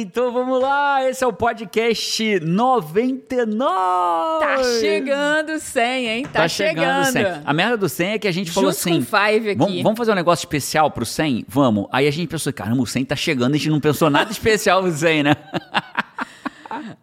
então 0.00 0.32
vamos 0.32 0.60
lá. 0.60 1.08
Esse 1.08 1.22
é 1.22 1.26
o 1.26 1.32
podcast 1.32 2.40
99. 2.40 3.60
Tá 4.40 4.62
chegando 4.80 5.58
100, 5.58 6.08
hein? 6.08 6.22
Tá, 6.24 6.40
Tá 6.40 6.48
chegando 6.48 7.06
100. 7.06 7.24
A 7.44 7.52
merda 7.52 7.76
do 7.76 7.88
100 7.88 8.12
é 8.12 8.18
que 8.18 8.28
a 8.28 8.32
gente 8.32 8.50
falou 8.50 8.70
Junto 8.70 8.80
assim. 8.80 9.00
Vamos, 9.56 9.82
vamos 9.82 9.98
fazer 9.98 10.12
um 10.12 10.14
negócio 10.14 10.42
especial 10.44 10.90
pro 10.90 11.04
100? 11.04 11.44
Vamos. 11.48 11.86
Aí 11.92 12.06
a 12.06 12.10
gente 12.10 12.28
pensou, 12.28 12.52
caramba, 12.52 12.82
o 12.82 12.86
100 12.86 13.04
tá 13.04 13.16
chegando, 13.16 13.54
a 13.54 13.56
gente 13.56 13.70
não 13.70 13.80
pensou 13.80 14.10
nada 14.10 14.30
especial 14.30 14.82
pro 14.82 14.92
100, 14.92 15.22
né? 15.22 15.36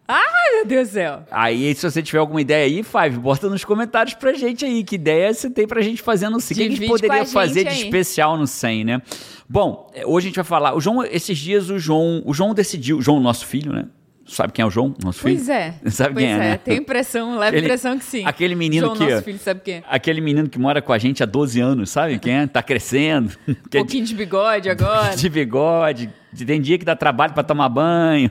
Ai, 0.08 0.56
meu 0.56 0.66
Deus 0.66 0.88
do 0.90 0.94
céu. 0.94 1.24
Aí, 1.30 1.76
se 1.76 1.90
você 1.90 2.02
tiver 2.02 2.20
alguma 2.20 2.40
ideia 2.40 2.66
aí, 2.66 2.82
Five, 2.84 3.18
bota 3.20 3.50
nos 3.50 3.66
comentários 3.66 4.14
pra 4.16 4.32
gente 4.34 4.64
aí. 4.64 4.84
Que 4.84 4.96
ideia 4.96 5.34
você 5.34 5.50
tem 5.50 5.68
pra 5.68 5.82
gente 5.82 6.02
fazer 6.02 6.30
no 6.30 6.40
100? 6.40 6.56
O 6.56 6.58
que 6.60 6.66
a 6.66 6.70
gente 6.78 6.88
poderia 6.88 7.18
gente 7.26 7.34
fazer 7.34 7.64
de 7.64 7.70
aí. 7.70 7.82
especial 7.84 8.38
no 8.38 8.48
100, 8.48 8.86
né? 8.86 9.02
Bom, 9.50 9.92
eh, 9.94 10.06
hoje 10.06 10.28
a 10.28 10.30
gente 10.30 10.36
vai 10.38 10.46
falar. 10.46 10.74
O 10.76 10.80
João, 10.80 11.04
esses 11.04 11.38
dias, 11.38 11.70
o 11.70 11.78
João, 11.78 12.22
o 12.26 12.34
João 12.34 12.54
decidiu. 12.54 12.98
O 13.00 13.02
João, 13.02 13.20
nosso 13.20 13.46
filho, 13.46 13.74
né? 13.74 13.86
Sabe 14.26 14.52
quem 14.52 14.62
é 14.62 14.66
o 14.66 14.70
João, 14.70 14.94
nosso 15.02 15.20
filho? 15.22 15.36
Pois 15.36 15.48
é. 15.48 15.76
Sabe 15.90 16.14
pois 16.16 16.26
quem 16.26 16.34
é, 16.34 16.38
né? 16.38 16.58
Tem 16.58 16.78
impressão, 16.78 17.38
leve 17.38 17.58
Ele- 17.58 17.66
impressão 17.66 17.98
que 17.98 18.04
sim. 18.04 18.24
aquele 18.26 18.56
menino 18.56 18.88
João, 18.88 18.98
que- 18.98 19.10
nosso 19.10 19.24
filho, 19.24 19.40
sabe 19.40 19.62
quem? 19.64 19.76
é? 19.76 19.84
Aquele 19.90 20.20
menino 20.20 20.50
que 20.50 20.60
mora 20.60 20.82
com 20.82 20.92
a 20.92 20.98
gente 20.98 21.24
há 21.24 21.26
12 21.26 21.62
anos, 21.62 21.90
sabe 21.90 22.20
quem 22.20 22.40
é? 22.40 22.48
Tá 22.48 22.62
crescendo. 22.62 23.34
Um 23.48 23.52
é 23.54 23.78
pouquinho 23.78 24.04
de 24.06 24.14
bigode 24.14 24.70
agora. 24.70 25.16
de 25.18 25.30
bigode, 25.30 26.10
de- 26.34 26.46
tem 26.46 26.60
dia 26.62 26.78
que 26.78 26.84
dá 26.84 26.94
trabalho 26.94 27.34
pra 27.34 27.42
tomar 27.44 27.70
banho, 27.70 28.30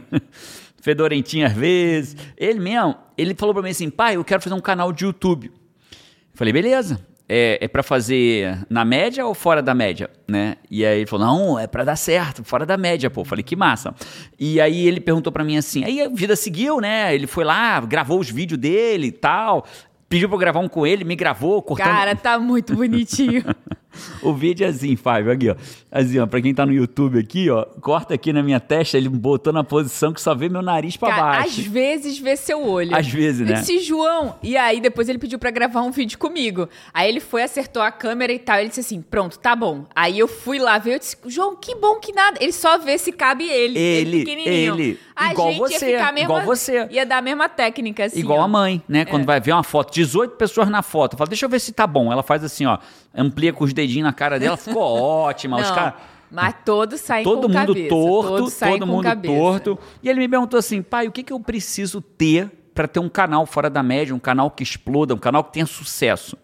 fedorentinho 0.86 1.44
às 1.44 1.52
vezes. 1.52 2.16
Ele 2.36 2.60
mesmo, 2.60 2.94
ele 3.18 3.34
falou 3.34 3.52
pra 3.52 3.62
mim 3.62 3.70
assim, 3.70 3.90
pai, 3.90 4.14
eu 4.14 4.24
quero 4.24 4.40
fazer 4.40 4.54
um 4.54 4.60
canal 4.60 4.92
de 4.92 5.04
YouTube. 5.04 5.50
Eu 5.90 5.98
falei, 6.32 6.52
beleza. 6.52 7.00
É, 7.28 7.58
é 7.60 7.66
para 7.66 7.82
fazer 7.82 8.64
na 8.70 8.84
média 8.84 9.26
ou 9.26 9.34
fora 9.34 9.60
da 9.60 9.74
média, 9.74 10.08
né? 10.28 10.58
E 10.70 10.86
aí 10.86 10.98
ele 10.98 11.06
falou, 11.06 11.26
não, 11.26 11.58
é 11.58 11.66
pra 11.66 11.82
dar 11.82 11.96
certo, 11.96 12.44
fora 12.44 12.64
da 12.64 12.76
média, 12.76 13.10
pô. 13.10 13.22
Eu 13.22 13.24
falei, 13.24 13.42
que 13.42 13.56
massa. 13.56 13.92
E 14.38 14.60
aí 14.60 14.86
ele 14.86 15.00
perguntou 15.00 15.32
pra 15.32 15.42
mim 15.42 15.56
assim, 15.56 15.82
aí 15.82 16.00
a 16.00 16.08
vida 16.08 16.36
seguiu, 16.36 16.80
né? 16.80 17.12
Ele 17.12 17.26
foi 17.26 17.42
lá, 17.42 17.80
gravou 17.80 18.20
os 18.20 18.30
vídeos 18.30 18.60
dele 18.60 19.08
e 19.08 19.12
tal, 19.12 19.66
pediu 20.08 20.28
pra 20.28 20.36
eu 20.36 20.38
gravar 20.38 20.60
um 20.60 20.68
com 20.68 20.86
ele, 20.86 21.02
me 21.02 21.16
gravou, 21.16 21.60
cortando... 21.62 21.88
Cara, 21.88 22.14
tá 22.14 22.38
muito 22.38 22.76
bonitinho. 22.76 23.42
O 24.22 24.32
vídeo 24.32 24.64
é 24.66 24.70
assim, 24.70 24.96
Fábio, 24.96 25.30
aqui, 25.32 25.50
ó. 25.50 25.56
Assim, 25.90 26.18
ó, 26.18 26.26
pra 26.26 26.40
quem 26.40 26.54
tá 26.54 26.66
no 26.66 26.72
YouTube 26.72 27.18
aqui, 27.18 27.48
ó, 27.50 27.64
corta 27.80 28.14
aqui 28.14 28.32
na 28.32 28.42
minha 28.42 28.60
testa, 28.60 28.96
ele 28.96 29.08
botou 29.08 29.52
na 29.52 29.64
posição 29.64 30.12
que 30.12 30.20
só 30.20 30.34
vê 30.34 30.48
meu 30.48 30.62
nariz 30.62 30.96
pra 30.96 31.08
Cara, 31.10 31.22
baixo. 31.22 31.60
às 31.60 31.66
vezes 31.66 32.18
vê 32.18 32.36
seu 32.36 32.62
olho. 32.66 32.94
Às 32.94 33.06
vezes, 33.08 33.46
né? 33.46 33.54
disse, 33.54 33.80
João. 33.80 34.36
E 34.42 34.56
aí 34.56 34.80
depois 34.80 35.08
ele 35.08 35.18
pediu 35.18 35.38
pra 35.38 35.50
gravar 35.50 35.82
um 35.82 35.90
vídeo 35.90 36.18
comigo. 36.18 36.68
Aí 36.92 37.08
ele 37.08 37.20
foi, 37.20 37.42
acertou 37.42 37.82
a 37.82 37.90
câmera 37.90 38.32
e 38.32 38.38
tal. 38.38 38.58
Ele 38.58 38.68
disse 38.68 38.80
assim: 38.80 39.00
pronto, 39.00 39.38
tá 39.38 39.54
bom. 39.56 39.84
Aí 39.94 40.18
eu 40.18 40.28
fui 40.28 40.58
lá 40.58 40.78
ver, 40.78 40.94
eu 40.94 40.98
disse, 40.98 41.16
João, 41.26 41.56
que 41.56 41.74
bom 41.74 41.98
que 42.00 42.12
nada. 42.12 42.36
Ele 42.40 42.52
só 42.52 42.78
vê 42.78 42.98
se 42.98 43.12
cabe 43.12 43.44
ele. 43.48 43.78
Ele, 43.78 44.18
pequenininho. 44.24 44.74
ele. 44.74 44.98
A 45.14 45.32
Igual 45.32 45.48
gente 45.50 45.58
você, 45.60 45.90
ia 45.92 45.98
ficar 45.98 46.08
a 46.08 46.12
mesma, 46.12 46.24
igual 46.34 46.42
você. 46.44 46.88
Ia 46.90 47.06
dar 47.06 47.18
a 47.18 47.22
mesma 47.22 47.48
técnica, 47.48 48.04
assim. 48.04 48.18
Igual 48.20 48.40
ó. 48.40 48.42
a 48.42 48.48
mãe, 48.48 48.82
né? 48.86 49.00
É. 49.00 49.04
Quando 49.06 49.24
vai 49.24 49.40
ver 49.40 49.52
uma 49.52 49.62
foto, 49.62 49.92
18 49.94 50.36
pessoas 50.36 50.68
na 50.68 50.82
foto. 50.82 51.16
Fala, 51.16 51.28
deixa 51.28 51.46
eu 51.46 51.48
ver 51.48 51.58
se 51.58 51.72
tá 51.72 51.86
bom. 51.86 52.12
Ela 52.12 52.22
faz 52.22 52.44
assim, 52.44 52.66
ó, 52.66 52.76
amplia 53.16 53.52
com 53.52 53.64
os 53.64 53.72
dedinhos 53.72 54.04
na 54.04 54.12
cara 54.12 54.38
dela, 54.38 54.56
ficou 54.56 54.82
ótima. 55.00 55.56
os 55.60 55.68
Não, 55.68 55.74
caras. 55.74 55.94
mas 56.30 56.54
todos 56.64 57.00
saem 57.00 57.24
Todo 57.24 57.42
com 57.42 57.48
mundo 57.48 57.66
cabeça. 57.66 57.88
torto, 57.88 58.28
todos 58.36 58.54
todo 58.58 58.86
mundo 58.86 59.02
cabeça. 59.02 59.34
torto. 59.34 59.78
E 60.02 60.08
ele 60.08 60.18
me 60.20 60.28
perguntou 60.28 60.58
assim, 60.58 60.82
pai, 60.82 61.08
o 61.08 61.12
que, 61.12 61.22
que 61.22 61.32
eu 61.32 61.40
preciso 61.40 62.00
ter 62.00 62.50
para 62.74 62.86
ter 62.86 63.00
um 63.00 63.08
canal 63.08 63.46
fora 63.46 63.70
da 63.70 63.82
média, 63.82 64.14
um 64.14 64.18
canal 64.18 64.50
que 64.50 64.62
exploda, 64.62 65.14
um 65.14 65.18
canal 65.18 65.42
que 65.42 65.52
tenha 65.54 65.66
sucesso? 65.66 66.36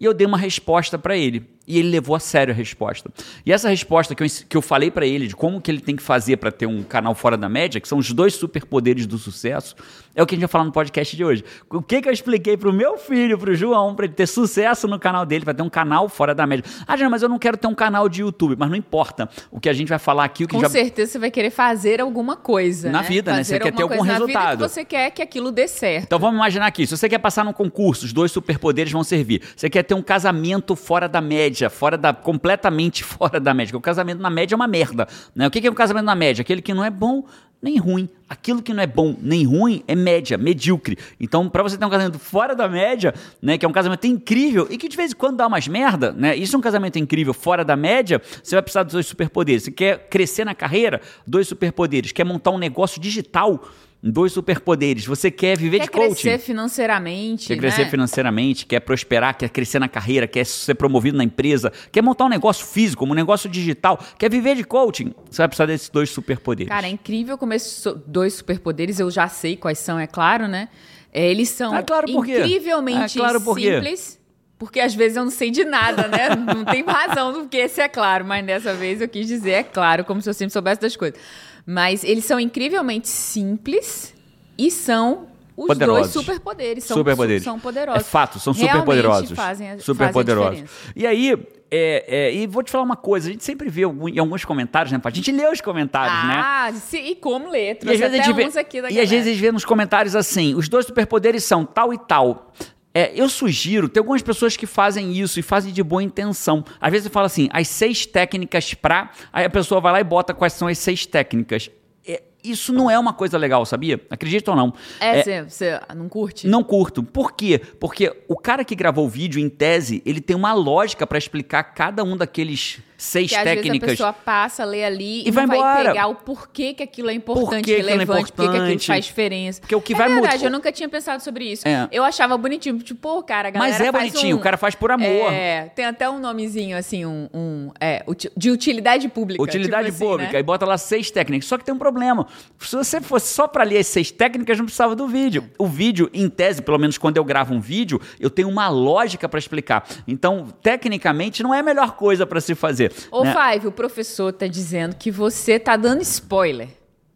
E 0.00 0.04
eu 0.04 0.14
dei 0.14 0.26
uma 0.26 0.38
resposta 0.38 0.98
para 0.98 1.16
ele. 1.16 1.48
E 1.66 1.78
ele 1.78 1.90
levou 1.90 2.16
a 2.16 2.20
sério 2.20 2.52
a 2.52 2.56
resposta. 2.56 3.10
E 3.46 3.52
essa 3.52 3.68
resposta 3.68 4.14
que 4.14 4.22
eu, 4.22 4.26
que 4.48 4.56
eu 4.56 4.62
falei 4.62 4.90
para 4.90 5.06
ele 5.06 5.28
de 5.28 5.36
como 5.36 5.60
que 5.60 5.70
ele 5.70 5.80
tem 5.80 5.94
que 5.94 6.02
fazer 6.02 6.36
para 6.36 6.50
ter 6.50 6.66
um 6.66 6.82
canal 6.82 7.14
fora 7.14 7.36
da 7.36 7.48
média, 7.48 7.80
que 7.80 7.88
são 7.88 7.98
os 7.98 8.12
dois 8.12 8.34
superpoderes 8.34 9.06
do 9.06 9.16
sucesso, 9.16 9.76
é 10.14 10.22
o 10.22 10.26
que 10.26 10.34
a 10.34 10.36
gente 10.36 10.42
vai 10.42 10.48
falar 10.48 10.64
no 10.64 10.72
podcast 10.72 11.16
de 11.16 11.24
hoje. 11.24 11.44
O 11.70 11.80
que, 11.80 12.02
que 12.02 12.08
eu 12.08 12.12
expliquei 12.12 12.56
pro 12.56 12.72
meu 12.72 12.98
filho, 12.98 13.38
pro 13.38 13.54
João, 13.54 13.94
para 13.94 14.06
ele 14.06 14.14
ter 14.14 14.26
sucesso 14.26 14.86
no 14.86 14.98
canal 14.98 15.24
dele, 15.24 15.44
para 15.44 15.54
ter 15.54 15.62
um 15.62 15.70
canal 15.70 16.08
fora 16.08 16.34
da 16.34 16.46
média. 16.46 16.64
Ah, 16.86 16.96
Jana, 16.96 17.10
mas 17.10 17.22
eu 17.22 17.28
não 17.28 17.38
quero 17.38 17.56
ter 17.56 17.66
um 17.66 17.74
canal 17.74 18.08
de 18.08 18.20
YouTube. 18.22 18.56
Mas 18.58 18.68
não 18.68 18.76
importa. 18.76 19.28
O 19.50 19.60
que 19.60 19.68
a 19.68 19.72
gente 19.72 19.88
vai 19.88 19.98
falar 19.98 20.24
aqui, 20.24 20.44
o 20.44 20.48
que 20.48 20.54
Com 20.54 20.60
já 20.60 20.68
certeza 20.68 21.12
você 21.12 21.18
vai 21.18 21.30
querer 21.30 21.50
fazer 21.50 22.00
alguma 22.00 22.36
coisa. 22.36 22.90
Na 22.90 23.02
né? 23.02 23.08
vida, 23.08 23.30
né? 23.30 23.38
Fazer 23.38 23.54
Você 23.54 23.60
quer 23.60 23.72
ter 23.72 23.82
algum 23.82 23.96
coisa 23.96 24.12
na 24.12 24.18
vida 24.18 24.26
resultado. 24.26 24.58
que 24.58 24.68
você 24.68 24.84
quer 24.84 25.10
que 25.10 25.22
aquilo 25.22 25.50
dê 25.50 25.68
certo. 25.68 26.04
Então 26.04 26.18
vamos 26.18 26.36
imaginar 26.36 26.66
aqui, 26.66 26.86
se 26.86 26.96
você 26.96 27.08
quer 27.08 27.18
passar 27.18 27.44
num 27.44 27.52
concurso, 27.52 28.04
os 28.04 28.12
dois 28.12 28.30
superpoderes 28.32 28.92
vão 28.92 29.04
servir. 29.04 29.42
Você 29.56 29.70
quer 29.70 29.82
ter 29.82 29.94
um 29.94 30.02
casamento 30.02 30.76
fora 30.76 31.08
da 31.08 31.20
média, 31.20 31.61
fora 31.70 31.96
da 31.96 32.12
completamente 32.12 33.02
fora 33.04 33.40
da 33.40 33.52
média. 33.54 33.76
O 33.76 33.80
casamento 33.80 34.20
na 34.20 34.30
média 34.30 34.54
é 34.54 34.56
uma 34.56 34.66
merda, 34.66 35.06
né? 35.34 35.46
O 35.46 35.50
que 35.50 35.60
que 35.60 35.66
é 35.66 35.70
um 35.70 35.74
casamento 35.74 36.04
na 36.04 36.14
média? 36.14 36.42
Aquele 36.42 36.62
que 36.62 36.74
não 36.74 36.84
é 36.84 36.90
bom 36.90 37.24
nem 37.62 37.78
ruim. 37.78 38.08
Aquilo 38.28 38.60
que 38.60 38.74
não 38.74 38.82
é 38.82 38.86
bom 38.86 39.14
nem 39.20 39.44
ruim 39.44 39.84
é 39.86 39.94
média, 39.94 40.36
medíocre. 40.36 40.98
Então, 41.20 41.48
para 41.48 41.62
você 41.62 41.78
ter 41.78 41.84
um 41.84 41.90
casamento 41.90 42.18
fora 42.18 42.56
da 42.56 42.68
média, 42.68 43.14
né, 43.40 43.56
que 43.56 43.64
é 43.64 43.68
um 43.68 43.72
casamento 43.72 44.04
incrível 44.06 44.66
e 44.68 44.76
que 44.76 44.88
de 44.88 44.96
vez 44.96 45.12
em 45.12 45.14
quando 45.14 45.36
dá 45.36 45.46
umas 45.46 45.68
merda, 45.68 46.12
né? 46.12 46.34
Isso 46.34 46.56
é 46.56 46.58
um 46.58 46.62
casamento 46.62 46.98
incrível 46.98 47.32
fora 47.32 47.64
da 47.64 47.76
média, 47.76 48.20
você 48.42 48.56
vai 48.56 48.62
precisar 48.62 48.82
dos 48.82 48.94
dois 48.94 49.06
superpoderes. 49.06 49.62
Você 49.62 49.70
quer 49.70 50.08
crescer 50.08 50.44
na 50.44 50.54
carreira? 50.54 51.00
Dois 51.24 51.46
superpoderes. 51.46 52.10
Quer 52.10 52.24
montar 52.24 52.50
um 52.50 52.58
negócio 52.58 53.00
digital? 53.00 53.62
Dois 54.04 54.32
superpoderes. 54.32 55.06
Você 55.06 55.30
quer 55.30 55.56
viver 55.56 55.78
Quer 55.78 55.84
de 55.84 55.90
coaching? 55.92 56.08
crescer 56.22 56.38
financeiramente, 56.38 57.46
Quer 57.46 57.56
crescer 57.56 57.84
né? 57.84 57.90
financeiramente, 57.90 58.66
quer 58.66 58.80
prosperar, 58.80 59.36
quer 59.38 59.48
crescer 59.48 59.78
na 59.78 59.88
carreira, 59.88 60.26
quer 60.26 60.44
ser 60.44 60.74
promovido 60.74 61.16
na 61.16 61.22
empresa, 61.22 61.72
quer 61.92 62.02
montar 62.02 62.24
um 62.24 62.28
negócio 62.28 62.66
físico, 62.66 63.04
um 63.04 63.14
negócio 63.14 63.48
digital, 63.48 63.98
quer 64.18 64.28
viver 64.28 64.56
de 64.56 64.64
coaching, 64.64 65.14
você 65.30 65.38
vai 65.38 65.46
precisar 65.48 65.66
desses 65.66 65.88
dois 65.88 66.10
superpoderes. 66.10 66.68
Cara, 66.68 66.88
é 66.88 66.90
incrível 66.90 67.38
como 67.38 67.52
esses 67.52 67.84
dois 68.04 68.34
superpoderes, 68.34 68.98
eu 68.98 69.08
já 69.08 69.28
sei 69.28 69.56
quais 69.56 69.78
são, 69.78 69.96
é 70.00 70.08
claro, 70.08 70.48
né? 70.48 70.68
É, 71.12 71.30
eles 71.30 71.50
são 71.50 71.72
Ah, 71.72 71.82
claro, 71.84 72.10
incrivelmente 72.10 73.18
Ah, 73.18 73.22
claro, 73.22 73.40
por 73.40 73.56
simples. 73.60 74.20
Porque 74.58 74.78
às 74.80 74.94
vezes 74.94 75.16
eu 75.16 75.24
não 75.24 75.30
sei 75.30 75.50
de 75.50 75.64
nada, 75.64 76.06
né? 76.08 76.28
Não 76.36 76.64
tem 76.64 76.84
razão 76.84 77.32
do 77.32 77.48
que 77.48 77.56
esse 77.56 77.80
é 77.80 77.88
claro, 77.88 78.24
mas 78.24 78.44
dessa 78.46 78.72
vez 78.72 79.00
eu 79.00 79.08
quis 79.08 79.26
dizer 79.26 79.50
é 79.50 79.62
claro, 79.62 80.04
como 80.04 80.22
se 80.22 80.28
eu 80.30 80.34
sempre 80.34 80.52
soubesse 80.52 80.80
das 80.80 80.96
coisas. 80.96 81.20
Mas 81.66 82.02
eles 82.04 82.24
são 82.24 82.40
incrivelmente 82.40 83.08
simples 83.08 84.14
e 84.58 84.70
são 84.70 85.28
os 85.56 85.66
Poderosos. 85.66 86.12
dois 86.12 86.12
superpoderes. 86.12 86.84
São, 86.84 86.96
superpoderes. 86.96 87.42
São 87.44 87.60
poderosos. 87.60 88.00
É 88.00 88.04
fato, 88.04 88.38
são 88.38 88.54
superpoderosos. 88.54 89.30
Fazem, 89.32 89.78
Superpoderosos. 89.78 90.60
fazem. 90.60 90.92
E 90.96 91.06
aí, 91.06 91.36
é, 91.70 92.04
é, 92.06 92.34
e 92.34 92.46
vou 92.46 92.62
te 92.62 92.70
falar 92.70 92.84
uma 92.84 92.96
coisa, 92.96 93.28
a 93.28 93.32
gente 93.32 93.44
sempre 93.44 93.68
vê 93.68 93.82
em 93.82 94.18
alguns 94.18 94.44
comentários, 94.44 94.92
né? 94.92 95.00
A 95.02 95.10
gente 95.10 95.30
lê 95.30 95.46
os 95.48 95.60
comentários, 95.60 96.28
né? 96.28 96.34
Ah, 96.36 96.72
e 96.94 97.14
como 97.14 97.50
ler? 97.50 97.78
E 97.82 97.90
às, 97.90 97.98
vezes 97.98 98.02
a 98.02 98.06
até 98.06 98.22
gente 98.22 98.34
vê, 98.34 98.46
uns 98.46 98.56
aqui 98.56 98.82
da 98.82 98.90
e 98.90 99.00
às 99.00 99.08
vezes 99.08 99.26
a 99.26 99.30
gente 99.30 99.40
vê 99.40 99.52
nos 99.52 99.64
comentários 99.64 100.16
assim: 100.16 100.54
os 100.54 100.68
dois 100.68 100.86
superpoderes 100.86 101.44
são 101.44 101.64
tal 101.64 101.92
e 101.92 101.98
tal. 101.98 102.52
É, 102.94 103.12
eu 103.14 103.28
sugiro, 103.28 103.88
tem 103.88 104.00
algumas 104.00 104.22
pessoas 104.22 104.56
que 104.56 104.66
fazem 104.66 105.16
isso 105.16 105.40
e 105.40 105.42
fazem 105.42 105.72
de 105.72 105.82
boa 105.82 106.02
intenção. 106.02 106.64
Às 106.80 106.90
vezes 106.90 107.04
você 107.04 107.10
fala 107.10 107.26
assim, 107.26 107.48
as 107.52 107.68
seis 107.68 108.04
técnicas 108.04 108.74
pra. 108.74 109.10
Aí 109.32 109.44
a 109.44 109.50
pessoa 109.50 109.80
vai 109.80 109.92
lá 109.92 110.00
e 110.00 110.04
bota 110.04 110.34
quais 110.34 110.52
são 110.52 110.68
as 110.68 110.78
seis 110.78 111.06
técnicas. 111.06 111.70
É, 112.06 112.22
isso 112.44 112.72
não 112.72 112.90
é 112.90 112.98
uma 112.98 113.14
coisa 113.14 113.38
legal, 113.38 113.64
sabia? 113.64 114.00
Acredita 114.10 114.50
ou 114.50 114.56
não? 114.56 114.74
É, 115.00 115.22
você 115.22 115.42
você 115.42 115.80
não 115.96 116.08
curte? 116.08 116.46
Não 116.46 116.62
curto. 116.62 117.02
Por 117.02 117.32
quê? 117.32 117.58
Porque 117.80 118.14
o 118.28 118.36
cara 118.36 118.64
que 118.64 118.74
gravou 118.74 119.06
o 119.06 119.08
vídeo, 119.08 119.40
em 119.40 119.48
tese, 119.48 120.02
ele 120.04 120.20
tem 120.20 120.36
uma 120.36 120.52
lógica 120.52 121.06
pra 121.06 121.16
explicar 121.16 121.62
cada 121.62 122.04
um 122.04 122.14
daqueles 122.14 122.80
seis 123.02 123.30
Que 123.30 123.36
às 123.36 123.42
vezes 123.44 123.58
a 123.58 123.62
técnicas. 123.62 123.90
pessoa 123.90 124.12
passa, 124.12 124.64
lê 124.64 124.84
ali 124.84 125.26
E 125.26 125.30
vai 125.30 125.46
vai 125.46 125.86
pegar 125.86 126.06
o 126.06 126.14
porquê 126.14 126.72
que 126.74 126.82
aquilo 126.82 127.10
é 127.10 127.14
importante, 127.14 127.62
Por 127.62 127.64
que 127.64 127.72
é 127.72 127.76
relevante, 127.82 128.06
por 128.06 128.16
que 128.26 128.32
que 128.34 128.42
aquilo 128.42 128.56
importante. 128.64 128.86
faz 128.86 129.04
diferença. 129.04 129.60
Porque 129.60 129.74
o 129.74 129.80
que 129.80 129.92
é 129.92 129.96
vai 129.96 130.08
verdade, 130.08 130.34
mudar- 130.36 130.46
eu 130.46 130.50
nunca 130.52 130.70
tinha 130.72 130.88
pensado 130.88 131.22
sobre 131.22 131.44
isso. 131.50 131.66
É. 131.66 131.88
Eu 131.90 132.04
achava 132.04 132.36
bonitinho, 132.36 132.78
tipo, 132.78 133.00
pô, 133.00 133.22
cara, 133.22 133.48
a 133.48 133.50
galera 133.50 133.72
Mas 133.72 133.80
é 133.80 133.90
bonitinho, 133.92 134.36
um- 134.36 134.40
o 134.40 134.42
cara 134.42 134.56
faz 134.56 134.74
por 134.74 134.90
amor. 134.92 135.32
É, 135.32 135.64
tem 135.74 135.84
até 135.84 136.08
um 136.08 136.18
nomezinho, 136.20 136.76
assim, 136.76 137.04
um... 137.04 137.28
um, 137.34 137.70
é, 137.80 138.04
de 138.36 138.50
utilidade 138.50 139.08
pública. 139.08 139.42
Utilidade 139.42 139.86
tipo 139.90 139.96
assim, 139.96 140.04
pública. 140.06 140.32
né? 140.34 140.38
E 140.38 140.42
bota 140.42 140.64
lá 140.64 140.78
seis 140.78 141.10
técnicas. 141.10 141.48
Só 141.48 141.58
que 141.58 141.64
tem 141.64 141.74
um 141.74 141.78
problema. 141.78 142.26
Se 142.60 142.76
você 142.76 143.00
fosse 143.00 143.32
só 143.34 143.48
pra 143.48 143.64
ler 143.64 143.78
as 143.78 143.86
seis 143.88 144.10
técnicas, 144.10 144.56
não 144.58 144.64
precisava 144.66 144.94
do 144.94 145.08
vídeo. 145.08 145.44
O 145.58 145.66
vídeo, 145.66 146.08
em 146.14 146.28
tese, 146.28 146.62
pelo 146.62 146.78
menos 146.78 146.98
quando 146.98 147.16
eu 147.16 147.24
gravo 147.24 147.52
um 147.54 147.60
vídeo, 147.60 148.00
eu 148.20 148.30
tenho 148.30 148.48
uma 148.48 148.68
lógica 148.68 149.28
pra 149.28 149.38
explicar. 149.38 149.84
Então, 150.06 150.46
tecnicamente, 150.62 151.42
não 151.42 151.54
é 151.54 151.60
a 151.60 151.62
melhor 151.62 151.92
coisa 151.96 152.26
pra 152.26 152.40
se 152.40 152.54
fazer. 152.54 152.91
Ô, 153.10 153.24
né? 153.24 153.34
Five, 153.34 153.66
o 153.66 153.72
professor 153.72 154.32
tá 154.32 154.46
dizendo 154.46 154.96
que 154.96 155.10
você 155.10 155.58
tá 155.58 155.76
dando 155.76 156.02
spoiler. 156.02 156.68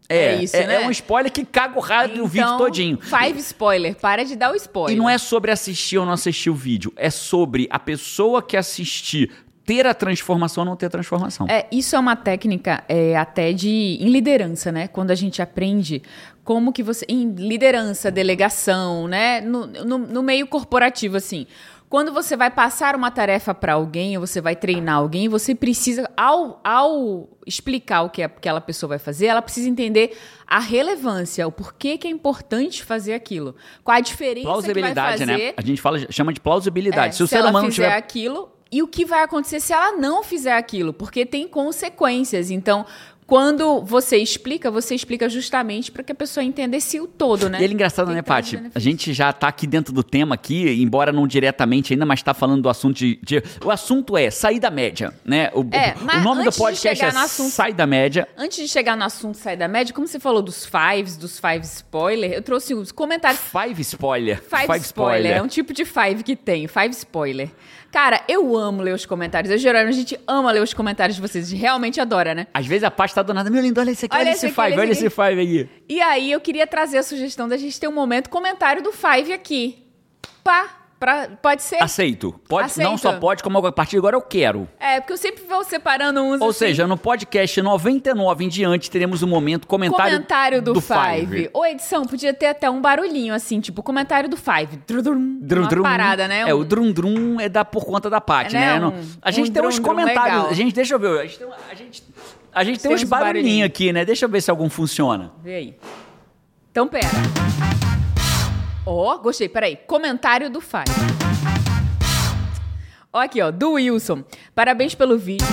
É, 0.09 0.41
isso, 0.41 0.55
é, 0.55 0.65
né? 0.65 0.83
é 0.83 0.87
um 0.87 0.91
spoiler 0.91 1.31
que 1.31 1.43
caga 1.43 1.77
o 1.77 1.81
raio 1.81 2.15
do 2.15 2.27
vídeo 2.27 2.45
Então, 2.45 2.57
todinho. 2.57 2.97
Five 3.01 3.39
spoiler, 3.39 3.95
para 3.95 4.23
de 4.23 4.35
dar 4.37 4.51
o 4.51 4.55
spoiler. 4.55 4.95
E 4.95 4.97
não 4.97 5.09
é 5.09 5.17
sobre 5.17 5.51
assistir 5.51 5.97
ou 5.97 6.05
não 6.05 6.13
assistir 6.13 6.49
o 6.49 6.55
vídeo. 6.55 6.93
É 6.95 7.09
sobre 7.09 7.67
a 7.69 7.77
pessoa 7.77 8.41
que 8.41 8.55
assistir 8.55 9.29
ter 9.65 9.85
a 9.85 9.93
transformação 9.93 10.61
ou 10.61 10.69
não 10.69 10.75
ter 10.77 10.89
transformação. 10.89 11.45
É, 11.49 11.67
isso 11.69 11.93
é 11.93 11.99
uma 11.99 12.15
técnica 12.15 12.85
é, 12.87 13.17
até 13.17 13.51
de 13.51 13.97
em 13.99 14.09
liderança, 14.09 14.71
né? 14.71 14.87
Quando 14.87 15.11
a 15.11 15.15
gente 15.15 15.41
aprende 15.41 16.01
como 16.41 16.71
que 16.71 16.81
você 16.81 17.05
em 17.09 17.31
liderança, 17.33 18.09
delegação, 18.09 19.09
né? 19.09 19.41
No, 19.41 19.67
no, 19.67 19.97
no 19.97 20.23
meio 20.23 20.47
corporativo 20.47 21.17
assim, 21.17 21.45
Quando 21.89 22.11
você 22.11 22.35
vai 22.35 22.51
passar 22.51 22.95
uma 22.95 23.09
tarefa 23.09 23.53
para 23.53 23.73
alguém, 23.73 24.17
ou 24.17 24.27
você 24.27 24.41
vai 24.41 24.57
treinar 24.57 24.95
alguém, 24.95 25.29
você 25.29 25.55
precisa, 25.55 26.09
ao, 26.17 26.59
ao 26.61 27.29
explicar 27.45 28.01
o 28.01 28.09
que 28.09 28.21
aquela 28.21 28.59
pessoa 28.59 28.89
vai 28.89 28.99
fazer, 28.99 29.27
ela 29.27 29.41
precisa 29.41 29.69
entender 29.69 30.17
a 30.45 30.59
relevância, 30.59 31.47
o 31.47 31.51
porquê 31.51 31.97
que 31.97 32.05
é 32.05 32.11
importante 32.11 32.83
fazer 32.83 33.13
aquilo. 33.13 33.55
Qual 33.85 33.95
a 33.95 34.01
diferença 34.01 34.47
Plausibilidade, 34.47 35.19
que 35.19 35.25
vai 35.25 35.35
fazer. 35.35 35.45
né? 35.47 35.53
A 35.55 35.61
gente 35.61 35.81
fala, 35.81 35.99
chama 36.11 36.33
de 36.33 36.41
plausibilidade. 36.41 37.09
É, 37.09 37.11
se 37.11 37.23
o 37.23 37.27
se 37.27 37.31
ser 37.31 37.39
ela 37.39 37.51
humano 37.51 37.67
fizer 37.69 37.83
tiver 37.83 37.95
aquilo 37.95 38.49
e 38.69 38.83
o 38.83 38.87
que 38.87 39.05
vai 39.05 39.23
acontecer 39.23 39.61
se 39.61 39.71
ela 39.71 39.93
não 39.93 40.23
fizer 40.23 40.57
aquilo, 40.57 40.91
porque 40.91 41.25
tem 41.25 41.47
consequências. 41.47 42.51
Então, 42.51 42.85
quando 43.27 43.81
você 43.81 44.17
explica, 44.17 44.71
você 44.71 44.95
explica 44.95 45.27
justamente 45.27 45.91
para 45.91 46.01
que 46.01 46.13
a 46.13 46.15
pessoa 46.15 46.41
entenda 46.43 46.77
esse 46.77 46.97
o 47.01 47.05
todo, 47.05 47.49
né? 47.49 47.59
E 47.59 47.63
ele 47.65 47.73
é 47.73 47.75
engraçado, 47.75 48.11
né, 48.13 48.21
Paty? 48.21 48.57
A 48.73 48.79
gente 48.79 49.11
já 49.13 49.33
tá 49.33 49.49
aqui 49.49 49.67
dentro 49.67 49.93
do 49.93 50.01
tema 50.01 50.33
aqui, 50.35 50.81
embora 50.81 51.11
não 51.11 51.27
diretamente 51.27 51.91
ainda, 51.93 52.05
mas 52.05 52.23
tá 52.23 52.33
falando 52.33 52.61
do 52.61 52.69
assunto 52.69 52.95
de... 52.95 53.19
de- 53.21 53.43
o 53.65 53.69
assunto 53.69 54.15
é 54.17 54.31
sair 54.31 54.61
da 54.61 54.71
média, 54.71 55.13
né? 55.25 55.51
O, 55.53 55.59
É, 55.75 55.93
o- 55.99 56.21
nome 56.23 56.45
do 56.45 56.53
podcast 56.53 57.03
é 57.03 57.07
assunto- 57.09 57.51
Sai 57.51 57.73
da 57.73 57.85
Média. 57.85 58.25
Antes 58.37 58.59
de 58.59 58.67
chegar 58.69 58.95
no 58.95 59.03
assunto 59.03 59.35
sair 59.37 59.57
da 59.57 59.67
média, 59.67 59.93
como 59.93 60.07
você 60.07 60.19
falou 60.21 60.41
dos 60.41 60.65
fives, 60.65 61.17
dos 61.17 61.37
five 61.37 61.65
spoiler, 61.65 62.31
eu 62.31 62.41
trouxe 62.41 62.73
os 62.73 62.93
comentários. 62.93 63.41
Five 63.41 63.81
spoiler. 63.81 64.41
Five, 64.41 64.79
spoiler. 64.79 65.33
É 65.35 65.41
um 65.41 65.47
tipo 65.47 65.73
de 65.73 65.83
five 65.83 66.23
que 66.23 66.35
tem, 66.35 66.65
five 66.67 66.91
spoiler. 66.91 67.49
Cara, 67.91 68.21
eu 68.27 68.55
amo 68.55 68.81
ler 68.81 68.93
os 68.93 69.05
comentários. 69.05 69.51
Eu, 69.51 69.57
Jerônimo, 69.57 69.89
a 69.89 69.93
gente 69.93 70.19
ama 70.27 70.51
ler 70.51 70.61
os 70.61 70.73
comentários 70.73 71.15
de 71.15 71.21
vocês. 71.21 71.47
A 71.47 71.49
gente 71.49 71.59
realmente 71.59 71.99
adora, 72.01 72.35
né? 72.35 72.47
Às 72.53 72.65
vezes 72.65 72.83
a 72.83 72.91
Paty 72.91 73.15
tá 73.15 73.21
do 73.21 73.33
nada, 73.33 73.49
meu 73.49 73.61
lindo, 73.61 73.79
olha 73.79 73.91
esse 73.91 74.05
aqui, 74.05 74.15
olha, 74.15 74.23
Olha 74.23 74.29
esse 74.31 74.45
esse 74.45 74.45
aqui, 74.47 74.55
five, 74.55 74.73
olha 74.73 74.81
olha 74.81 74.91
esse 74.91 75.05
esse 75.05 75.15
five 75.15 75.39
aí. 75.39 75.69
E 75.87 76.01
aí 76.01 76.31
eu 76.31 76.39
queria 76.39 76.67
trazer 76.67 76.97
a 76.97 77.03
sugestão 77.03 77.47
da 77.47 77.57
gente 77.57 77.79
ter 77.79 77.87
um 77.87 77.93
momento 77.93 78.29
comentário 78.29 78.83
do 78.83 78.91
five 78.91 79.31
aqui. 79.31 79.83
Pá, 80.43 80.76
pra, 80.99 81.27
pode 81.41 81.61
ser? 81.63 81.81
Aceito. 81.81 82.39
Pode, 82.47 82.65
Aceito. 82.67 82.87
não 82.89 82.97
só 82.97 83.13
pode, 83.13 83.41
como 83.43 83.57
a 83.65 83.71
partir 83.71 83.91
de 83.91 83.97
agora 83.97 84.15
eu 84.15 84.21
quero. 84.21 84.67
É, 84.79 84.99
porque 84.99 85.13
eu 85.13 85.17
sempre 85.17 85.43
vou 85.45 85.63
separando 85.63 86.21
uns 86.21 86.41
Ou 86.41 86.49
assim. 86.49 86.59
seja, 86.59 86.85
no 86.87 86.97
podcast 86.97 87.61
99 87.61 88.43
em 88.45 88.49
diante, 88.49 88.89
teremos 88.91 89.21
um 89.23 89.27
momento 89.27 89.67
comentário, 89.67 90.13
Comentário 90.13 90.61
do, 90.61 90.79
five. 90.81 91.49
Ou 91.53 91.65
edição, 91.65 92.05
podia 92.05 92.33
ter 92.33 92.47
até 92.47 92.69
um 92.69 92.81
barulhinho 92.81 93.33
assim, 93.33 93.59
tipo 93.59 93.81
comentário 93.83 94.29
do 94.29 94.37
Five. 94.37 94.77
Drum, 94.87 95.39
Drum, 95.41 95.61
uma 95.61 95.67
drum. 95.69 95.83
parada, 95.83 96.27
né? 96.27 96.41
É, 96.41 96.53
Um- 96.55 96.59
o 96.59 96.65
drum 96.65 96.91
drum 96.91 97.39
é 97.39 97.47
da 97.49 97.63
por 97.65 97.85
conta 97.85 98.09
da 98.09 98.19
Paty, 98.21 98.55
É, 98.55 98.59
né? 98.59 98.79
né? 98.79 98.85
Um- 98.87 99.03
a 99.21 99.31
gente 99.31 99.49
um 99.49 99.53
tem 99.53 99.61
uns 99.65 99.75
drum, 99.75 99.83
drum 99.83 99.89
comentários. 99.95 100.33
legal. 100.35 100.49
A 100.49 100.53
gente, 100.53 100.73
deixa 100.73 100.93
eu 100.95 100.99
ver. 100.99 101.19
A 101.19 101.23
gente 101.25 101.37
tem, 101.39 101.47
a 101.47 101.75
gente, 101.75 102.03
a 102.53 102.63
gente 102.63 102.79
tem 102.79 102.89
Tem 102.89 102.95
uns 102.95 103.03
uns 103.03 103.09
barulhinhos 103.09 103.43
barulhinhos. 103.43 103.65
aqui, 103.67 103.93
né? 103.93 104.03
Deixa 104.05 104.25
eu 104.25 104.29
ver 104.29 104.41
se 104.41 104.49
algum 104.51 104.69
funciona. 104.69 105.31
Vê 105.43 105.55
aí. 105.55 105.75
Então, 106.71 106.87
pera. 106.87 107.07
Ó, 108.89 109.17
gostei. 109.17 109.49
Peraí. 109.49 109.75
Comentário 109.75 110.49
do 110.49 110.61
Five. 110.61 110.85
Ó 113.11 113.19
aqui, 113.19 113.41
ó. 113.41 113.51
Do 113.51 113.73
Wilson. 113.73 114.23
Parabéns 114.55 114.95
pelo 114.95 115.17
vídeo. 115.17 115.45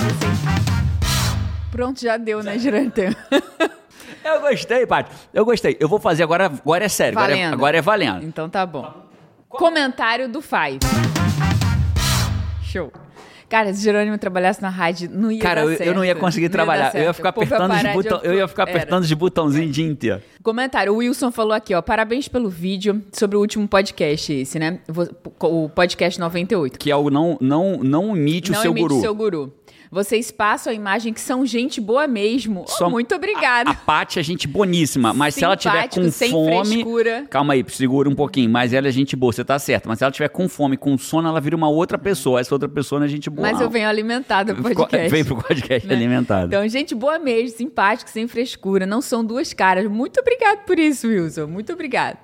Pronto, 1.69 1.99
já 1.99 2.15
deu, 2.15 2.41
né, 2.41 2.57
Girante? 2.57 3.01
Eu 4.23 4.39
gostei, 4.41 4.87
Paty. 4.87 5.11
Eu 5.33 5.43
gostei. 5.45 5.75
Eu 5.79 5.89
vou 5.89 5.99
fazer 5.99 6.23
agora. 6.23 6.45
Agora 6.45 6.85
é 6.85 6.89
sério. 6.89 7.17
Agora 7.19 7.33
é, 7.33 7.35
Valendo. 7.35 7.53
agora 7.53 7.77
é 7.77 7.81
valendo. 7.81 8.23
Então 8.25 8.49
tá 8.49 8.65
bom. 8.65 8.91
Comentário 9.49 10.27
do 10.29 10.41
Five. 10.41 10.79
Show. 12.63 12.91
Cara, 13.49 13.73
se 13.73 13.83
Jerônimo 13.83 14.17
trabalhasse 14.17 14.61
na 14.61 14.69
rádio, 14.69 15.09
não 15.13 15.31
ia 15.31 15.39
Cara, 15.41 15.61
dar 15.63 15.71
eu, 15.71 15.77
certo. 15.77 15.87
eu 15.89 15.93
não 15.95 16.03
ia 16.03 16.15
conseguir 16.15 16.49
trabalhar. 16.49 16.95
Eu 16.95 17.03
ia 17.03 17.13
ficar 17.13 17.29
O 17.35 17.41
ia 17.41 17.45
apertando 17.45 17.71
os 17.71 17.77
parar 17.77 17.89
de- 17.89 17.93
botões. 17.95 18.21
Eu 18.23 18.33
ia 18.33 18.47
ficar 18.47 18.63
Era. 18.63 18.71
apertando 18.71 19.03
os 19.03 19.13
botãozinhos 19.13 19.69
o 19.69 19.71
dia 19.73 19.85
inteiro. 19.85 20.21
Comentário. 20.41 20.93
O 20.93 20.97
Wilson 20.97 21.31
falou 21.31 21.53
aqui, 21.53 21.73
ó. 21.73 21.81
Parabéns 21.81 22.27
pelo 22.27 22.49
vídeo 22.49 23.01
sobre 23.11 23.37
o 23.37 23.39
último 23.39 23.67
podcast, 23.67 24.33
esse, 24.33 24.57
né? 24.59 24.79
O 25.39 25.69
podcast 25.69 26.19
98. 26.19 26.77
Que 26.79 26.91
é 26.91 26.95
o 26.95 27.09
não, 27.09 27.37
não, 27.39 27.77
não 27.77 28.17
imite 28.17 28.51
não 28.51 28.59
o 28.59 28.61
seu 28.61 28.71
imite 28.71 28.87
guru. 28.87 29.01
seu 29.01 29.15
guru. 29.15 29.53
Vocês 29.91 30.31
passam 30.31 30.71
a 30.71 30.75
imagem 30.75 31.13
que 31.13 31.21
são 31.21 31.45
gente 31.45 31.79
boa 31.79 32.07
mesmo. 32.07 32.65
Oh, 32.67 32.71
Só- 32.71 32.89
muito 32.89 33.13
obrigada. 33.15 33.69
A, 33.69 33.73
a 33.73 33.75
Paty 33.75 34.19
é 34.19 34.23
gente 34.23 34.47
boníssima, 34.47 35.13
mas 35.13 35.35
se 35.35 35.43
ela 35.43 35.55
tiver 35.55 35.87
com 35.89 36.09
sem 36.11 36.31
fome. 36.31 36.65
frescura. 36.67 37.25
Calma 37.29 37.53
aí, 37.53 37.65
segura 37.69 38.09
um 38.09 38.15
pouquinho. 38.15 38.49
Mas 38.49 38.73
ela 38.73 38.87
é 38.87 38.91
gente 38.91 39.15
boa, 39.15 39.31
você 39.31 39.43
tá 39.43 39.57
certo. 39.59 39.87
Mas 39.87 39.99
se 39.99 40.03
ela 40.03 40.11
tiver 40.11 40.29
com 40.29 40.49
fome, 40.49 40.75
com 40.77 40.97
sono, 40.97 41.27
ela 41.27 41.39
vira 41.39 41.55
uma 41.55 41.69
outra 41.69 41.97
pessoa. 41.97 42.39
Essa 42.39 42.53
outra 42.55 42.67
pessoa 42.69 42.99
não 42.99 43.05
é 43.05 43.09
gente 43.09 43.29
boa. 43.29 43.47
Mas 43.47 43.57
não. 43.57 43.65
eu 43.65 43.69
venho 43.69 43.87
alimentada 43.87 44.53
pro 44.53 44.63
podcast. 44.63 45.09
Vem 45.09 45.23
pro 45.23 45.35
podcast 45.37 45.87
né? 45.87 45.93
alimentado. 45.95 46.47
Então, 46.47 46.67
gente 46.67 46.93
boa 46.95 47.19
mesmo, 47.19 47.57
simpático, 47.57 48.09
sem 48.09 48.27
frescura. 48.27 48.85
Não 48.85 49.01
são 49.01 49.23
duas 49.23 49.53
caras. 49.53 49.87
Muito 49.89 50.19
obrigado 50.19 50.65
por 50.65 50.77
isso, 50.79 51.07
Wilson. 51.07 51.47
Muito 51.47 51.71
obrigado. 51.73 52.17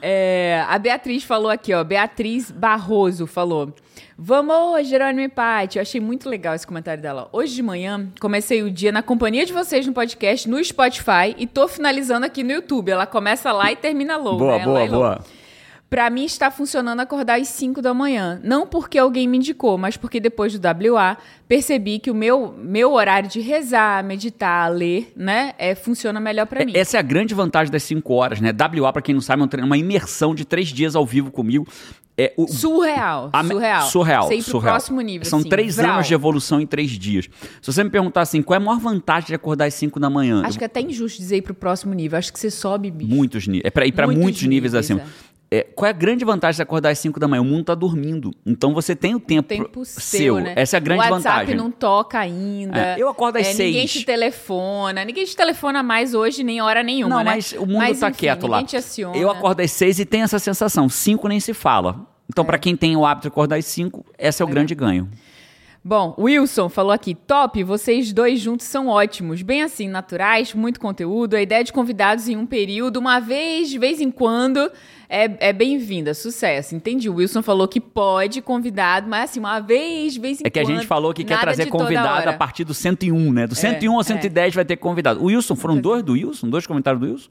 É, 0.00 0.64
a 0.68 0.78
Beatriz 0.78 1.24
falou 1.24 1.50
aqui, 1.50 1.74
ó. 1.74 1.82
Beatriz 1.82 2.50
Barroso 2.50 3.26
falou. 3.26 3.74
Vamos, 4.20 4.88
Jerônimo 4.88 5.20
e 5.20 5.28
Paty. 5.28 5.78
Eu 5.78 5.82
achei 5.82 6.00
muito 6.00 6.28
legal 6.28 6.52
esse 6.52 6.66
comentário 6.66 7.00
dela. 7.00 7.28
Hoje 7.32 7.54
de 7.54 7.62
manhã, 7.62 8.08
comecei 8.20 8.64
o 8.64 8.70
dia 8.70 8.90
na 8.90 9.00
companhia 9.00 9.46
de 9.46 9.52
vocês 9.52 9.86
no 9.86 9.92
podcast, 9.92 10.48
no 10.50 10.62
Spotify, 10.64 11.36
e 11.38 11.46
tô 11.46 11.68
finalizando 11.68 12.26
aqui 12.26 12.42
no 12.42 12.50
YouTube. 12.50 12.90
Ela 12.90 13.06
começa 13.06 13.52
lá 13.52 13.70
e 13.70 13.76
termina 13.76 14.16
low, 14.16 14.36
boa, 14.36 14.58
né? 14.58 14.64
boa, 14.64 14.80
low. 14.80 14.88
boa. 14.88 15.24
Pra 15.88 16.10
mim 16.10 16.24
está 16.24 16.50
funcionando 16.50 16.98
acordar 17.00 17.38
às 17.40 17.46
5 17.48 17.80
da 17.80 17.94
manhã. 17.94 18.40
Não 18.42 18.66
porque 18.66 18.98
alguém 18.98 19.28
me 19.28 19.36
indicou, 19.38 19.78
mas 19.78 19.96
porque 19.96 20.18
depois 20.18 20.52
do 20.58 20.60
WA 20.92 21.16
percebi 21.46 22.00
que 22.00 22.10
o 22.10 22.14
meu, 22.14 22.52
meu 22.58 22.92
horário 22.94 23.28
de 23.30 23.40
rezar, 23.40 24.02
meditar, 24.04 24.68
ler, 24.70 25.12
né, 25.16 25.54
é, 25.56 25.76
funciona 25.76 26.18
melhor 26.20 26.44
pra 26.46 26.64
mim. 26.64 26.72
Essa 26.74 26.96
é 26.96 27.00
a 27.00 27.02
grande 27.02 27.34
vantagem 27.34 27.70
das 27.72 27.84
5 27.84 28.12
horas, 28.12 28.40
né? 28.40 28.50
WA, 28.52 28.92
pra 28.92 29.00
quem 29.00 29.14
não 29.14 29.22
sabe, 29.22 29.42
é 29.42 29.44
um 29.44 29.48
treino- 29.48 29.66
uma 29.66 29.78
imersão 29.78 30.34
de 30.34 30.44
três 30.44 30.68
dias 30.68 30.96
ao 30.96 31.06
vivo 31.06 31.30
comigo. 31.30 31.66
É, 32.20 32.32
o, 32.36 32.48
Surreal, 32.48 33.30
A 33.32 33.44
surreal. 33.44 33.86
Surreal. 33.86 34.26
Pro 34.26 34.42
surreal. 34.42 34.74
próximo 34.74 35.00
nível, 35.00 35.24
São 35.24 35.38
assim, 35.38 35.48
três 35.48 35.76
vral. 35.76 35.94
anos 35.94 36.08
de 36.08 36.14
evolução 36.14 36.60
em 36.60 36.66
três 36.66 36.90
dias. 36.90 37.28
Se 37.62 37.72
você 37.72 37.84
me 37.84 37.90
perguntar 37.90 38.22
assim, 38.22 38.42
qual 38.42 38.56
é 38.58 38.60
a 38.60 38.64
maior 38.64 38.80
vantagem 38.80 39.28
de 39.28 39.34
acordar 39.36 39.66
às 39.66 39.74
5 39.74 40.00
da 40.00 40.10
manhã? 40.10 40.42
Acho 40.44 40.58
que 40.58 40.64
é 40.64 40.66
até 40.66 40.80
injusto 40.80 41.18
dizer 41.20 41.36
ir 41.36 41.42
pro 41.42 41.54
próximo 41.54 41.94
nível. 41.94 42.18
Acho 42.18 42.32
que 42.32 42.40
você 42.40 42.50
sobe, 42.50 42.90
bicho. 42.90 43.14
Muitos 43.14 43.46
níveis. 43.46 43.62
É 43.64 43.70
pra 43.70 43.86
ir 43.86 43.92
pra 43.92 44.06
Muitos 44.06 44.22
muitos 44.22 44.42
níveis, 44.42 44.72
níveis, 44.72 44.74
acima. 44.74 45.00
É, 45.00 45.04
qual 45.74 45.86
é 45.86 45.90
a 45.90 45.92
grande 45.92 46.24
vantagem 46.24 46.56
de 46.56 46.62
acordar 46.62 46.90
às 46.90 46.98
5 46.98 47.18
da 47.18 47.26
manhã? 47.26 47.40
O 47.40 47.44
mundo 47.44 47.64
tá 47.64 47.74
dormindo. 47.74 48.34
Então 48.44 48.74
você 48.74 48.94
tem 48.94 49.14
o 49.14 49.20
tempo, 49.20 49.48
Tempo 49.48 49.84
seu, 49.84 50.38
né? 50.40 50.52
Essa 50.56 50.76
é 50.76 50.78
a 50.78 50.80
grande 50.80 51.00
o 51.00 51.10
WhatsApp 51.10 51.22
vantagem. 51.38 51.56
não 51.56 51.70
toca 51.70 52.18
ainda. 52.18 52.78
É, 52.78 52.96
eu 52.98 53.08
acordo 53.08 53.36
às 53.38 53.46
É, 53.58 53.64
Ninguém 53.64 53.86
te 53.86 54.04
telefona. 54.04 55.04
Ninguém 55.04 55.24
te 55.24 55.34
telefona 55.34 55.82
mais 55.82 56.12
hoje, 56.14 56.44
nem 56.44 56.60
hora 56.60 56.82
nenhuma, 56.82 57.16
Não, 57.16 57.24
né? 57.24 57.30
mas 57.36 57.52
o 57.52 57.64
mundo 57.66 57.98
tá 57.98 58.08
enfim, 58.08 58.18
quieto 58.18 58.46
lá. 58.46 58.56
ninguém 58.58 58.66
te 58.66 58.76
aciona. 58.76 59.16
Eu 59.16 59.30
acordo 59.30 59.60
às 59.60 59.70
6 59.72 59.98
e 60.00 60.04
tenho 60.04 60.24
essa 60.24 60.38
sensação. 60.38 60.88
5 60.88 61.26
nem 61.28 61.40
se 61.40 61.54
fala. 61.54 62.06
Então, 62.30 62.44
É. 62.44 62.46
pra 62.46 62.58
quem 62.58 62.76
tem 62.76 62.94
o 62.94 63.06
hábito 63.06 63.22
de 63.22 63.28
acordar 63.28 63.56
às 63.56 63.64
5, 63.64 64.04
esse 64.18 64.42
é 64.42 64.44
o 64.44 64.48
grande 64.48 64.74
ganho. 64.74 65.08
Bom, 65.88 66.14
Wilson 66.18 66.68
falou 66.68 66.92
aqui, 66.92 67.14
top, 67.14 67.64
vocês 67.64 68.12
dois 68.12 68.38
juntos 68.38 68.66
são 68.66 68.88
ótimos, 68.88 69.40
bem 69.40 69.62
assim, 69.62 69.88
naturais, 69.88 70.52
muito 70.52 70.78
conteúdo, 70.78 71.32
a 71.32 71.40
ideia 71.40 71.64
de 71.64 71.72
convidados 71.72 72.28
em 72.28 72.36
um 72.36 72.44
período, 72.44 72.98
uma 72.98 73.20
vez, 73.20 73.70
de 73.70 73.78
vez 73.78 73.98
em 73.98 74.10
quando, 74.10 74.70
é, 75.08 75.48
é 75.48 75.50
bem-vinda, 75.50 76.12
sucesso, 76.12 76.74
entendi. 76.74 77.08
O 77.08 77.14
Wilson 77.14 77.40
falou 77.40 77.66
que 77.66 77.80
pode 77.80 78.42
convidado, 78.42 79.08
mas 79.08 79.30
assim, 79.30 79.40
uma 79.40 79.60
vez, 79.60 80.12
de 80.12 80.20
vez 80.20 80.34
em 80.34 80.42
quando. 80.42 80.46
É 80.48 80.50
que 80.50 80.60
a 80.60 80.64
gente 80.64 80.86
falou 80.86 81.14
que 81.14 81.24
quer 81.24 81.40
trazer 81.40 81.64
convidado 81.64 82.28
a 82.28 82.34
partir 82.34 82.64
do 82.64 82.74
101, 82.74 83.32
né? 83.32 83.46
Do 83.46 83.54
101 83.54 83.90
ao 83.96 84.04
110 84.04 84.54
vai 84.56 84.66
ter 84.66 84.76
convidado. 84.76 85.22
O 85.22 85.28
Wilson, 85.28 85.56
foram 85.56 85.78
dois 85.78 86.02
do 86.02 86.12
Wilson? 86.12 86.50
Dois 86.50 86.66
comentários 86.66 87.00
do 87.00 87.06
Wilson? 87.10 87.30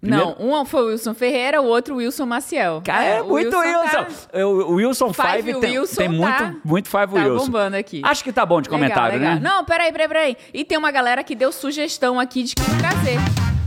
Não, 0.00 0.36
um 0.38 0.64
foi 0.64 0.82
o 0.82 0.86
Wilson 0.86 1.12
Ferreira, 1.12 1.60
o 1.60 1.66
outro 1.66 1.94
o 1.94 1.96
Wilson 1.98 2.24
Maciel. 2.24 2.80
Cara, 2.84 3.04
é, 3.04 3.20
o 3.22 3.26
muito 3.30 3.58
Wilson. 3.58 3.90
tá- 3.90 4.06
O 4.46 4.74
Wilson 4.74 5.12
Five 5.12 5.42
5 5.50 5.60
tem, 5.60 5.78
Wilson 5.80 5.96
tem 5.96 6.08
muito, 6.08 6.38
tá- 6.38 6.54
muito 6.64 6.88
Five 6.88 7.14
tá 7.14 7.26
Wilson. 7.26 7.46
bombando 7.46 7.76
aqui. 7.76 8.00
Acho 8.04 8.22
que 8.22 8.32
tá 8.32 8.46
bom 8.46 8.60
de 8.62 8.68
Legal, 8.70 8.78
comentário, 8.88 9.18
legal. 9.18 9.34
né? 9.34 9.40
Não, 9.42 9.64
peraí, 9.64 9.90
peraí, 9.90 10.06
peraí. 10.08 10.36
E 10.54 10.64
tem 10.64 10.78
uma 10.78 10.92
galera 10.92 11.24
que 11.24 11.34
deu 11.34 11.50
sugestão 11.50 12.20
aqui 12.20 12.44
de 12.44 12.54
quem 12.54 12.64
trazer. 12.78 13.18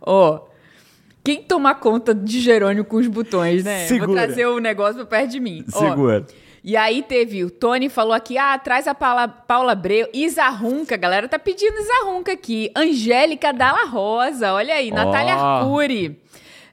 Ó, 0.00 0.40
quem 1.24 1.42
tomar 1.42 1.76
conta 1.76 2.14
de 2.14 2.40
Jerônimo 2.40 2.84
com 2.84 2.96
os 2.96 3.06
botões, 3.06 3.64
né? 3.64 3.80
Vou 3.80 3.88
Segura. 4.00 4.26
trazer 4.26 4.46
o 4.46 4.58
negócio 4.58 4.96
pra 4.96 5.06
perto 5.20 5.30
de 5.32 5.40
mim. 5.40 5.64
Segura. 5.68 6.26
E 6.68 6.76
aí 6.76 7.02
teve, 7.02 7.42
o 7.44 7.50
Tony 7.50 7.88
falou 7.88 8.12
aqui, 8.12 8.36
ah, 8.36 8.58
traz 8.58 8.86
a 8.86 8.94
Paula, 8.94 9.26
Paula 9.26 9.72
Abreu, 9.72 10.06
Isa 10.12 10.46
Runca, 10.50 10.96
a 10.96 10.98
galera 10.98 11.26
tá 11.26 11.38
pedindo 11.38 11.74
Isa 11.78 12.04
Runca 12.04 12.32
aqui. 12.32 12.70
Angélica 12.76 13.54
Dalla 13.54 13.86
Rosa, 13.86 14.52
olha 14.52 14.74
aí, 14.74 14.90
Natália 14.90 15.34
Arcuri. 15.34 16.20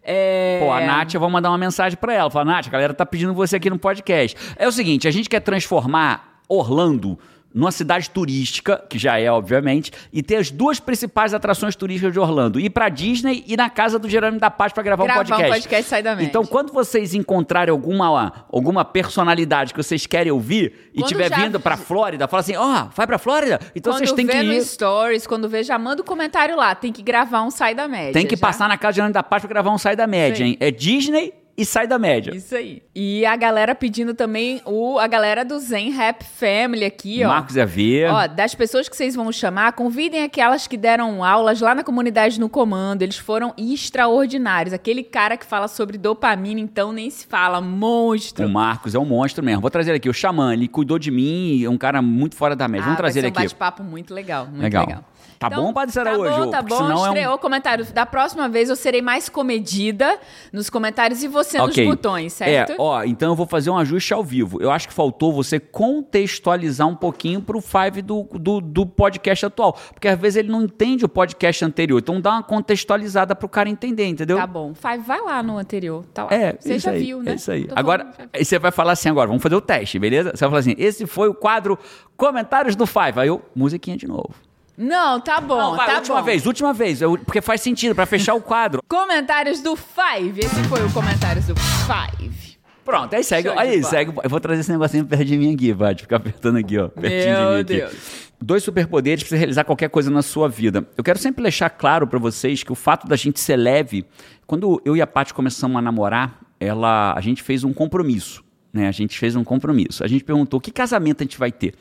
É... 0.04 0.60
Pô, 0.62 0.74
a 0.74 0.82
Nath, 0.82 1.14
eu 1.14 1.20
vou 1.22 1.30
mandar 1.30 1.50
uma 1.50 1.58
mensagem 1.58 1.98
pra 1.98 2.14
ela. 2.14 2.30
Falar, 2.30 2.44
Nath, 2.44 2.68
a 2.68 2.72
galera 2.72 2.94
tá 2.94 3.06
pedindo 3.06 3.34
você 3.34 3.56
aqui 3.56 3.70
no 3.70 3.80
podcast. 3.80 4.36
É 4.58 4.68
o 4.68 4.72
seguinte, 4.74 5.08
a 5.08 5.12
gente 5.12 5.30
quer 5.30 5.40
transformar 5.40 6.42
Orlando 6.50 7.18
numa 7.56 7.72
cidade 7.72 8.10
turística, 8.10 8.84
que 8.90 9.00
já 9.00 9.18
é, 9.18 9.32
obviamente, 9.32 9.90
e 10.12 10.22
ter 10.22 10.36
as 10.36 10.52
duas 10.52 10.78
principais 10.80 11.34
atrações 11.34 11.74
turísticas 11.76 12.12
de 12.12 12.20
Orlando. 12.20 12.60
Ir 12.60 12.70
pra 12.70 12.90
Disney 12.90 13.46
e 13.48 13.56
na 13.56 13.70
casa 13.70 13.98
do 13.98 14.10
Jerônimo 14.10 14.40
da 14.42 14.52
Paz 14.52 14.74
para 14.74 14.84
gravar, 14.84 15.06
Gravar 15.06 15.20
um 15.22 15.24
um 15.24 15.26
podcast. 15.28 15.52
podcast 15.62 15.90
Sai 15.90 16.04
da 16.04 16.14
Média. 16.16 16.28
Então, 16.28 16.46
quando 16.46 16.74
vocês 16.74 17.14
encontrarem 17.14 17.72
alguma, 17.72 18.46
alguma 18.52 18.84
personalidade 18.84 19.74
que 19.74 19.82
vocês 19.82 20.06
querem 20.06 20.32
ouvir 20.34 20.90
e 20.94 20.98
Quando 21.00 21.06
estiver 21.06 21.30
já- 21.30 21.38
vindo 21.38 21.58
pra 21.60 21.78
Flórida, 21.78 22.28
fala 22.28 22.42
assim, 22.42 22.58
ó, 22.58 22.88
vai 22.94 23.08
pra 23.08 23.18
Flórida? 23.18 23.58
Então 23.74 23.94
quando 23.94 24.00
vocês 24.00 24.12
têm 24.12 24.26
vê 24.26 24.34
que 24.34 24.44
no 24.44 24.52
ir. 24.54 24.62
Stories, 24.62 25.26
quando 25.26 25.48
vê, 25.48 25.64
já 25.64 25.80
manda 25.80 26.02
o 26.02 26.06
comentário 26.06 26.58
lá. 26.58 26.76
Tem 26.76 26.92
que 26.92 27.02
gravar 27.02 27.42
um 27.44 27.50
Sai 27.52 27.74
da 27.74 27.88
Média. 27.88 28.12
Tem 28.12 28.26
que 28.28 28.36
já. 28.36 28.42
passar 28.42 28.68
na 28.68 28.78
casa 28.78 28.92
do 28.92 28.96
Jerônimo 28.98 29.14
da 29.14 29.24
Paz 29.24 29.42
pra 29.42 29.48
gravar 29.50 29.72
um 29.72 29.78
Sai 29.78 29.96
da 29.96 30.06
Média, 30.06 30.38
Sim. 30.46 30.52
hein? 30.52 30.58
É 30.60 30.70
Disney 30.72 31.34
e 31.58 31.66
Sai 31.66 31.88
da 31.88 31.98
Média. 31.98 32.36
Isso 32.36 32.54
aí. 32.56 32.84
E 32.94 33.26
a 33.26 33.36
galera 33.36 33.74
pedindo 33.74 34.14
também, 34.14 34.62
o, 34.66 35.00
a 35.00 35.08
galera 35.08 35.44
do 35.46 35.58
Zen 35.60 35.92
Rap 35.92 36.24
Family 36.24 36.84
aqui, 36.86 37.24
ó. 37.24 37.30
Marcos 37.30 37.56
ia 37.56 37.66
ver. 37.66 38.10
Ó, 38.10 38.28
das 38.28 38.54
pessoas 38.54 38.90
que 38.90 38.96
vocês 38.96 39.16
vão 39.16 39.32
chamar, 39.32 39.72
convidem 39.74 40.24
aquelas 40.24 40.68
que 40.68 40.76
deram 40.78 41.24
aulas 41.24 41.62
lá 41.62 41.74
na 41.74 41.84
comunidade 41.84 42.40
no 42.40 42.50
comando. 42.50 43.02
Eles 43.04 43.18
foram 43.18 43.54
extraordinários. 43.58 44.74
Aquele 44.74 45.04
cara 45.04 45.38
que 45.38 45.46
fala 45.46 45.68
sobre 45.68 45.98
dopamina, 45.98 46.60
então 46.60 46.92
nem 46.92 47.10
se 47.10 47.26
fala, 47.26 47.62
monstro. 47.62 48.46
O 48.46 48.50
Marcos 48.50 48.94
é 48.96 49.00
um 49.00 49.06
monstro 49.06 49.44
mesmo. 49.44 49.62
Vou 49.62 49.70
trazer 49.70 49.92
ele 49.92 49.98
aqui. 49.98 50.10
O 50.10 50.14
Xamã, 50.14 50.54
ele 50.54 50.68
cuidou 50.68 51.00
de 51.00 51.10
mim, 51.12 51.64
é 51.64 51.70
um 51.70 51.78
cara 51.78 52.02
muito 52.02 52.36
fora 52.36 52.56
da 52.56 52.68
média. 52.68 52.84
Vamos 52.84 52.96
Ah, 52.98 53.02
trazer 53.02 53.22
vai 53.22 53.30
ele 53.30 53.34
ser 53.36 53.40
um 53.40 53.44
aqui. 53.44 53.48
bate-papo 53.56 53.84
muito 53.84 54.14
legal, 54.14 54.46
muito 54.48 54.62
Legal. 54.62 54.86
legal. 54.86 55.04
Tá 55.40 55.50
bom, 55.50 55.74
Padre 55.74 55.94
Tá 55.94 56.02
Araújo? 56.02 56.46
bom, 56.46 56.50
tá 56.50 56.62
bom. 56.62 56.78
senão 56.78 56.92
é 57.06 57.10
um- 57.10 57.14
Estreou 57.14 57.36
o 57.36 57.38
comentário. 57.38 57.86
Da 57.94 58.06
próxima 58.06 58.48
vez 58.50 58.70
eu 58.70 58.76
serei 58.76 59.02
mais 59.02 59.28
comedida 59.30 60.18
nos 60.52 60.70
comentários 60.70 61.24
e 61.24 61.28
você 61.28 61.60
Ok. 61.60 61.86
nos 61.86 61.96
botões, 61.96 62.34
certo? 62.34 62.72
É, 62.72 62.76
ó, 62.80 63.04
então 63.04 63.30
eu 63.32 63.36
vou 63.36 63.46
fazer 63.46 63.70
um 63.70 63.78
ajuste 63.78 64.14
ao 64.14 64.24
vivo. 64.24 64.62
Eu 64.62 64.72
acho 64.72 64.88
que 64.88 64.94
faltou 64.94 65.34
você 65.34 65.60
contextualizar 65.60 66.88
um 66.88 66.96
pouquinho 66.96 67.42
pro 67.42 67.60
Five 67.62 68.02
do, 68.02 68.24
do, 68.34 68.62
do 68.62 68.86
podcast 68.86 69.46
atual. 69.46 69.74
Porque 69.94 70.08
às 70.08 70.18
vezes 70.20 70.38
ele 70.38 70.50
não 70.50 70.64
entende 70.64 71.04
o 71.06 71.10
podcast 71.10 71.64
anterior. 71.66 72.00
Então 72.00 72.20
dá 72.22 72.32
uma 72.32 72.44
contextualizada 72.44 73.36
pro 73.36 73.50
cara 73.50 73.70
entender, 73.70 74.06
entendeu? 74.08 74.38
Tá 74.38 74.48
bom. 74.48 74.74
Vai, 74.74 74.98
vai 74.98 75.22
lá 75.22 75.44
no 75.44 75.58
anterior. 75.58 76.06
Tá 76.14 76.24
lá. 76.26 76.30
É, 76.34 76.56
você 76.60 76.76
isso 76.76 76.86
já 76.86 76.92
aí, 76.92 77.04
viu, 77.04 77.22
né? 77.22 77.32
É 77.32 77.36
isso 77.36 77.52
aí. 77.52 77.66
Tô 77.66 77.74
Agora, 77.78 78.04
falando, 78.06 78.18
já- 78.18 78.30
aí 78.34 78.46
você 78.46 78.60
vai 78.60 78.72
falar 78.72 78.92
assim 78.94 79.10
agora, 79.10 79.28
vamos 79.28 79.44
fazer 79.44 79.56
o 79.56 79.62
teste, 79.62 80.00
beleza? 80.00 80.32
Você 80.32 80.40
vai 80.46 80.50
falar 80.50 80.60
assim, 80.60 80.76
esse 80.78 81.06
foi 81.06 81.28
o 81.28 81.34
quadro 81.34 81.78
Comentários 82.18 82.76
do 82.78 82.86
Five. 82.88 83.20
Aí 83.20 83.28
eu, 83.28 83.42
musiquinha 83.54 83.98
de 83.98 84.08
novo. 84.08 84.30
Não, 84.78 85.20
tá 85.22 85.40
bom, 85.40 85.58
Não, 85.58 85.76
vai, 85.76 85.88
tá 85.88 85.96
última 85.98 86.18
bom. 86.20 86.24
vez, 86.24 86.46
última 86.46 86.74
vez. 86.74 87.02
eu- 87.02 87.18
porque 87.18 87.42
faz 87.42 87.62
sentido, 87.62 87.96
pra 87.96 88.06
fechar 88.06 88.34
o 88.34 88.42
quadro. 88.42 88.82
Comentários 88.90 89.62
do 89.62 89.76
Five. 89.76 90.40
Esse 90.40 90.64
foi 90.66 90.84
o 90.86 90.92
comentários 90.92 91.46
do 91.46 91.56
Five. 91.56 92.56
Pronto, 92.84 93.16
aí 93.16 93.24
segue. 93.24 93.48
Show 93.48 93.56
de 93.58 93.62
Aí 93.64 93.80
bola. 93.80 93.90
segue. 93.90 94.14
Eu 94.24 94.30
vou 94.30 94.40
trazer 94.40 94.62
esse 94.62 94.72
negocinho 94.72 95.06
perto 95.06 95.26
de 95.26 95.38
mim 95.38 95.56
aqui, 95.56 95.74
vai. 95.74 95.96
Ficar 95.96 96.18
apertando 96.18 96.58
aqui, 96.58 96.78
ó. 96.78 96.88
Pertinho 96.90 97.36
de 97.36 97.42
mim 97.42 97.50
Meu 97.50 97.54
aqui. 97.62 97.64
Deus. 97.64 98.26
Dois 98.40 98.64
superpoderes 98.64 99.24
pra 99.24 99.30
você 99.30 99.38
realizar 99.38 99.64
qualquer 99.64 99.90
coisa 99.90 100.12
na 100.12 100.22
sua 100.22 100.48
vida. 100.50 100.86
Eu 100.96 101.04
quero 101.04 101.18
sempre 101.18 101.42
deixar 101.42 101.70
claro 101.70 102.06
pra 102.06 102.20
vocês 102.20 102.62
que 102.62 102.72
o 102.72 102.76
fato 102.76 103.08
da 103.08 103.16
gente 103.16 103.40
ser 103.40 103.56
leve. 103.56 104.06
Quando 104.46 104.80
eu 104.86 104.96
e 104.96 105.02
a 105.02 105.08
Paty 105.08 105.34
começamos 105.34 105.78
a 105.78 105.82
namorar, 105.82 106.38
ela, 106.60 107.14
a 107.18 107.22
gente 107.22 107.42
fez 107.42 107.64
um 107.64 107.74
compromisso. 107.74 108.44
Né? 108.72 108.88
A 108.88 108.92
gente 108.92 109.18
fez 109.18 109.36
um 109.36 109.44
compromisso. 109.44 110.04
A 110.04 110.08
gente 110.08 110.24
perguntou 110.24 110.60
que 110.62 110.70
casamento 110.70 111.22
a 111.22 111.24
gente 111.24 111.40
vai 111.40 111.52
ter. 111.52 111.74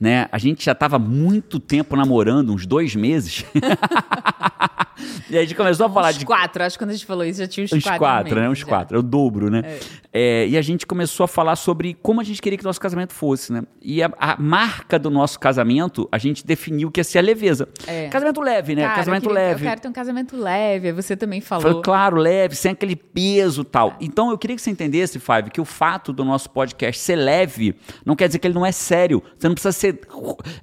Né? 0.00 0.28
A 0.30 0.38
gente 0.38 0.64
já 0.64 0.72
estava 0.72 0.98
muito 0.98 1.58
tempo 1.58 1.96
namorando, 1.96 2.52
uns 2.54 2.64
dois 2.66 2.94
meses. 2.94 3.44
e 5.30 5.36
aí 5.36 5.38
a 5.38 5.42
gente 5.42 5.54
começou 5.56 5.86
a 5.86 5.90
falar 5.90 6.10
Uns 6.10 6.18
de 6.18 6.24
quatro. 6.26 6.62
Acho 6.62 6.76
que 6.78 6.84
quando 6.84 6.90
a 6.90 6.94
gente 6.94 7.06
falou 7.06 7.24
isso, 7.24 7.40
já 7.40 7.48
tinha 7.48 7.64
uns, 7.64 7.72
Uns 7.72 7.82
quatro. 7.82 7.98
quatro, 7.98 8.34
né? 8.36 8.40
meses 8.42 8.52
Uns 8.52 8.58
já. 8.60 8.66
quatro. 8.66 8.96
É 8.96 9.00
o 9.00 9.02
dobro, 9.02 9.50
né? 9.50 9.78
É, 10.12 10.46
e 10.48 10.56
a 10.56 10.62
gente 10.62 10.86
começou 10.86 11.24
a 11.24 11.28
falar 11.28 11.54
sobre 11.56 11.94
como 12.00 12.20
a 12.20 12.24
gente 12.24 12.40
queria 12.40 12.56
que 12.56 12.64
o 12.64 12.66
nosso 12.66 12.80
casamento 12.80 13.12
fosse, 13.12 13.52
né? 13.52 13.62
E 13.82 14.02
a, 14.02 14.10
a 14.18 14.36
marca 14.40 14.98
do 14.98 15.10
nosso 15.10 15.38
casamento, 15.38 16.08
a 16.10 16.18
gente 16.18 16.46
definiu 16.46 16.90
que 16.90 17.00
ia 17.00 17.04
ser 17.04 17.18
a 17.18 17.22
leveza. 17.22 17.68
É. 17.86 18.08
Casamento 18.08 18.40
leve, 18.40 18.74
né? 18.74 18.82
Cara, 18.82 18.94
casamento 18.96 19.24
eu 19.24 19.28
queria- 19.30 19.48
leve. 19.48 19.64
Eu 19.64 19.68
quero 19.68 19.80
ter 19.80 19.88
um 19.88 19.92
casamento 19.92 20.36
leve. 20.36 20.92
Você 20.92 21.16
também 21.16 21.40
falou. 21.40 21.72
Foi 21.72 21.82
claro, 21.82 22.16
leve, 22.16 22.54
sem 22.56 22.70
aquele 22.72 22.96
peso 22.96 23.64
tal. 23.64 23.96
Então 24.00 24.30
eu 24.30 24.38
queria 24.38 24.56
que 24.56 24.62
você 24.62 24.70
entendesse, 24.70 25.18
Five, 25.18 25.50
que 25.52 25.60
o 25.60 25.64
fato 25.64 26.12
do 26.12 26.24
nosso 26.24 26.48
podcast 26.50 27.00
ser 27.00 27.16
leve 27.16 27.74
não 28.04 28.16
quer 28.16 28.28
dizer 28.28 28.38
que 28.38 28.46
ele 28.46 28.54
não 28.54 28.64
é 28.64 28.72
sério. 28.72 29.22
Você 29.36 29.46
não 29.46 29.54
precisa 29.54 29.72
ser. 29.72 29.87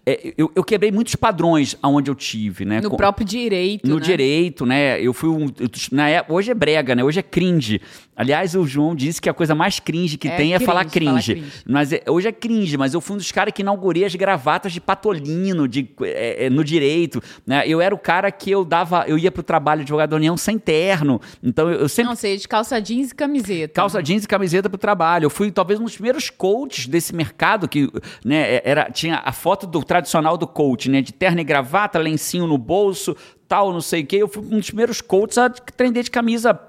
É, 0.05 0.33
eu, 0.37 0.51
eu 0.55 0.63
quebrei 0.63 0.91
muitos 0.91 1.15
padrões 1.15 1.77
aonde 1.81 2.09
eu 2.09 2.15
tive, 2.15 2.65
né? 2.65 2.81
No 2.81 2.89
Com- 2.89 2.97
próprio 2.97 3.25
direito, 3.25 3.87
no 3.87 3.95
né? 3.95 4.01
direito, 4.01 4.65
né? 4.65 4.99
Eu 5.01 5.13
fui 5.13 5.29
um. 5.29 5.45
eu- 5.59 5.69
na 5.91 6.09
é- 6.09 6.25
hoje 6.27 6.51
é 6.51 6.53
brega, 6.53 6.95
né? 6.95 7.03
Hoje 7.03 7.19
é 7.19 7.23
cringe. 7.23 7.81
Aliás, 8.17 8.55
o 8.55 8.65
João 8.65 8.95
disse 8.95 9.21
que 9.21 9.29
a 9.29 9.33
coisa 9.33 9.53
mais 9.53 9.77
cringe 9.79 10.17
que 10.17 10.29
É 10.29 10.37
tem 10.37 10.53
é 10.53 10.59
falar 10.59 10.85
cringe, 10.85 11.05
falar 11.09 11.21
cringe. 11.21 11.43
Mas 11.67 11.91
é- 11.91 12.01
hoje 12.07 12.27
é 12.29 12.31
cringe, 12.31 12.77
mas 12.77 12.93
eu 12.93 13.01
fui 13.01 13.15
um 13.15 13.17
dos 13.17 13.29
caras 13.31 13.53
que 13.53 13.61
inaugurei 13.61 14.05
as 14.05 14.15
gravatas 14.15 14.71
de 14.71 14.79
patolino 14.79 15.67
de, 15.67 15.89
é, 16.01 16.45
é, 16.45 16.49
no 16.49 16.63
direito. 16.63 17.21
Né? 17.45 17.63
Eu 17.67 17.81
era 17.81 17.93
o 17.93 17.97
cara 17.97 18.31
que 18.31 18.49
eu 18.49 18.63
dava. 18.63 19.03
Eu 19.07 19.17
ia 19.17 19.31
pro 19.31 19.43
trabalho 19.43 19.79
de 19.79 19.83
advogado 19.85 20.11
da 20.11 20.15
União 20.15 20.37
sem 20.37 20.57
terno. 20.57 21.19
Então 21.43 21.69
eu, 21.69 21.81
eu 21.81 21.89
sempre. 21.89 22.09
Não, 22.09 22.15
sei, 22.15 22.37
de 22.37 22.47
calça 22.47 22.79
jeans 22.81 23.11
e 23.11 23.15
camiseta. 23.15 23.73
Calça 23.73 24.01
jeans 24.01 24.23
e 24.23 24.27
camiseta 24.27 24.69
pro 24.69 24.77
trabalho. 24.77 25.25
Eu 25.25 25.29
fui 25.29 25.51
talvez 25.51 25.79
um 25.79 25.83
dos 25.83 25.93
primeiros 25.95 26.29
coaches 26.29 26.87
desse 26.87 27.13
mercado 27.13 27.67
que, 27.67 27.89
né, 28.23 28.61
era 28.63 28.89
tinha 28.89 29.14
a 29.23 29.31
foto 29.31 29.67
do 29.67 29.83
tradicional 29.83 30.37
do 30.37 30.47
coach, 30.47 30.89
né, 30.89 31.01
de 31.01 31.13
terno 31.13 31.39
e 31.41 31.43
gravata, 31.43 31.99
lencinho 31.99 32.47
no 32.47 32.57
bolso, 32.57 33.15
tal, 33.47 33.71
não 33.71 33.81
sei 33.81 34.03
o 34.03 34.05
quê. 34.05 34.17
Eu 34.17 34.27
fui 34.27 34.43
um 34.43 34.57
dos 34.57 34.67
primeiros 34.67 35.01
coaches 35.01 35.37
a 35.37 35.45
aprender 35.45 36.03
de 36.03 36.11
camisa 36.11 36.59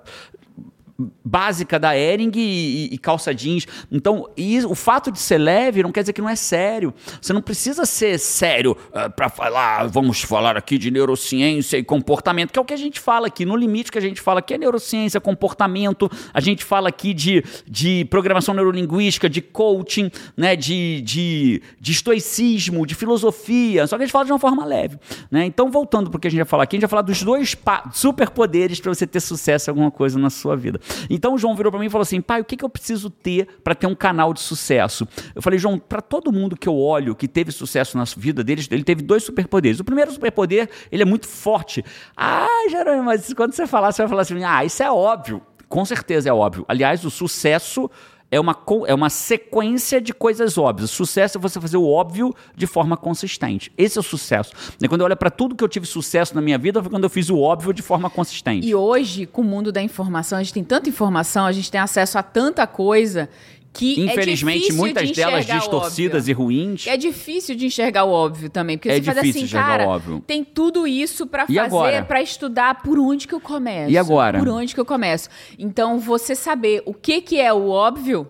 básica 1.24 1.78
da 1.78 1.96
Ering 1.96 2.32
e, 2.34 2.94
e- 2.94 2.98
calça 2.98 3.34
jeans. 3.34 3.66
Então, 3.92 4.28
o 4.68 4.74
fato 4.74 5.12
de 5.12 5.18
ser 5.18 5.38
leve 5.38 5.82
não 5.82 5.92
quer 5.92 6.00
dizer 6.00 6.12
que 6.12 6.22
não 6.22 6.28
é 6.28 6.36
sério. 6.36 6.94
Você 7.20 7.32
não 7.32 7.42
precisa 7.42 7.84
ser 7.84 8.18
sério 8.18 8.76
para 9.14 9.28
falar, 9.28 9.86
vamos 9.86 10.22
falar 10.22 10.56
aqui 10.56 10.78
de 10.78 10.90
neurociência 10.90 11.76
e 11.76 11.84
comportamento, 11.84 12.52
que 12.52 12.58
é 12.58 12.62
o 12.62 12.64
que 12.64 12.74
a 12.74 12.78
gente 12.78 12.98
fala 12.98 13.26
aqui. 13.26 13.44
No 13.44 13.56
limite 13.56 13.92
que 13.92 13.98
a 13.98 14.00
gente 14.02 14.20
fala 14.20 14.40
aqui 14.40 14.54
é 14.54 14.58
neurociência, 14.58 15.20
comportamento, 15.20 16.10
a 16.32 16.40
gente 16.40 16.64
fala 16.64 16.88
aqui 16.88 17.12
de, 17.12 17.44
de 17.66 18.04
programação 18.06 18.54
neurolinguística, 18.54 19.28
de 19.28 19.40
coaching, 19.40 20.10
né, 20.36 20.56
de, 20.56 21.00
de, 21.02 21.62
de 21.78 21.92
estoicismo, 21.92 22.86
de 22.86 22.94
filosofia, 22.94 23.86
só 23.86 23.96
que 23.96 24.02
a 24.02 24.06
gente 24.06 24.12
fala 24.12 24.24
de 24.24 24.32
uma 24.32 24.38
forma 24.38 24.64
leve. 24.64 24.98
Né? 25.30 25.44
Então, 25.44 25.70
voltando 25.70 26.10
para 26.10 26.18
o 26.18 26.20
que 26.20 26.28
a 26.28 26.30
gente 26.30 26.40
vai 26.40 26.46
falar 26.46 26.64
aqui, 26.64 26.76
a 26.76 26.78
gente 26.78 26.82
vai 26.82 26.90
falar 26.90 27.02
dos 27.02 27.22
dois 27.22 27.56
superpoderes 27.92 28.80
para 28.80 28.92
você 28.92 29.06
ter 29.06 29.20
sucesso 29.20 29.68
em 29.68 29.72
alguma 29.72 29.90
coisa 29.90 30.18
na 30.18 30.30
sua 30.30 30.56
vida. 30.56 30.80
Então 31.08 31.34
o 31.34 31.38
João 31.38 31.54
virou 31.54 31.70
para 31.70 31.80
mim 31.80 31.86
e 31.86 31.90
falou 31.90 32.02
assim: 32.02 32.20
pai, 32.20 32.40
o 32.40 32.44
que, 32.44 32.56
que 32.56 32.64
eu 32.64 32.68
preciso 32.68 33.10
ter 33.10 33.46
para 33.62 33.74
ter 33.74 33.86
um 33.86 33.94
canal 33.94 34.32
de 34.32 34.40
sucesso? 34.40 35.06
Eu 35.34 35.42
falei, 35.42 35.58
João, 35.58 35.78
para 35.78 36.00
todo 36.00 36.32
mundo 36.32 36.56
que 36.56 36.68
eu 36.68 36.76
olho 36.76 37.14
que 37.14 37.28
teve 37.28 37.52
sucesso 37.52 37.96
na 37.96 38.04
vida 38.16 38.42
deles, 38.42 38.68
ele 38.70 38.84
teve 38.84 39.02
dois 39.02 39.24
superpoderes. 39.24 39.80
O 39.80 39.84
primeiro 39.84 40.10
superpoder, 40.12 40.68
ele 40.90 41.02
é 41.02 41.06
muito 41.06 41.26
forte. 41.26 41.84
Ah, 42.16 42.66
Jerônimo, 42.70 43.04
mas 43.04 43.32
quando 43.34 43.52
você 43.52 43.66
falar, 43.66 43.92
você 43.92 44.02
vai 44.02 44.08
falar 44.08 44.22
assim: 44.22 44.44
ah, 44.44 44.64
isso 44.64 44.82
é 44.82 44.90
óbvio. 44.90 45.42
Com 45.68 45.84
certeza 45.84 46.28
é 46.28 46.32
óbvio. 46.32 46.64
Aliás, 46.68 47.04
o 47.04 47.10
sucesso 47.10 47.90
é 48.30 48.40
uma, 48.40 48.56
é 48.86 48.94
uma 48.94 49.08
sequência 49.08 50.00
de 50.00 50.12
coisas 50.12 50.58
óbvias. 50.58 50.90
Sucesso 50.90 51.38
é 51.38 51.40
você 51.40 51.60
fazer 51.60 51.76
o 51.76 51.88
óbvio 51.88 52.34
de 52.54 52.66
forma 52.66 52.96
consistente. 52.96 53.72
Esse 53.78 53.98
é 53.98 54.00
o 54.00 54.04
sucesso. 54.04 54.52
E 54.80 54.88
quando 54.88 55.02
eu 55.02 55.06
olho 55.06 55.16
para 55.16 55.30
tudo 55.30 55.54
que 55.54 55.62
eu 55.62 55.68
tive 55.68 55.86
sucesso 55.86 56.34
na 56.34 56.40
minha 56.40 56.58
vida, 56.58 56.82
foi 56.82 56.90
quando 56.90 57.04
eu 57.04 57.10
fiz 57.10 57.30
o 57.30 57.38
óbvio 57.38 57.72
de 57.72 57.82
forma 57.82 58.10
consistente. 58.10 58.66
E 58.66 58.74
hoje, 58.74 59.26
com 59.26 59.42
o 59.42 59.44
mundo 59.44 59.70
da 59.70 59.82
informação, 59.82 60.38
a 60.38 60.42
gente 60.42 60.54
tem 60.54 60.64
tanta 60.64 60.88
informação, 60.88 61.46
a 61.46 61.52
gente 61.52 61.70
tem 61.70 61.80
acesso 61.80 62.18
a 62.18 62.22
tanta 62.22 62.66
coisa 62.66 63.28
que 63.76 64.00
Infelizmente, 64.00 64.70
é 64.70 64.74
muitas 64.74 65.08
de 65.08 65.14
delas 65.14 65.46
distorcidas 65.46 66.28
e 66.28 66.32
ruins. 66.32 66.86
É 66.86 66.96
difícil 66.96 67.54
de 67.54 67.66
enxergar 67.66 68.04
o 68.04 68.10
óbvio 68.10 68.48
também, 68.48 68.78
porque 68.78 68.88
É 68.88 68.94
você 68.96 69.02
faz 69.02 69.18
assim, 69.18 69.42
enxergar 69.42 69.66
cara, 69.66 69.86
o 69.86 69.88
óbvio. 69.90 70.24
tem 70.26 70.42
tudo 70.44 70.86
isso 70.86 71.26
pra 71.26 71.44
agora? 71.44 71.92
fazer, 71.92 72.04
pra 72.06 72.22
estudar 72.22 72.82
por 72.82 72.98
onde 72.98 73.28
que 73.28 73.34
eu 73.34 73.40
começo. 73.40 73.90
E 73.90 73.98
agora? 73.98 74.38
Por 74.38 74.48
onde 74.48 74.74
que 74.74 74.80
eu 74.80 74.84
começo. 74.84 75.28
Então, 75.58 75.98
você 75.98 76.34
saber 76.34 76.82
o 76.86 76.94
que 76.94 77.20
que 77.20 77.40
é 77.40 77.52
o 77.52 77.68
óbvio, 77.68 78.26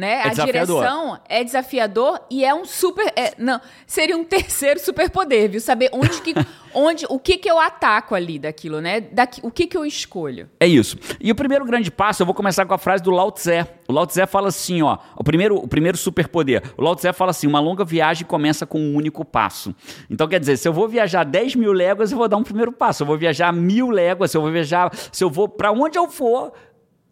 né? 0.00 0.22
É 0.24 0.28
a 0.28 0.32
direção 0.32 1.20
é 1.28 1.44
desafiador 1.44 2.20
e 2.30 2.42
é 2.42 2.54
um 2.54 2.64
super, 2.64 3.12
é, 3.14 3.34
não, 3.36 3.60
seria 3.86 4.16
um 4.16 4.24
terceiro 4.24 4.80
superpoder, 4.80 5.50
viu? 5.50 5.60
Saber 5.60 5.90
onde 5.92 6.22
que, 6.22 6.34
onde, 6.74 7.04
o 7.08 7.18
que 7.18 7.36
que 7.36 7.50
eu 7.50 7.60
ataco 7.60 8.14
ali 8.14 8.38
daquilo, 8.38 8.80
né? 8.80 9.00
Daqui, 9.00 9.40
o 9.44 9.50
que 9.50 9.66
que 9.66 9.76
eu 9.76 9.84
escolho. 9.84 10.48
É 10.58 10.66
isso. 10.66 10.96
E 11.20 11.30
o 11.30 11.34
primeiro 11.34 11.66
grande 11.66 11.90
passo, 11.90 12.22
eu 12.22 12.26
vou 12.26 12.34
começar 12.34 12.64
com 12.64 12.72
a 12.72 12.78
frase 12.78 13.02
do 13.02 13.10
Lao 13.10 13.30
Tse. 13.30 13.66
O 13.86 13.92
Lao 13.92 14.06
Tse 14.06 14.26
fala 14.26 14.48
assim, 14.48 14.80
ó, 14.80 14.96
o 15.14 15.22
primeiro, 15.22 15.56
o 15.56 15.68
primeiro 15.68 15.98
superpoder. 15.98 16.62
O 16.78 16.82
Lao 16.82 16.96
Tse 16.96 17.12
fala 17.12 17.32
assim, 17.32 17.46
uma 17.46 17.60
longa 17.60 17.84
viagem 17.84 18.26
começa 18.26 18.64
com 18.64 18.80
um 18.80 18.96
único 18.96 19.22
passo. 19.22 19.74
Então, 20.08 20.26
quer 20.26 20.40
dizer, 20.40 20.56
se 20.56 20.66
eu 20.66 20.72
vou 20.72 20.88
viajar 20.88 21.24
10 21.24 21.56
mil 21.56 21.72
léguas, 21.72 22.10
eu 22.10 22.16
vou 22.16 22.26
dar 22.26 22.38
um 22.38 22.42
primeiro 22.42 22.72
passo. 22.72 22.98
Se 22.98 23.02
eu 23.02 23.06
vou 23.06 23.18
viajar 23.18 23.52
mil 23.52 23.90
léguas, 23.90 24.30
se 24.30 24.36
eu 24.38 24.40
vou 24.40 24.50
viajar, 24.50 24.90
se 25.12 25.22
eu 25.22 25.28
vou 25.28 25.46
para 25.46 25.70
onde 25.70 25.98
eu 25.98 26.08
for, 26.08 26.52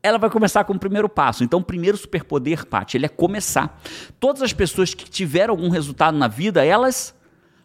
ela 0.02 0.18
vai 0.18 0.30
começar 0.30 0.64
com 0.64 0.72
o 0.72 0.78
primeiro 0.78 1.08
passo. 1.08 1.44
Então, 1.44 1.60
o 1.60 1.64
primeiro 1.64 1.96
superpoder, 1.96 2.66
Paty, 2.66 2.96
ele 2.96 3.06
é 3.06 3.08
começar. 3.08 3.80
Todas 4.20 4.42
as 4.42 4.52
pessoas 4.52 4.94
que 4.94 5.08
tiveram 5.08 5.54
algum 5.54 5.68
resultado 5.68 6.16
na 6.16 6.28
vida, 6.28 6.64
elas 6.64 7.16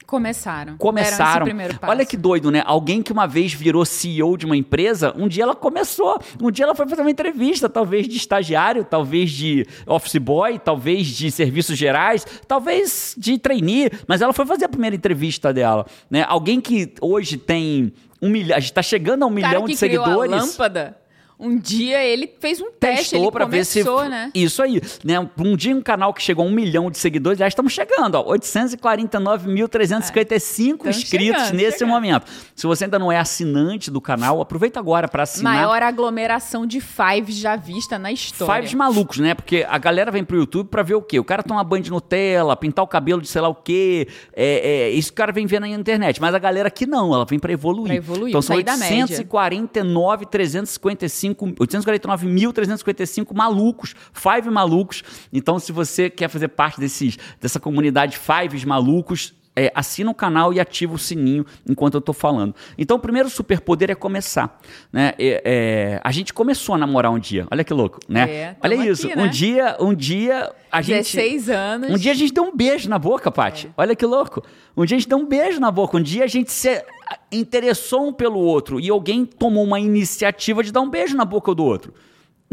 Começaram. 0.05 0.77
Começaram. 0.77 1.47
Olha 1.87 2.05
que 2.05 2.15
doido, 2.15 2.51
né? 2.51 2.61
Alguém 2.65 3.01
que 3.01 3.11
uma 3.11 3.25
vez 3.25 3.53
virou 3.53 3.83
CEO 3.85 4.37
de 4.37 4.45
uma 4.45 4.55
empresa, 4.55 5.13
um 5.17 5.27
dia 5.27 5.43
ela 5.43 5.55
começou. 5.55 6.19
Um 6.41 6.51
dia 6.51 6.65
ela 6.65 6.75
foi 6.75 6.87
fazer 6.87 7.01
uma 7.01 7.09
entrevista, 7.09 7.67
talvez 7.67 8.07
de 8.07 8.17
estagiário, 8.17 8.83
talvez 8.83 9.31
de 9.31 9.65
office 9.87 10.17
boy, 10.17 10.59
talvez 10.59 11.07
de 11.07 11.31
serviços 11.31 11.77
gerais, 11.77 12.25
talvez 12.47 13.15
de 13.17 13.39
trainee, 13.39 13.89
mas 14.07 14.21
ela 14.21 14.33
foi 14.33 14.45
fazer 14.45 14.65
a 14.65 14.69
primeira 14.69 14.95
entrevista 14.95 15.51
dela, 15.51 15.85
né? 16.09 16.23
Alguém 16.27 16.61
que 16.61 16.93
hoje 17.01 17.37
tem 17.37 17.93
um 18.21 18.29
milhão, 18.29 18.55
a 18.55 18.59
gente 18.59 18.73
tá 18.73 18.83
chegando 18.83 19.23
a 19.23 19.25
um 19.25 19.31
milhão 19.31 19.65
de 19.65 19.75
seguidores. 19.75 20.31
A 20.31 20.37
lâmpada 20.37 20.97
um 21.43 21.57
dia 21.57 22.01
ele 22.03 22.31
fez 22.39 22.61
um 22.61 22.71
teste, 22.71 23.11
Testou 23.11 23.21
ele 23.21 23.31
pra 23.31 23.45
começou, 23.45 23.99
ver 23.99 24.05
se... 24.05 24.09
né? 24.09 24.31
Isso 24.33 24.63
aí. 24.63 24.81
Né? 25.03 25.19
Um 25.37 25.57
dia 25.57 25.75
um 25.75 25.81
canal 25.81 26.13
que 26.13 26.21
chegou 26.21 26.45
a 26.45 26.47
um 26.47 26.51
milhão 26.51 26.89
de 26.89 26.97
seguidores, 26.97 27.37
já 27.37 27.45
estamos 27.47 27.73
chegando, 27.73 28.15
ó. 28.15 28.23
849.355 28.35 30.85
é. 30.85 30.89
inscritos 30.89 31.43
chegando, 31.43 31.55
nesse 31.55 31.79
chegando. 31.79 31.93
momento. 31.93 32.31
Se 32.55 32.65
você 32.65 32.85
ainda 32.85 32.97
não 32.97 33.11
é 33.11 33.17
assinante 33.17 33.91
do 33.91 33.99
canal, 33.99 34.39
aproveita 34.41 34.79
agora 34.79 35.05
para 35.07 35.23
assinar. 35.23 35.55
Maior 35.55 35.83
aglomeração 35.83 36.65
de 36.65 36.79
fives 36.79 37.35
já 37.35 37.57
vista 37.57 37.99
na 37.99 38.09
história. 38.11 38.61
Fives 38.61 38.73
malucos, 38.73 39.19
né? 39.19 39.33
Porque 39.33 39.65
a 39.67 39.77
galera 39.77 40.09
vem 40.11 40.23
pro 40.23 40.37
YouTube 40.37 40.69
para 40.69 40.83
ver 40.83 40.95
o 40.95 41.01
quê? 41.01 41.19
O 41.19 41.23
cara 41.23 41.43
toma 41.43 41.63
banho 41.63 41.83
de 41.83 41.91
Nutella, 41.91 42.55
pintar 42.55 42.85
o 42.85 42.87
cabelo 42.87 43.21
de 43.21 43.27
sei 43.27 43.41
lá 43.41 43.49
o 43.49 43.55
quê. 43.55 44.07
É, 44.33 44.87
é, 44.87 44.91
isso 44.91 45.11
o 45.11 45.13
cara 45.13 45.33
vem 45.33 45.45
ver 45.45 45.59
na 45.59 45.67
internet. 45.67 46.21
Mas 46.21 46.33
a 46.33 46.39
galera 46.39 46.69
aqui 46.69 46.85
não, 46.85 47.13
ela 47.13 47.25
vem 47.25 47.39
para 47.39 47.51
evoluir. 47.51 47.87
Pra 47.87 47.95
evoluir, 47.95 48.29
então 48.29 48.41
são 48.41 48.55
849.355 48.55 51.32
849.355 51.33 53.35
malucos, 53.35 53.95
Five 54.13 54.49
malucos. 54.49 55.03
Então, 55.31 55.59
se 55.59 55.71
você 55.71 56.09
quer 56.09 56.29
fazer 56.29 56.47
parte 56.49 56.79
desses, 56.79 57.17
dessa 57.39 57.59
comunidade 57.59 58.17
Fives 58.17 58.63
malucos, 58.63 59.33
é, 59.55 59.71
assina 59.75 60.09
o 60.09 60.13
canal 60.13 60.53
e 60.53 60.59
ativa 60.59 60.93
o 60.93 60.97
sininho 60.97 61.45
enquanto 61.69 61.95
eu 61.95 61.99
estou 61.99 62.13
falando. 62.13 62.55
Então, 62.77 62.97
o 62.97 62.99
primeiro 62.99 63.29
superpoder 63.29 63.91
é 63.91 63.95
começar. 63.95 64.59
Né? 64.91 65.13
É, 65.19 65.41
é, 65.45 66.01
a 66.03 66.11
gente 66.11 66.33
começou 66.33 66.75
a 66.75 66.77
namorar 66.77 67.11
um 67.11 67.19
dia. 67.19 67.47
Olha 67.51 67.63
que 67.63 67.73
louco, 67.73 67.99
né? 68.07 68.29
É, 68.29 68.55
Olha 68.61 68.75
isso. 68.75 69.07
Aqui, 69.07 69.15
né? 69.15 69.23
Um 69.23 69.29
dia, 69.29 69.77
um 69.79 69.93
dia 69.93 70.51
a 70.71 70.81
16 70.81 71.31
gente. 71.31 71.51
anos. 71.51 71.91
Um 71.91 71.97
dia 71.97 72.11
a 72.11 72.15
gente 72.15 72.33
deu 72.33 72.43
um 72.43 72.55
beijo 72.55 72.89
na 72.89 72.97
boca, 72.97 73.31
Paty. 73.31 73.67
É. 73.67 73.69
Olha 73.77 73.95
que 73.95 74.05
louco. 74.05 74.43
Um 74.75 74.85
dia 74.85 74.97
a 74.97 74.99
gente 74.99 75.09
deu 75.09 75.17
um 75.17 75.25
beijo 75.25 75.59
na 75.59 75.71
boca. 75.71 75.97
Um 75.97 76.01
dia 76.01 76.23
a 76.23 76.27
gente 76.27 76.51
se 76.51 76.83
interessou 77.31 78.07
um 78.07 78.13
pelo 78.13 78.39
outro 78.39 78.79
e 78.79 78.89
alguém 78.89 79.25
tomou 79.25 79.63
uma 79.63 79.79
iniciativa 79.79 80.63
de 80.63 80.71
dar 80.71 80.81
um 80.81 80.89
beijo 80.89 81.15
na 81.15 81.25
boca 81.25 81.53
do 81.53 81.63
outro. 81.63 81.93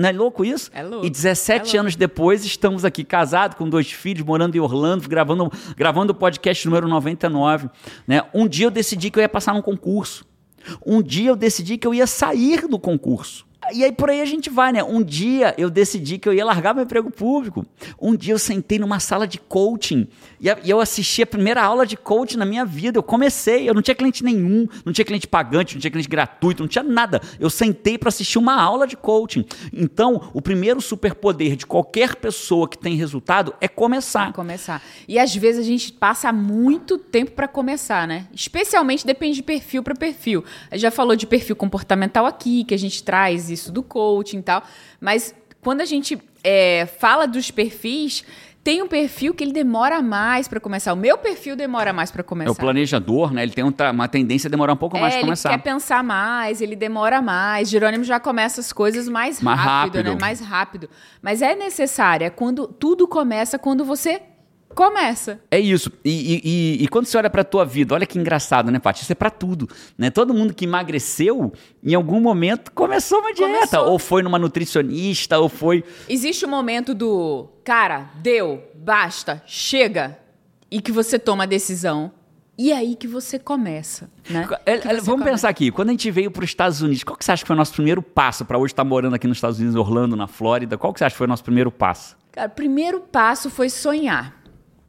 Não 0.00 0.08
é 0.08 0.12
louco 0.12 0.42
isso? 0.46 0.70
É 0.72 0.82
louco. 0.82 1.04
E 1.04 1.10
17 1.10 1.50
é 1.50 1.62
louco. 1.62 1.78
anos 1.78 1.94
depois 1.94 2.42
estamos 2.42 2.86
aqui 2.86 3.04
casados 3.04 3.58
com 3.58 3.68
dois 3.68 3.92
filhos, 3.92 4.24
morando 4.24 4.56
em 4.56 4.58
Orlando, 4.58 5.06
gravando, 5.06 5.52
gravando 5.76 6.12
o 6.12 6.14
podcast 6.14 6.66
número 6.66 6.88
99. 6.88 7.68
Né? 8.06 8.22
Um 8.32 8.48
dia 8.48 8.64
eu 8.64 8.70
decidi 8.70 9.10
que 9.10 9.18
eu 9.18 9.22
ia 9.22 9.28
passar 9.28 9.52
num 9.52 9.60
concurso. 9.60 10.24
Um 10.86 11.02
dia 11.02 11.28
eu 11.28 11.36
decidi 11.36 11.76
que 11.76 11.86
eu 11.86 11.92
ia 11.92 12.06
sair 12.06 12.66
do 12.66 12.78
concurso. 12.78 13.46
E 13.72 13.84
aí 13.84 13.92
por 13.92 14.10
aí 14.10 14.20
a 14.20 14.24
gente 14.24 14.48
vai, 14.48 14.72
né? 14.72 14.82
Um 14.82 15.02
dia 15.02 15.54
eu 15.56 15.70
decidi 15.70 16.18
que 16.18 16.28
eu 16.28 16.32
ia 16.32 16.44
largar 16.44 16.74
meu 16.74 16.84
emprego 16.84 17.10
público. 17.10 17.64
Um 18.00 18.16
dia 18.16 18.32
eu 18.32 18.38
sentei 18.38 18.78
numa 18.78 18.98
sala 18.98 19.26
de 19.26 19.38
coaching 19.38 20.08
e 20.40 20.48
eu 20.68 20.80
assisti 20.80 21.22
a 21.22 21.26
primeira 21.26 21.62
aula 21.62 21.86
de 21.86 21.96
coaching 21.96 22.38
na 22.38 22.46
minha 22.46 22.64
vida. 22.64 22.98
Eu 22.98 23.02
comecei, 23.02 23.68
eu 23.68 23.74
não 23.74 23.82
tinha 23.82 23.94
cliente 23.94 24.24
nenhum, 24.24 24.66
não 24.84 24.92
tinha 24.92 25.04
cliente 25.04 25.28
pagante, 25.28 25.74
não 25.74 25.80
tinha 25.80 25.90
cliente 25.90 26.08
gratuito, 26.08 26.62
não 26.62 26.68
tinha 26.68 26.82
nada. 26.82 27.20
Eu 27.38 27.50
sentei 27.50 27.98
para 27.98 28.08
assistir 28.08 28.38
uma 28.38 28.60
aula 28.60 28.86
de 28.86 28.96
coaching. 28.96 29.44
Então, 29.72 30.30
o 30.32 30.40
primeiro 30.40 30.80
superpoder 30.80 31.54
de 31.54 31.66
qualquer 31.66 32.16
pessoa 32.16 32.68
que 32.68 32.78
tem 32.78 32.96
resultado 32.96 33.54
é 33.60 33.68
começar. 33.68 34.32
Começar. 34.32 34.82
E 35.06 35.18
às 35.18 35.34
vezes 35.36 35.60
a 35.60 35.68
gente 35.68 35.92
passa 35.92 36.32
muito 36.32 36.98
tempo 36.98 37.32
para 37.32 37.46
começar, 37.46 38.08
né? 38.08 38.26
Especialmente 38.34 39.06
depende 39.06 39.36
de 39.36 39.42
perfil 39.42 39.82
para 39.82 39.94
perfil. 39.94 40.44
Já 40.72 40.90
falou 40.90 41.14
de 41.14 41.26
perfil 41.26 41.54
comportamental 41.54 42.26
aqui, 42.26 42.64
que 42.64 42.74
a 42.74 42.78
gente 42.78 43.02
traz 43.04 43.49
isso 43.50 43.70
do 43.70 43.82
coaching 43.82 44.38
e 44.38 44.42
tal. 44.42 44.62
Mas 45.00 45.34
quando 45.60 45.80
a 45.80 45.84
gente 45.84 46.18
é, 46.42 46.86
fala 46.86 47.26
dos 47.26 47.50
perfis, 47.50 48.24
tem 48.62 48.82
um 48.82 48.86
perfil 48.86 49.32
que 49.32 49.42
ele 49.42 49.52
demora 49.52 50.02
mais 50.02 50.46
para 50.46 50.60
começar. 50.60 50.92
O 50.92 50.96
meu 50.96 51.16
perfil 51.16 51.56
demora 51.56 51.92
mais 51.92 52.10
para 52.10 52.22
começar. 52.22 52.50
É 52.50 52.52
o 52.52 52.54
planejador, 52.54 53.32
né? 53.32 53.42
Ele 53.42 53.52
tem 53.52 53.64
uma 53.64 54.08
tendência 54.08 54.48
a 54.48 54.50
demorar 54.50 54.74
um 54.74 54.76
pouco 54.76 54.98
é, 54.98 55.00
mais 55.00 55.14
para 55.14 55.22
começar. 55.22 55.48
Ele 55.50 55.58
quer 55.58 55.64
pensar 55.64 56.04
mais, 56.04 56.60
ele 56.60 56.76
demora 56.76 57.22
mais. 57.22 57.70
Jerônimo 57.70 58.04
já 58.04 58.20
começa 58.20 58.60
as 58.60 58.72
coisas 58.72 59.08
mais, 59.08 59.40
mais 59.40 59.58
rápido, 59.58 59.96
rápido, 59.96 60.12
né? 60.12 60.18
Mais 60.20 60.40
rápido. 60.40 60.90
Mas 61.22 61.40
é 61.40 61.54
necessário, 61.54 62.26
é 62.26 62.30
quando 62.30 62.66
tudo 62.66 63.08
começa 63.08 63.58
quando 63.58 63.82
você 63.84 64.20
começa. 64.74 65.40
É 65.50 65.58
isso. 65.58 65.90
E, 66.04 66.40
e, 66.44 66.84
e, 66.84 66.88
quando 66.88 67.06
você 67.06 67.16
olha 67.18 67.30
para 67.30 67.42
a 67.42 67.44
tua 67.44 67.64
vida, 67.64 67.94
olha 67.94 68.06
que 68.06 68.18
engraçado, 68.18 68.70
né, 68.70 68.78
Paty? 68.78 69.02
Isso 69.02 69.12
é 69.12 69.14
para 69.14 69.30
tudo. 69.30 69.68
Né? 69.96 70.10
Todo 70.10 70.32
mundo 70.32 70.54
que 70.54 70.64
emagreceu, 70.64 71.52
em 71.82 71.94
algum 71.94 72.20
momento, 72.20 72.72
começou 72.72 73.18
uma 73.20 73.32
dieta. 73.32 73.52
Começou. 73.52 73.92
Ou 73.92 73.98
foi 73.98 74.22
numa 74.22 74.38
nutricionista, 74.38 75.38
ou 75.38 75.48
foi... 75.48 75.84
Existe 76.08 76.44
o 76.44 76.48
um 76.48 76.50
momento 76.50 76.94
do, 76.94 77.48
cara, 77.64 78.10
deu, 78.16 78.62
basta, 78.74 79.42
chega. 79.46 80.18
E 80.70 80.80
que 80.80 80.92
você 80.92 81.18
toma 81.18 81.44
a 81.44 81.46
decisão. 81.46 82.12
E 82.56 82.72
é 82.72 82.76
aí 82.76 82.94
que 82.94 83.08
você 83.08 83.38
começa, 83.38 84.10
né? 84.28 84.46
É, 84.66 84.74
é, 84.74 84.78
vamos 84.78 85.06
começa. 85.06 85.30
pensar 85.30 85.48
aqui, 85.48 85.70
quando 85.70 85.88
a 85.88 85.92
gente 85.92 86.10
veio 86.10 86.30
para 86.30 86.44
os 86.44 86.50
Estados 86.50 86.82
Unidos, 86.82 87.02
qual 87.02 87.16
que 87.16 87.24
você 87.24 87.32
acha 87.32 87.42
que 87.42 87.46
foi 87.46 87.54
o 87.54 87.56
nosso 87.56 87.72
primeiro 87.72 88.02
passo 88.02 88.44
para 88.44 88.58
hoje 88.58 88.74
estar 88.74 88.84
morando 88.84 89.14
aqui 89.14 89.26
nos 89.26 89.38
Estados 89.38 89.58
Unidos, 89.58 89.74
Orlando, 89.76 90.14
na 90.14 90.26
Flórida? 90.26 90.76
Qual 90.76 90.92
que 90.92 90.98
você 90.98 91.06
acha 91.06 91.14
que 91.14 91.18
foi 91.18 91.26
o 91.26 91.28
nosso 91.28 91.42
primeiro 91.42 91.70
passo? 91.70 92.18
Cara, 92.30 92.48
o 92.48 92.50
primeiro 92.50 93.00
passo 93.00 93.48
foi 93.48 93.70
sonhar. 93.70 94.39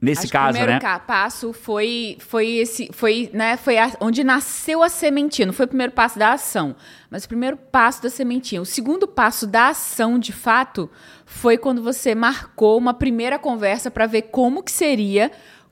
Nesse 0.02 0.24
Acho 0.24 0.32
caso, 0.32 0.46
que 0.46 0.64
o 0.64 0.66
primeiro 0.66 0.84
né? 0.84 1.02
passo 1.06 1.54
foi 1.54 2.18
foi 2.20 2.48
esse 2.56 2.90
foi 2.92 3.30
né 3.32 3.56
foi 3.56 3.78
a, 3.78 3.92
onde 4.00 4.24
nasceu 4.24 4.82
a 4.82 4.90
sementinha. 4.90 5.46
Não 5.46 5.54
foi 5.54 5.66
o 5.66 5.68
primeiro 5.68 5.94
passo 5.94 6.18
da 6.18 6.34
ação, 6.34 6.76
mas 7.08 7.24
o 7.24 7.28
primeiro 7.28 7.56
passo 7.56 8.02
da 8.02 8.10
sementinha. 8.10 8.60
O 8.60 8.66
segundo 8.66 9.08
passo 9.08 9.46
da 9.46 9.68
ação, 9.68 10.18
de 10.18 10.34
fato, 10.34 10.90
foi 11.24 11.56
quando 11.56 11.84
você 11.84 12.16
marcou 12.16 12.80
uma 12.80 12.96
primeira 12.96 13.38
conversa 13.38 13.92
para 13.92 14.08
ver 14.08 14.24
como 14.24 14.64
que 14.64 14.72
seria 14.72 15.32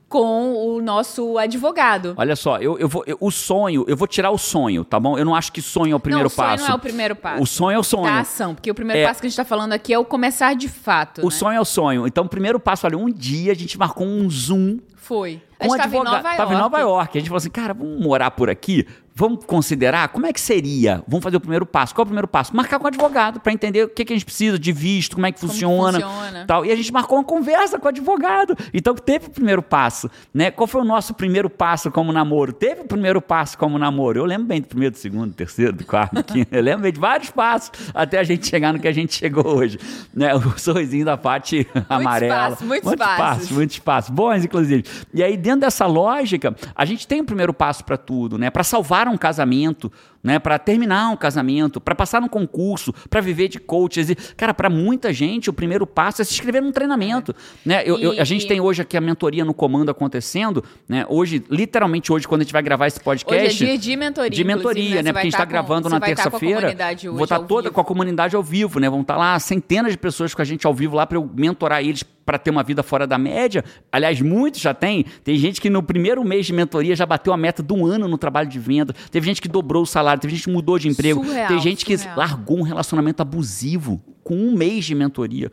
com 0.09 0.55
o 0.55 0.81
nosso 0.81 1.37
advogado. 1.37 2.15
Olha 2.17 2.35
só, 2.35 2.57
eu, 2.57 2.77
eu 2.79 2.89
vou. 2.89 3.03
Eu, 3.05 3.15
o 3.21 3.29
sonho, 3.29 3.85
eu 3.87 3.95
vou 3.95 4.07
tirar 4.07 4.31
o 4.31 4.37
sonho, 4.37 4.83
tá 4.83 4.99
bom? 4.99 5.17
Eu 5.17 5.23
não 5.23 5.35
acho 5.35 5.51
que 5.51 5.61
sonho 5.61 5.93
é 5.93 5.95
o 5.95 5.99
primeiro 5.99 6.29
passo. 6.29 6.41
Não, 6.41 6.53
o 6.55 6.57
sonho 6.57 6.67
não 6.67 6.73
é 6.73 6.75
o 6.75 6.79
primeiro 6.79 7.15
passo. 7.15 7.43
O 7.43 7.45
sonho 7.45 7.75
é 7.75 7.79
o 7.79 7.83
sonho. 7.83 8.03
Da 8.03 8.19
ação, 8.21 8.55
porque 8.55 8.71
o 8.71 8.75
primeiro 8.75 9.01
é, 9.01 9.05
passo 9.05 9.21
que 9.21 9.27
a 9.27 9.29
gente 9.29 9.37
tá 9.37 9.45
falando 9.45 9.71
aqui 9.73 9.93
é 9.93 9.99
o 9.99 10.03
começar 10.03 10.55
de 10.55 10.67
fato. 10.67 11.21
O 11.21 11.25
né? 11.25 11.31
sonho 11.31 11.57
é 11.57 11.61
o 11.61 11.65
sonho. 11.65 12.07
Então, 12.07 12.25
o 12.25 12.29
primeiro 12.29 12.59
passo, 12.59 12.87
olha, 12.87 12.97
um 12.97 13.09
dia 13.09 13.51
a 13.51 13.55
gente 13.55 13.77
marcou 13.77 14.07
um 14.07 14.27
Zoom. 14.29 14.79
Foi. 14.95 15.41
A 15.59 15.65
gente 15.65 15.71
um 15.71 15.81
advogado, 15.81 15.83
tava 15.83 15.93
em 15.95 16.03
Nova 16.03 16.27
York. 16.27 16.37
Tava 16.37 16.53
em 16.53 16.57
Nova 16.57 16.79
York. 16.79 17.17
A 17.17 17.21
gente 17.21 17.29
falou 17.29 17.37
assim, 17.37 17.49
cara, 17.49 17.73
vamos 17.73 18.01
morar 18.01 18.31
por 18.31 18.49
aqui? 18.49 18.87
Vamos 19.19 19.43
considerar 19.43 20.07
como 20.07 20.25
é 20.25 20.31
que 20.31 20.39
seria? 20.39 21.03
Vamos 21.05 21.21
fazer 21.21 21.35
o 21.35 21.41
primeiro 21.41 21.65
passo. 21.65 21.93
Qual 21.93 22.03
é 22.03 22.05
o 22.05 22.07
primeiro 22.07 22.27
passo? 22.27 22.55
Marcar 22.55 22.79
com 22.79 22.85
o 22.85 22.87
advogado 22.87 23.41
para 23.41 23.51
entender 23.51 23.83
o 23.83 23.89
que, 23.89 24.05
que 24.05 24.13
a 24.13 24.15
gente 24.15 24.23
precisa 24.23 24.57
de 24.57 24.71
visto, 24.71 25.15
como 25.17 25.25
é 25.25 25.31
que 25.33 25.41
funciona, 25.41 25.99
funciona. 25.99 26.45
Tal. 26.47 26.65
E 26.65 26.71
a 26.71 26.75
gente 26.77 26.89
marcou 26.93 27.17
uma 27.17 27.23
conversa 27.25 27.77
com 27.77 27.85
o 27.85 27.89
advogado. 27.89 28.55
Então 28.73 28.95
teve 28.95 29.27
o 29.27 29.29
primeiro 29.29 29.61
passo. 29.61 30.09
Né? 30.33 30.49
Qual 30.49 30.65
foi 30.65 30.79
o 30.79 30.85
nosso 30.85 31.13
primeiro 31.13 31.49
passo 31.49 31.91
como 31.91 32.13
namoro? 32.13 32.53
Teve 32.53 32.79
o 32.79 32.85
primeiro 32.85 33.21
passo 33.21 33.57
como 33.57 33.77
namoro. 33.77 34.21
Eu 34.21 34.23
lembro 34.23 34.47
bem 34.47 34.61
do 34.61 34.67
primeiro, 34.69 34.93
do 34.93 34.97
segundo, 34.97 35.31
do 35.31 35.35
terceiro, 35.35 35.73
do 35.73 35.85
quarto, 35.85 36.15
do 36.15 36.23
quinto. 36.23 36.55
Eu 36.55 36.63
lembro 36.63 36.83
bem 36.83 36.93
de 36.93 36.99
vários 37.01 37.29
passos 37.29 37.71
até 37.93 38.19
a 38.19 38.23
gente 38.23 38.47
chegar 38.47 38.71
no 38.71 38.79
que 38.79 38.87
a 38.87 38.93
gente 38.93 39.13
chegou 39.13 39.45
hoje. 39.45 39.77
Né? 40.13 40.33
O 40.33 40.57
sorrisinho 40.57 41.03
da 41.03 41.17
parte 41.17 41.67
amarela. 41.89 42.51
Espaço, 42.51 42.65
muitos, 42.65 42.87
muitos 42.87 43.05
passos. 43.05 43.25
passos. 43.25 43.51
Muitos 43.51 43.79
passos. 43.79 44.09
Bons, 44.11 44.45
inclusive. 44.45 44.85
E 45.13 45.21
aí, 45.21 45.35
dentro 45.35 45.59
dessa 45.59 45.85
lógica, 45.85 46.55
a 46.73 46.85
gente 46.85 47.05
tem 47.05 47.19
o 47.19 47.25
primeiro 47.25 47.53
passo 47.53 47.83
para 47.83 47.97
tudo, 47.97 48.37
né? 48.37 48.49
Para 48.49 48.63
salvar 48.63 49.08
um 49.09 49.17
casamento, 49.17 49.91
né, 50.23 50.39
para 50.39 50.59
terminar 50.59 51.09
um 51.09 51.15
casamento, 51.15 51.79
para 51.79 51.95
passar 51.95 52.21
num 52.21 52.27
concurso, 52.27 52.93
para 53.09 53.21
viver 53.21 53.47
de 53.47 53.59
coaches. 53.59 54.13
Cara, 54.35 54.53
para 54.53 54.69
muita 54.69 55.13
gente, 55.13 55.49
o 55.49 55.53
primeiro 55.53 55.87
passo 55.87 56.21
é 56.21 56.25
se 56.25 56.33
inscrever 56.33 56.61
num 56.61 56.71
treinamento. 56.71 57.31
É. 57.65 57.69
Né? 57.69 57.83
Eu, 57.85 57.97
e, 57.97 58.03
eu, 58.03 58.21
a 58.21 58.23
gente 58.23 58.45
e... 58.45 58.47
tem 58.47 58.59
hoje 58.59 58.81
aqui 58.81 58.97
a 58.97 59.01
mentoria 59.01 59.45
no 59.45 59.53
comando 59.53 59.89
acontecendo. 59.89 60.63
Né? 60.87 61.05
Hoje, 61.07 61.43
literalmente 61.49 62.11
hoje, 62.11 62.27
quando 62.27 62.41
a 62.41 62.43
gente 62.43 62.53
vai 62.53 62.61
gravar 62.61 62.87
esse 62.87 62.99
podcast. 62.99 63.45
Hoje 63.45 63.63
é 63.63 63.67
dia 63.67 63.77
de 63.77 63.95
mentoria. 63.95 64.29
De 64.29 64.43
mentoria, 64.43 65.03
né? 65.03 65.11
Porque 65.11 65.19
a 65.19 65.23
gente 65.23 65.33
está 65.33 65.45
tá 65.45 65.45
gravando 65.45 65.89
na 65.89 65.99
terça-feira. 65.99 66.75
Vou 67.11 67.23
estar 67.23 67.39
toda 67.39 67.69
com 67.71 67.81
a 67.81 67.85
comunidade 67.85 68.35
ao 68.35 68.43
vivo, 68.43 68.79
né? 68.79 68.89
Vão 68.89 69.01
estar 69.01 69.15
tá 69.15 69.19
lá 69.19 69.39
centenas 69.39 69.91
de 69.91 69.97
pessoas 69.97 70.33
com 70.33 70.41
a 70.41 70.45
gente 70.45 70.67
ao 70.67 70.73
vivo 70.73 70.95
lá 70.95 71.05
para 71.05 71.17
eu 71.17 71.29
mentorar 71.33 71.81
eles 71.81 72.03
para 72.29 72.37
ter 72.37 72.51
uma 72.51 72.61
vida 72.61 72.83
fora 72.83 73.07
da 73.07 73.17
média. 73.17 73.65
Aliás, 73.91 74.21
muitos 74.21 74.61
já 74.61 74.71
têm. 74.71 75.03
Tem 75.23 75.35
gente 75.35 75.59
que 75.59 75.67
no 75.67 75.81
primeiro 75.81 76.23
mês 76.23 76.45
de 76.45 76.53
mentoria 76.53 76.95
já 76.95 77.03
bateu 77.03 77.33
a 77.33 77.37
meta 77.37 77.63
do 77.63 77.87
ano 77.87 78.07
no 78.07 78.19
trabalho 78.19 78.47
de 78.47 78.59
venda. 78.59 78.93
Teve 79.09 79.25
gente 79.25 79.41
que 79.41 79.47
dobrou 79.47 79.81
o 79.81 79.85
salário, 79.85 80.08
teve 80.17 80.33
gente 80.33 80.45
que 80.45 80.51
mudou 80.51 80.79
de 80.79 80.87
emprego. 80.87 81.23
Surreal, 81.23 81.47
tem 81.47 81.59
gente 81.59 81.81
surreal. 81.81 82.13
que 82.13 82.19
largou 82.19 82.57
um 82.57 82.63
relacionamento 82.63 83.21
abusivo 83.21 84.01
com 84.23 84.35
um 84.35 84.55
mês 84.55 84.85
de 84.85 84.95
mentoria 84.95 85.51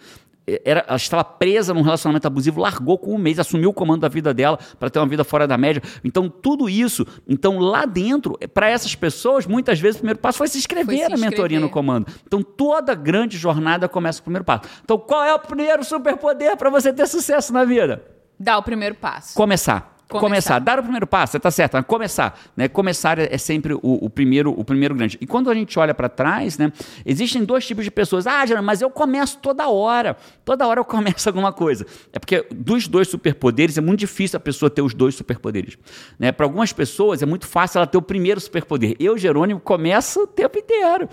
era, 0.64 0.84
ela 0.86 0.96
estava 0.96 1.24
presa 1.24 1.74
num 1.74 1.82
relacionamento 1.82 2.26
abusivo, 2.26 2.60
largou 2.60 2.96
com 2.96 3.14
um 3.14 3.18
mês, 3.18 3.38
assumiu 3.38 3.70
o 3.70 3.72
comando 3.72 4.02
da 4.02 4.08
vida 4.08 4.32
dela 4.32 4.58
para 4.78 4.88
ter 4.88 4.98
uma 4.98 5.06
vida 5.06 5.24
fora 5.24 5.46
da 5.46 5.58
média. 5.58 5.82
Então, 6.04 6.28
tudo 6.28 6.68
isso, 6.68 7.04
então 7.28 7.58
lá 7.58 7.84
dentro, 7.84 8.38
para 8.54 8.68
essas 8.70 8.94
pessoas, 8.94 9.46
muitas 9.46 9.80
vezes 9.80 9.96
o 9.96 10.00
primeiro 10.00 10.20
passo 10.20 10.38
foi 10.38 10.48
se 10.48 10.58
inscrever 10.58 10.86
foi 10.86 11.04
se 11.04 11.10
na 11.10 11.16
mentoria 11.16 11.58
no 11.58 11.68
comando. 11.68 12.06
Então, 12.24 12.42
toda 12.42 12.94
grande 12.94 13.36
jornada 13.36 13.88
começa 13.88 14.20
com 14.20 14.24
o 14.24 14.26
primeiro 14.26 14.44
passo. 14.44 14.68
Então, 14.84 14.98
qual 14.98 15.24
é 15.24 15.34
o 15.34 15.38
primeiro 15.38 15.82
superpoder 15.82 16.56
para 16.56 16.70
você 16.70 16.92
ter 16.92 17.06
sucesso 17.06 17.52
na 17.52 17.64
vida? 17.64 18.02
Dar 18.38 18.58
o 18.58 18.62
primeiro 18.62 18.94
passo. 18.94 19.34
Começar. 19.34 19.95
Começar. 20.08 20.28
começar. 20.28 20.58
dar 20.60 20.78
o 20.78 20.82
primeiro 20.82 21.06
passo, 21.06 21.32
você 21.32 21.40
tá 21.40 21.50
certo, 21.50 21.74
mas 21.74 21.84
começar, 21.84 22.38
né? 22.56 22.68
Começar 22.68 23.18
é, 23.18 23.36
sempre 23.38 23.74
o, 23.74 23.80
o, 23.82 24.08
primeiro, 24.08 24.52
o 24.56 24.64
primeiro 24.64 24.94
grande. 24.94 25.18
E 25.20 25.26
quando 25.26 25.50
a 25.50 25.54
gente 25.54 25.76
olha 25.80 25.92
para 25.92 26.08
trás, 26.08 26.56
né? 26.56 26.72
Existem 27.04 27.44
dois 27.44 27.66
tipos 27.66 27.84
de 27.84 27.90
pessoas. 27.90 28.24
Ah, 28.24 28.46
Geraldo, 28.46 28.64
mas 28.64 28.80
eu 28.80 28.88
começo 28.88 29.38
toda 29.38 29.68
hora. 29.68 30.16
Toda 30.44 30.64
hora 30.64 30.78
eu 30.78 30.84
começo 30.86 31.28
alguma 31.28 31.52
coisa. 31.52 31.84
É 32.12 32.20
porque 32.20 32.46
dos 32.54 32.86
dois 32.86 33.08
superpoderes 33.08 33.76
é 33.76 33.80
muito 33.80 33.98
difícil 33.98 34.36
a 34.36 34.40
pessoa 34.40 34.70
ter 34.70 34.82
os 34.82 34.94
dois 34.94 35.16
superpoderes, 35.16 35.76
né? 36.18 36.30
Para 36.30 36.46
algumas 36.46 36.72
pessoas 36.72 37.20
é 37.20 37.26
muito 37.26 37.46
fácil 37.46 37.78
ela 37.78 37.86
ter 37.86 37.98
o 37.98 38.02
primeiro 38.02 38.40
superpoder. 38.40 38.94
Eu, 39.00 39.18
Jerônimo, 39.18 39.58
começo 39.58 40.22
o 40.22 40.26
tempo 40.26 40.56
inteiro. 40.56 41.08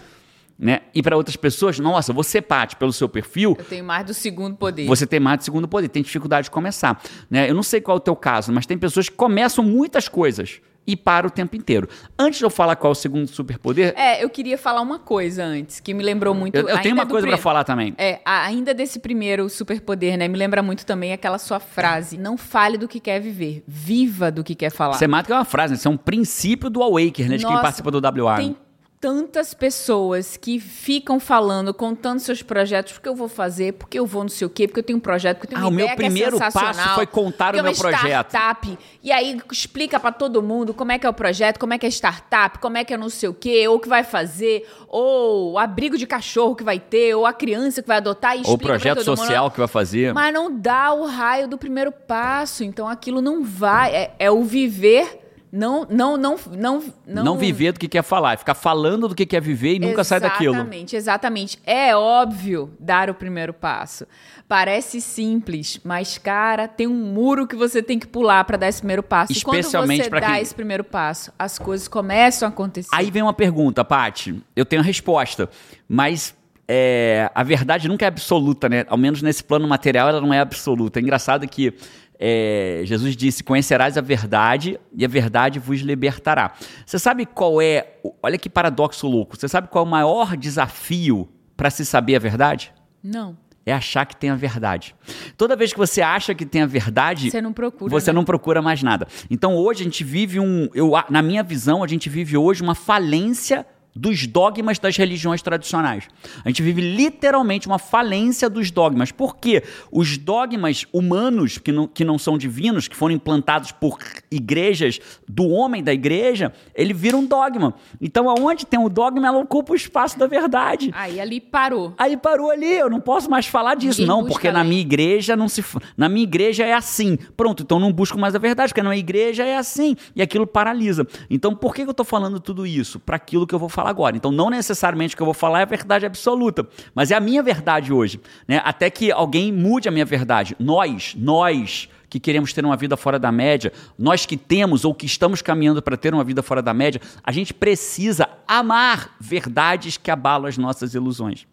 Né? 0.58 0.82
E 0.94 1.02
para 1.02 1.18
outras 1.18 1.36
pessoas, 1.36 1.80
nossa, 1.80 2.14
você, 2.14 2.42
Paty, 2.42 2.76
pelo 2.76 2.94
seu 2.94 3.10
perfil. 3.10 3.56
Eu 3.58 3.66
tenho 3.66 3.84
mais 3.84 4.06
do 4.06 4.14
segundo 4.14 4.56
poder. 4.56 4.86
Você 4.86 5.06
tem 5.06 5.20
mais 5.20 5.40
do 5.40 5.44
segundo 5.44 5.68
poder, 5.68 5.90
tem 5.90 6.04
dificuldade 6.04 6.46
de 6.46 6.52
começar. 6.52 7.02
Né? 7.30 7.50
Eu 7.50 7.56
não 7.56 7.64
sei 7.64 7.82
qual 7.82 7.98
é 7.98 8.00
o 8.00 8.02
teu 8.02 8.16
caso, 8.16 8.52
mas 8.52 8.66
tem 8.66 8.78
pessoas 8.78 9.10
que 9.10 9.16
começam 9.16 9.64
muitas 9.64 10.08
coisas 10.08 10.62
e 10.86 10.96
para 10.96 11.26
o 11.26 11.30
tempo 11.30 11.56
inteiro. 11.56 11.88
Antes 12.18 12.40
de 12.40 12.46
eu 12.46 12.50
falar 12.50 12.76
qual 12.76 12.92
é 12.92 12.94
o 12.94 12.96
segundo 12.96 13.28
superpoder. 13.28 13.94
É, 13.98 14.24
eu 14.24 14.30
queria 14.30 14.58
falar 14.58 14.82
uma 14.82 15.00
coisa 15.00 15.44
antes, 15.44 15.80
que 15.80 15.94
me 15.94 16.04
lembrou 16.04 16.34
muito. 16.34 16.56
Eu, 16.56 16.68
eu 16.68 16.80
tenho 16.80 16.94
uma 16.94 17.06
coisa 17.06 17.28
para 17.28 17.38
falar 17.38 17.64
também. 17.64 17.94
É, 17.98 18.20
ainda 18.26 18.74
desse 18.74 19.00
primeiro 19.00 19.50
superpoder, 19.50 20.18
né? 20.18 20.28
Me 20.28 20.38
lembra 20.38 20.62
muito 20.62 20.86
também 20.86 21.14
aquela 21.14 21.38
sua 21.38 21.60
frase: 21.60 22.18
não 22.18 22.38
fale 22.38 22.78
do 22.78 22.88
que 22.88 23.00
quer 23.00 23.20
viver, 23.20 23.64
viva 23.68 24.32
do 24.32 24.44
que 24.44 24.56
quer 24.56 24.72
falar. 24.72 24.94
Você 24.94 25.08
mata 25.08 25.28
que 25.28 25.34
é 25.34 25.36
uma 25.36 25.46
frase, 25.46 25.74
né? 25.74 25.78
Isso 25.78 25.88
é 25.88 25.92
um 25.92 25.98
princípio 25.98 26.70
do 26.70 26.82
Awaker, 26.82 27.30
né? 27.30 27.38
De 27.38 27.44
Nossa, 27.44 27.56
quem 27.56 27.62
participa 27.62 27.92
do 27.92 28.24
WA. 28.24 28.36
Tem 28.36 28.56
tantas 29.04 29.54
pessoas 29.54 30.38
que 30.38 30.62
ficam 30.62 31.20
falando, 31.20 31.74
contando 31.74 32.20
seus 32.20 32.42
projetos, 32.42 32.94
porque 32.94 33.10
eu 33.10 33.14
vou 33.14 33.28
fazer, 33.28 33.74
porque 33.74 34.00
eu 34.00 34.06
vou 34.06 34.24
não 34.24 34.30
sei 34.30 34.48
o 34.48 34.50
quê, 34.50 34.66
porque 34.66 34.80
eu 34.80 34.84
tenho 34.84 34.98
um 34.98 35.02
projeto, 35.02 35.40
porque 35.40 35.54
eu 35.54 35.58
tenho 35.58 35.66
ah, 35.66 35.70
uma 35.70 35.82
ideia 35.82 35.88
o 35.88 35.90
meu 35.90 35.98
primeiro 35.98 36.38
é 36.38 36.50
passo 36.50 36.96
foi 36.96 37.06
contar 37.06 37.54
o 37.54 37.62
meu 37.62 37.68
é 37.68 37.76
projeto. 37.76 38.30
startup. 38.30 38.80
E 39.04 39.12
aí 39.12 39.38
explica 39.52 40.00
para 40.00 40.14
todo 40.14 40.42
mundo 40.42 40.74
como 40.74 40.94
é 40.94 40.98
que 40.98 41.06
é 41.06 41.10
o 41.10 41.14
projeto, 41.14 41.60
como 41.60 41.74
é 41.74 41.78
que 41.78 41.86
é 41.86 41.90
startup, 41.90 42.60
como 42.60 42.78
é 42.78 42.86
que 42.86 42.94
é 42.94 42.98
não 42.98 43.10
sei 43.10 43.28
o 43.28 43.34
quê, 43.34 43.68
ou 43.68 43.76
o 43.76 43.80
que 43.82 43.90
vai 43.90 44.06
fazer, 44.06 44.66
ou 44.88 45.52
o 45.52 45.60
abrigo 45.60 45.98
de 45.98 46.08
cachorro 46.08 46.56
que 46.56 46.64
vai 46.64 46.80
ter, 46.80 47.14
ou 47.14 47.26
a 47.26 47.34
criança 47.34 47.82
que 47.82 47.88
vai 47.90 47.98
adotar 47.98 48.38
e 48.38 48.44
Ou 48.46 48.54
o 48.54 48.58
projeto 48.58 49.04
social 49.04 49.44
mundo. 49.44 49.52
que 49.52 49.60
vai 49.60 49.68
fazer. 49.68 50.14
Mas 50.14 50.34
não 50.34 50.50
dá 50.50 50.94
o 50.94 51.06
raio 51.06 51.46
do 51.50 51.58
primeiro 51.58 51.92
passo, 51.92 52.64
então 52.64 52.88
aquilo 52.88 53.22
não 53.22 53.44
vai, 53.44 53.94
é, 53.94 54.14
é 54.18 54.32
o 54.32 54.46
viver 54.46 55.23
não, 55.56 55.86
não, 55.88 56.18
não, 56.18 56.36
não, 56.58 56.84
não. 57.06 57.24
Não 57.24 57.38
viver 57.38 57.74
do 57.74 57.80
que 57.80 57.88
quer 57.88 58.02
falar, 58.02 58.34
é 58.34 58.38
ficar 58.38 58.56
falando 58.56 59.08
do 59.08 59.14
que 59.14 59.24
quer 59.24 59.40
viver 59.40 59.76
e 59.76 59.80
nunca 59.80 60.02
exatamente, 60.02 60.08
sai 60.08 60.20
daquilo. 60.20 60.56
Exatamente, 60.56 60.96
exatamente. 60.96 61.60
É 61.64 61.96
óbvio 61.96 62.74
dar 62.80 63.08
o 63.08 63.14
primeiro 63.14 63.54
passo. 63.54 64.08
Parece 64.48 65.00
simples, 65.00 65.80
mas, 65.84 66.18
cara, 66.18 66.68
tem 66.68 66.88
um 66.88 67.14
muro 67.14 67.46
que 67.46 67.56
você 67.56 67.84
tem 67.84 68.00
que 68.00 68.08
pular 68.08 68.44
para 68.46 68.58
dar 68.58 68.68
esse 68.68 68.80
primeiro 68.80 69.04
passo. 69.04 69.32
Especialmente 69.32 70.10
quando 70.10 70.20
você 70.20 70.22
dá 70.22 70.34
quem... 70.34 70.42
esse 70.42 70.56
primeiro 70.56 70.84
passo, 70.84 71.32
as 71.38 71.60
coisas 71.60 71.88
começam 71.88 72.48
a 72.48 72.50
acontecer. 72.50 72.90
Aí 72.92 73.12
vem 73.12 73.22
uma 73.22 73.34
pergunta, 73.34 73.86
Paty. 73.86 74.42
Eu 74.56 74.66
tenho 74.66 74.82
a 74.82 74.86
resposta, 74.86 75.48
mas 75.88 76.36
é, 76.68 77.30
a 77.36 77.44
verdade 77.44 77.88
nunca 77.88 78.06
é 78.06 78.08
absoluta, 78.08 78.68
né? 78.68 78.86
Ao 78.88 78.98
menos 78.98 79.22
nesse 79.22 79.44
plano 79.44 79.68
material 79.68 80.10
ela 80.10 80.20
não 80.20 80.34
é 80.34 80.40
absoluta. 80.40 81.00
É 81.00 81.02
engraçado 81.02 81.48
que 81.48 81.76
é, 82.26 82.84
Jesus 82.86 83.18
disse: 83.18 83.44
Conhecerás 83.44 83.98
a 83.98 84.02
verdade 84.02 84.80
e 84.96 85.04
a 85.04 85.08
verdade 85.10 85.60
vos 85.60 85.82
libertará. 85.82 86.54
Você 86.86 86.98
sabe 86.98 87.26
qual 87.26 87.62
é. 87.62 87.98
Olha 88.24 88.38
que 88.38 88.50
paradoxo 88.50 89.06
louco. 89.08 89.36
Você 89.36 89.50
sabe 89.50 89.68
qual 89.68 89.84
é 89.84 89.88
o 89.88 89.92
maior 89.92 90.38
desafio 90.38 91.28
para 91.58 91.70
se 91.70 91.86
saber 91.86 92.16
a 92.16 92.20
verdade? 92.20 92.74
Não. 93.04 93.38
É 93.66 93.74
achar 93.74 94.06
que 94.06 94.16
tem 94.16 94.30
a 94.30 94.36
verdade. 94.36 94.96
Toda 95.36 95.54
vez 95.54 95.74
que 95.74 95.78
você 95.78 96.02
acha 96.02 96.34
que 96.34 96.46
tem 96.46 96.62
a 96.62 96.66
verdade, 96.66 97.30
você 97.30 97.42
não 97.42 97.52
procura, 97.52 97.92
você 97.92 98.12
né? 98.12 98.16
não 98.16 98.24
procura 98.24 98.62
mais 98.62 98.82
nada. 98.82 99.06
Então 99.30 99.58
hoje 99.58 99.82
a 99.82 99.84
gente 99.84 100.04
vive 100.06 100.40
um, 100.40 100.70
eu, 100.74 100.94
na 101.10 101.22
minha 101.22 101.44
visão, 101.44 101.84
a 101.84 101.88
gente 101.88 102.10
vive 102.10 102.38
hoje 102.38 102.64
uma 102.64 102.76
falência 102.76 103.66
dos 103.96 104.26
dogmas 104.26 104.80
das 104.80 104.98
religiões 104.98 105.42
tradicionais. 105.42 106.08
A 106.44 106.50
gente 106.50 106.64
vive 106.64 106.82
literalmente 106.82 107.68
uma 107.68 107.78
falência 107.78 108.50
dos 108.50 108.72
dogmas. 108.72 109.12
Por 109.12 109.38
quê? 109.38 109.64
Os 109.92 110.18
dogmas 110.18 110.86
humanos, 110.92 111.58
que 111.58 111.72
não, 111.72 111.88
que 111.88 112.04
não 112.04 112.18
são 112.18 112.38
divinos, 112.38 112.88
que 112.88 112.96
foram 112.96 113.14
implantados 113.14 113.72
por 113.72 114.00
igrejas 114.32 115.00
do 115.28 115.48
homem 115.48 115.84
da 115.84 115.94
igreja, 115.94 116.52
ele 116.74 116.94
vira 116.94 117.16
um 117.16 117.26
dogma. 117.26 117.76
Então, 118.02 118.30
aonde 118.30 118.66
tem 118.66 118.80
o 118.80 118.90
dogma, 118.90 119.28
ela 119.28 119.38
ocupa 119.38 119.74
o 119.74 119.76
espaço 119.76 120.18
da 120.18 120.26
verdade. 120.26 120.92
Aí 120.94 121.20
ali 121.20 121.40
parou. 121.40 121.94
Aí 121.98 122.18
parou 122.18 122.50
ali, 122.50 122.74
eu 122.74 122.90
não 122.90 123.00
posso 123.00 123.30
mais 123.30 123.46
falar 123.46 123.76
disso. 123.76 124.02
Ninguém 124.02 124.16
não, 124.16 124.26
porque 124.26 124.52
na 124.52 124.64
minha 124.64 124.82
igreja 124.82 125.36
não 125.36 125.48
se. 125.48 125.64
Na 125.96 126.10
minha 126.10 126.24
igreja 126.24 126.66
é 126.66 126.74
assim. 126.74 127.18
Pronto, 127.38 127.64
então 127.64 127.80
não 127.80 127.92
busco 127.92 128.18
mais 128.18 128.34
a 128.34 128.40
verdade, 128.40 128.70
porque 128.70 128.82
na 128.82 128.90
minha 128.90 129.00
igreja 129.00 129.44
é 129.44 129.56
assim. 129.56 129.96
E 130.16 130.22
aquilo 130.22 130.48
paralisa. 130.48 131.08
Então, 131.30 131.56
por 131.56 131.76
que 131.76 131.84
eu 131.84 131.92
estou 131.92 132.06
falando 132.06 132.40
tudo 132.40 132.66
isso? 132.66 133.00
Para 133.00 133.18
aquilo 133.18 133.46
que 133.46 133.54
eu 133.54 133.60
vou 133.60 133.70
falar 133.70 133.83
falar 133.84 133.90
agora. 133.90 134.16
Então, 134.16 134.32
não 134.32 134.50
necessariamente 134.50 135.14
o 135.14 135.18
que 135.18 135.22
eu 135.22 135.26
vou 135.26 135.34
falar 135.34 135.60
é 135.60 135.64
a 135.64 135.66
verdade 135.66 136.06
absoluta, 136.06 136.66
mas 136.96 137.12
é 137.12 137.16
a 137.16 137.20
minha 137.20 137.44
verdade 137.44 137.92
hoje. 137.92 138.20
Né? 138.48 138.62
Até 138.64 138.90
que 138.90 139.12
alguém 139.12 139.52
mude 139.52 139.90
a 139.90 139.92
minha 139.92 140.06
verdade. 140.06 140.56
Nós, 140.58 141.14
nós 141.18 141.90
que 142.10 142.20
queremos 142.20 142.54
ter 142.54 142.64
uma 142.64 142.78
vida 142.78 142.96
fora 142.96 143.18
da 143.18 143.32
média, 143.32 143.74
nós 143.98 144.24
que 144.24 144.38
temos 144.38 144.86
ou 144.86 144.94
que 144.94 145.08
estamos 145.08 145.42
caminhando 145.42 145.82
para 145.82 145.98
ter 145.98 146.14
uma 146.14 146.24
vida 146.24 146.44
fora 146.44 146.62
da 146.62 146.72
média, 146.72 147.02
a 147.24 147.32
gente 147.32 147.54
precisa 147.54 148.30
amar 148.48 149.16
verdades 149.20 149.98
que 149.98 150.12
abalam 150.12 150.48
as 150.48 150.56
nossas 150.56 150.94
ilusões. 150.94 151.48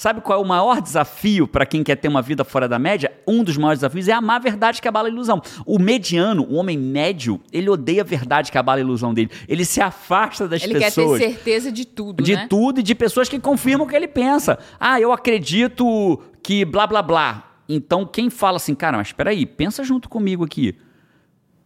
Sabe 0.00 0.22
qual 0.22 0.40
é 0.40 0.42
o 0.42 0.48
maior 0.48 0.80
desafio 0.80 1.46
para 1.46 1.66
quem 1.66 1.84
quer 1.84 1.94
ter 1.94 2.08
uma 2.08 2.22
vida 2.22 2.42
fora 2.42 2.66
da 2.66 2.78
média? 2.78 3.12
Um 3.28 3.44
dos 3.44 3.58
maiores 3.58 3.80
desafios 3.80 4.08
é 4.08 4.12
amar 4.12 4.36
a 4.36 4.38
verdade 4.38 4.80
que 4.80 4.88
abala 4.88 5.08
a 5.08 5.10
ilusão. 5.10 5.42
O 5.66 5.78
mediano, 5.78 6.42
o 6.48 6.54
homem 6.54 6.78
médio, 6.78 7.38
ele 7.52 7.68
odeia 7.68 8.00
a 8.00 8.04
verdade 8.04 8.50
que 8.50 8.56
abala 8.56 8.78
a 8.78 8.80
ilusão 8.80 9.12
dele. 9.12 9.30
Ele 9.46 9.62
se 9.62 9.78
afasta 9.78 10.48
das 10.48 10.64
ele 10.64 10.78
pessoas. 10.78 11.20
Ele 11.20 11.26
quer 11.26 11.26
ter 11.26 11.34
certeza 11.34 11.70
de 11.70 11.84
tudo, 11.84 12.22
De 12.22 12.34
né? 12.34 12.46
tudo 12.48 12.80
e 12.80 12.82
de 12.82 12.94
pessoas 12.94 13.28
que 13.28 13.38
confirmam 13.38 13.86
o 13.86 13.90
que 13.90 13.94
ele 13.94 14.08
pensa. 14.08 14.58
Ah, 14.80 14.98
eu 14.98 15.12
acredito 15.12 16.18
que 16.42 16.64
blá 16.64 16.86
blá 16.86 17.02
blá. 17.02 17.56
Então 17.68 18.06
quem 18.06 18.30
fala 18.30 18.56
assim, 18.56 18.74
cara, 18.74 18.96
mas 18.96 19.08
espera 19.08 19.28
aí, 19.28 19.44
pensa 19.44 19.84
junto 19.84 20.08
comigo 20.08 20.42
aqui. 20.46 20.78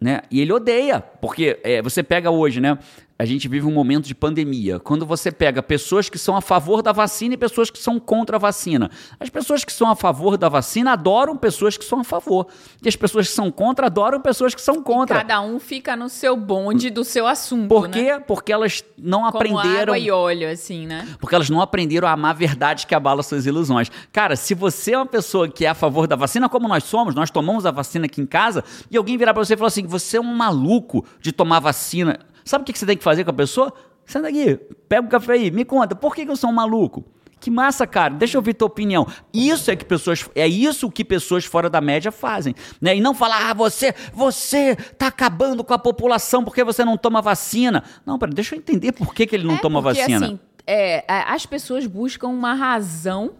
Né? 0.00 0.22
E 0.28 0.40
ele 0.40 0.52
odeia, 0.52 1.00
porque 1.00 1.60
é, 1.62 1.80
você 1.80 2.02
pega 2.02 2.32
hoje, 2.32 2.60
né? 2.60 2.78
A 3.16 3.24
gente 3.24 3.46
vive 3.46 3.66
um 3.66 3.72
momento 3.72 4.06
de 4.06 4.14
pandemia. 4.14 4.80
Quando 4.80 5.06
você 5.06 5.30
pega 5.30 5.62
pessoas 5.62 6.08
que 6.08 6.18
são 6.18 6.36
a 6.36 6.40
favor 6.40 6.82
da 6.82 6.90
vacina 6.90 7.34
e 7.34 7.36
pessoas 7.36 7.70
que 7.70 7.78
são 7.78 8.00
contra 8.00 8.36
a 8.36 8.40
vacina. 8.40 8.90
As 9.20 9.30
pessoas 9.30 9.64
que 9.64 9.72
são 9.72 9.88
a 9.88 9.94
favor 9.94 10.36
da 10.36 10.48
vacina 10.48 10.92
adoram 10.92 11.36
pessoas 11.36 11.76
que 11.76 11.84
são 11.84 12.00
a 12.00 12.04
favor. 12.04 12.48
E 12.82 12.88
as 12.88 12.96
pessoas 12.96 13.28
que 13.28 13.34
são 13.34 13.52
contra 13.52 13.86
adoram 13.86 14.20
pessoas 14.20 14.52
que 14.52 14.60
são 14.60 14.82
contra. 14.82 15.18
E 15.18 15.20
cada 15.20 15.40
um 15.40 15.60
fica 15.60 15.94
no 15.94 16.08
seu 16.08 16.36
bonde 16.36 16.90
do 16.90 17.04
seu 17.04 17.26
assunto. 17.26 17.68
Por 17.68 17.86
né? 17.88 17.92
quê? 17.92 18.12
Né? 18.14 18.20
Porque 18.20 18.52
elas 18.52 18.82
não 18.98 19.22
Como 19.22 19.28
aprenderam. 19.28 19.94
Água 19.94 19.98
e 19.98 20.10
óleo, 20.10 20.50
assim, 20.50 20.84
né? 20.84 21.06
Porque 21.20 21.36
elas 21.36 21.48
não 21.48 21.60
aprenderam 21.60 22.08
a 22.08 22.12
amar 22.12 22.32
a 22.32 22.34
verdade 22.34 22.84
que 22.84 22.94
abala 22.96 23.22
suas 23.22 23.46
ilusões. 23.46 23.92
Cara, 24.12 24.34
se 24.34 24.54
você 24.54 24.92
é 24.92 24.98
uma 24.98 25.06
pessoa 25.06 25.48
que 25.48 25.64
é 25.64 25.68
a 25.68 25.74
favor 25.74 26.08
da 26.08 26.16
vacina, 26.16 26.48
como 26.48 26.66
nós 26.66 26.82
somos, 26.82 27.14
nós 27.14 27.30
tomamos 27.30 27.64
a 27.64 27.70
vacina 27.70 28.06
aqui 28.06 28.20
em 28.20 28.26
casa, 28.26 28.64
e 28.90 28.96
alguém 28.96 29.16
virar 29.16 29.32
para 29.32 29.44
você 29.44 29.54
e 29.54 29.56
falar 29.56 29.68
assim: 29.68 29.86
você 29.86 30.16
é 30.16 30.20
um 30.20 30.24
maluco 30.24 31.04
de 31.20 31.30
tomar 31.30 31.60
vacina. 31.60 32.18
Sabe 32.44 32.62
o 32.62 32.64
que 32.64 32.78
você 32.78 32.86
tem 32.86 32.96
que 32.96 33.04
fazer 33.04 33.24
com 33.24 33.30
a 33.30 33.34
pessoa? 33.34 33.72
Senta 34.04 34.28
aqui, 34.28 34.56
pega 34.88 35.06
o 35.06 35.10
café 35.10 35.32
aí, 35.32 35.50
me 35.50 35.64
conta, 35.64 35.94
por 35.94 36.14
que 36.14 36.22
eu 36.22 36.36
sou 36.36 36.50
um 36.50 36.52
maluco? 36.52 37.04
Que 37.44 37.50
massa, 37.50 37.86
cara. 37.86 38.14
Deixa 38.14 38.38
eu 38.38 38.40
ouvir 38.40 38.54
tua 38.54 38.66
opinião. 38.66 39.06
Isso 39.30 39.70
é 39.70 39.76
que 39.76 39.84
pessoas, 39.84 40.26
é 40.34 40.48
isso 40.48 40.90
que 40.90 41.04
pessoas 41.04 41.44
fora 41.44 41.68
da 41.68 41.78
média 41.78 42.10
fazem, 42.10 42.54
né? 42.80 42.96
E 42.96 43.02
não 43.02 43.12
falar: 43.12 43.50
"Ah, 43.50 43.52
você, 43.52 43.94
você 44.14 44.74
tá 44.74 45.08
acabando 45.08 45.62
com 45.62 45.74
a 45.74 45.78
população 45.78 46.42
porque 46.42 46.64
você 46.64 46.86
não 46.86 46.96
toma 46.96 47.20
vacina". 47.20 47.84
Não, 48.06 48.18
pera, 48.18 48.32
deixa 48.32 48.54
eu 48.54 48.58
entender 48.58 48.92
por 48.92 49.14
que, 49.14 49.26
que 49.26 49.36
ele 49.36 49.46
não 49.46 49.56
é 49.56 49.58
toma 49.58 49.82
porque, 49.82 50.00
vacina. 50.00 50.24
Assim, 50.24 50.40
é, 50.66 51.04
as 51.06 51.44
pessoas 51.44 51.86
buscam 51.86 52.28
uma 52.28 52.54
razão, 52.54 53.32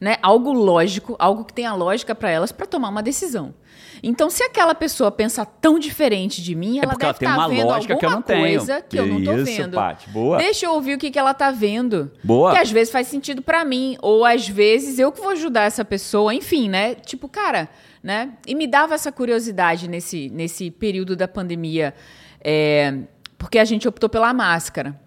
né? 0.00 0.16
Algo 0.22 0.52
lógico, 0.52 1.14
algo 1.16 1.44
que 1.44 1.52
tenha 1.52 1.72
lógica 1.72 2.16
para 2.16 2.30
elas 2.30 2.50
para 2.50 2.66
tomar 2.66 2.88
uma 2.88 3.00
decisão. 3.00 3.54
Então, 4.02 4.30
se 4.30 4.42
aquela 4.42 4.74
pessoa 4.74 5.10
pensa 5.10 5.44
tão 5.44 5.78
diferente 5.78 6.42
de 6.42 6.54
mim, 6.54 6.78
é 6.78 6.84
ela 6.84 6.94
deve 6.94 7.12
estar 7.12 7.36
tá 7.36 7.48
vendo 7.48 7.70
alguma 7.70 7.98
que 7.98 8.06
eu 8.06 8.10
não 8.10 8.22
coisa 8.22 8.80
tenho. 8.80 8.88
que 8.88 8.98
eu 8.98 9.06
não 9.06 9.24
tô 9.24 9.34
Isso, 9.36 9.44
vendo. 9.44 9.74
Paty, 9.74 10.08
boa. 10.10 10.38
Deixa 10.38 10.66
eu 10.66 10.72
ouvir 10.72 10.94
o 10.94 10.98
que, 10.98 11.10
que 11.10 11.18
ela 11.18 11.34
tá 11.34 11.50
vendo. 11.50 12.10
Boa. 12.22 12.52
Que 12.52 12.58
às 12.58 12.70
vezes 12.70 12.92
faz 12.92 13.06
sentido 13.06 13.42
para 13.42 13.64
mim, 13.64 13.96
ou 14.00 14.24
às 14.24 14.48
vezes 14.48 14.98
eu 14.98 15.10
que 15.10 15.20
vou 15.20 15.30
ajudar 15.30 15.62
essa 15.62 15.84
pessoa, 15.84 16.34
enfim, 16.34 16.68
né? 16.68 16.94
Tipo, 16.94 17.28
cara, 17.28 17.68
né? 18.02 18.32
E 18.46 18.54
me 18.54 18.66
dava 18.66 18.94
essa 18.94 19.12
curiosidade 19.12 19.88
nesse, 19.88 20.28
nesse 20.30 20.70
período 20.70 21.14
da 21.14 21.28
pandemia, 21.28 21.94
é, 22.40 22.94
porque 23.38 23.58
a 23.58 23.64
gente 23.64 23.86
optou 23.88 24.08
pela 24.08 24.32
máscara. 24.32 25.00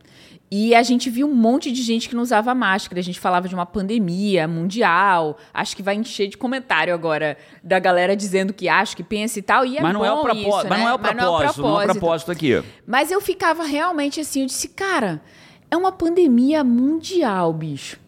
E 0.49 0.75
a 0.75 0.83
gente 0.83 1.09
viu 1.09 1.27
um 1.27 1.33
monte 1.33 1.71
de 1.71 1.81
gente 1.81 2.07
que 2.07 2.15
não 2.15 2.21
usava 2.21 2.53
máscara. 2.53 2.99
A 2.99 3.03
gente 3.03 3.19
falava 3.19 3.47
de 3.47 3.55
uma 3.55 3.65
pandemia 3.65 4.47
mundial. 4.47 5.37
Acho 5.53 5.75
que 5.75 5.81
vai 5.81 5.95
encher 5.95 6.27
de 6.27 6.37
comentário 6.37 6.93
agora 6.93 7.37
da 7.63 7.79
galera 7.79 8.15
dizendo 8.15 8.53
que 8.53 8.69
acha, 8.69 8.95
que 8.95 9.03
pensa 9.03 9.39
e 9.39 9.41
tal. 9.41 9.65
E 9.65 9.77
é 9.77 9.81
mas 9.81 9.93
não 9.93 10.05
é 10.05 10.11
o 10.11 10.21
propósito, 10.21 10.47
isso, 10.47 10.67
mas 10.69 10.77
né? 10.77 10.77
não 10.77 10.89
é 10.89 10.93
o 10.93 10.99
propósito, 10.99 11.17
não 11.17 11.25
é 11.25 11.35
o 11.35 11.37
propósito, 11.37 11.61
não 11.61 11.81
é 11.81 11.85
o 11.85 11.87
propósito 11.87 12.31
aqui. 12.31 12.63
Mas 12.85 13.11
eu 13.11 13.19
ficava 13.19 13.63
realmente 13.63 14.21
assim, 14.21 14.41
eu 14.41 14.45
disse, 14.45 14.69
cara, 14.69 15.21
é 15.69 15.75
uma 15.75 15.91
pandemia 15.91 16.63
mundial, 16.63 17.51
bicho. 17.51 18.04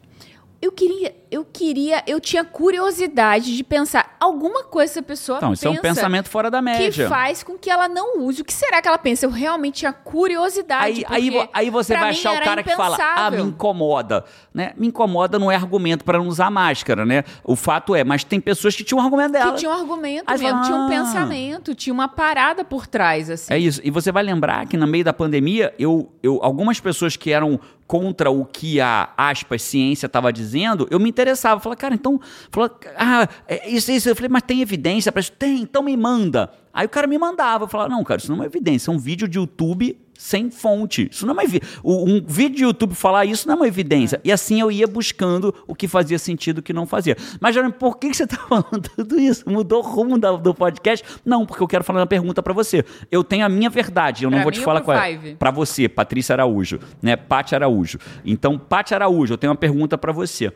Eu 0.67 0.71
queria, 0.71 1.15
eu 1.31 1.45
queria, 1.45 2.03
eu 2.05 2.19
tinha 2.19 2.43
curiosidade 2.43 3.55
de 3.55 3.63
pensar 3.63 4.15
alguma 4.19 4.63
coisa 4.63 4.91
essa 4.93 5.01
pessoa 5.01 5.37
Então, 5.37 5.49
pensa 5.51 5.67
isso 5.67 5.67
é 5.67 5.79
um 5.79 5.81
pensamento 5.81 6.29
fora 6.29 6.51
da 6.51 6.61
média. 6.61 6.91
que 6.91 7.07
faz 7.09 7.41
com 7.43 7.57
que 7.57 7.69
ela 7.69 7.87
não 7.87 8.19
use. 8.19 8.41
O 8.41 8.45
que 8.45 8.53
será 8.53 8.81
que 8.81 8.87
ela 8.87 8.97
pensa? 8.97 9.25
Eu 9.25 9.29
realmente 9.29 9.79
tinha 9.79 9.93
curiosidade. 9.93 11.05
Aí, 11.07 11.29
aí, 11.31 11.49
aí 11.53 11.69
você 11.69 11.95
vai 11.95 12.09
achar 12.09 12.33
o 12.33 12.43
cara 12.43 12.61
que 12.63 12.75
fala, 12.75 12.97
ah, 12.99 13.31
me 13.31 13.41
incomoda. 13.41 14.25
Né? 14.53 14.73
Me 14.75 14.87
incomoda 14.87 15.39
não 15.39 15.51
é 15.51 15.55
argumento 15.55 16.03
para 16.03 16.17
não 16.17 16.27
usar 16.27 16.49
máscara, 16.51 17.05
né? 17.05 17.23
O 17.43 17.55
fato 17.55 17.95
é, 17.95 18.03
mas 18.03 18.23
tem 18.23 18.39
pessoas 18.39 18.75
que 18.75 18.83
tinham 18.83 18.99
um 18.99 19.03
argumento 19.05 19.31
dela. 19.31 19.53
Que 19.53 19.59
tinha 19.59 19.71
um 19.71 19.73
argumento 19.73 20.23
Aí 20.27 20.37
mesmo, 20.39 20.49
fala, 20.49 20.65
tinha 20.65 20.77
um 20.77 20.85
"Ah." 20.85 20.89
pensamento, 20.89 21.75
tinha 21.75 21.93
uma 21.93 22.07
parada 22.07 22.63
por 22.63 22.87
trás, 22.87 23.29
assim. 23.29 23.53
É 23.53 23.57
isso. 23.57 23.79
E 23.83 23.89
você 23.91 24.11
vai 24.11 24.23
lembrar 24.23 24.65
que 24.65 24.75
no 24.75 24.87
meio 24.87 25.03
da 25.03 25.13
pandemia, 25.13 25.73
eu, 25.79 26.11
eu 26.21 26.39
algumas 26.41 26.79
pessoas 26.79 27.15
que 27.15 27.31
eram 27.31 27.59
contra 27.87 28.29
o 28.29 28.45
que 28.45 28.81
a 28.81 29.09
aspas 29.17 29.61
ciência 29.61 30.07
estava 30.07 30.31
dizendo, 30.31 30.87
eu 30.91 30.99
me 30.99 31.09
interessava. 31.09 31.59
Falei, 31.61 31.77
cara, 31.77 31.95
então, 31.95 32.19
falou, 32.51 32.69
ah, 32.97 33.27
é 33.47 33.69
isso, 33.69 33.91
isso. 33.91 34.09
Eu 34.09 34.15
falei, 34.15 34.29
mas 34.29 34.43
tem 34.43 34.61
evidência 34.61 35.11
para 35.11 35.21
isso? 35.21 35.31
Tem, 35.31 35.61
então 35.61 35.81
me 35.81 35.95
manda. 35.95 36.51
Aí 36.73 36.85
o 36.85 36.89
cara 36.89 37.07
me 37.07 37.17
mandava. 37.17 37.63
Eu 37.63 37.67
falava, 37.67 37.89
não, 37.89 38.03
cara, 38.03 38.19
isso 38.19 38.31
não 38.31 38.43
é 38.43 38.45
evidência, 38.45 38.91
é 38.91 38.93
um 38.93 38.99
vídeo 38.99 39.27
de 39.27 39.37
YouTube 39.37 39.97
sem 40.17 40.49
fonte. 40.49 41.07
Isso 41.11 41.25
não 41.25 41.33
é 41.39 41.45
uma 41.45 41.61
Um 41.83 42.21
vídeo 42.25 42.55
de 42.57 42.63
YouTube 42.63 42.95
falar 42.95 43.25
isso 43.25 43.47
não 43.47 43.53
é 43.53 43.57
uma 43.57 43.67
evidência. 43.67 44.19
E 44.23 44.31
assim 44.31 44.59
eu 44.59 44.71
ia 44.71 44.87
buscando 44.87 45.53
o 45.67 45.75
que 45.75 45.87
fazia 45.87 46.17
sentido 46.17 46.57
e 46.57 46.59
o 46.59 46.63
que 46.63 46.73
não 46.73 46.85
fazia. 46.85 47.15
Mas, 47.39 47.53
Jerônimo, 47.53 47.77
por 47.77 47.97
que 47.97 48.09
que 48.09 48.17
você 48.17 48.23
está 48.23 48.37
falando 48.49 48.81
tudo 48.95 49.19
isso? 49.19 49.47
Mudou 49.49 49.83
o 49.83 49.87
rumo 49.87 50.17
da- 50.17 50.31
do 50.35 50.53
podcast? 50.53 51.05
Não, 51.23 51.45
porque 51.45 51.61
eu 51.61 51.67
quero 51.67 51.83
falar 51.83 51.99
uma 51.99 52.07
pergunta 52.07 52.41
para 52.41 52.53
você. 52.53 52.83
Eu 53.11 53.23
tenho 53.23 53.45
a 53.45 53.49
minha 53.49 53.69
verdade, 53.69 54.23
eu 54.23 54.29
não 54.31 54.37
Pra 54.39 54.43
vou 54.43 54.51
mim 54.51 54.57
te 54.57 54.63
falar 54.63 54.81
qual 54.81 54.97
é. 54.97 55.11
Five? 55.17 55.35
Para 55.35 55.51
você, 55.51 55.87
Patrícia 55.87 56.33
Araújo, 56.33 56.79
né? 57.01 57.15
Paty 57.15 57.53
Araújo. 57.55 57.99
Então, 58.25 58.57
Paty 58.57 58.93
Araújo, 58.95 59.33
eu 59.33 59.37
tenho 59.37 59.51
uma 59.51 59.57
pergunta 59.57 59.97
para 59.97 60.11
você. 60.11 60.51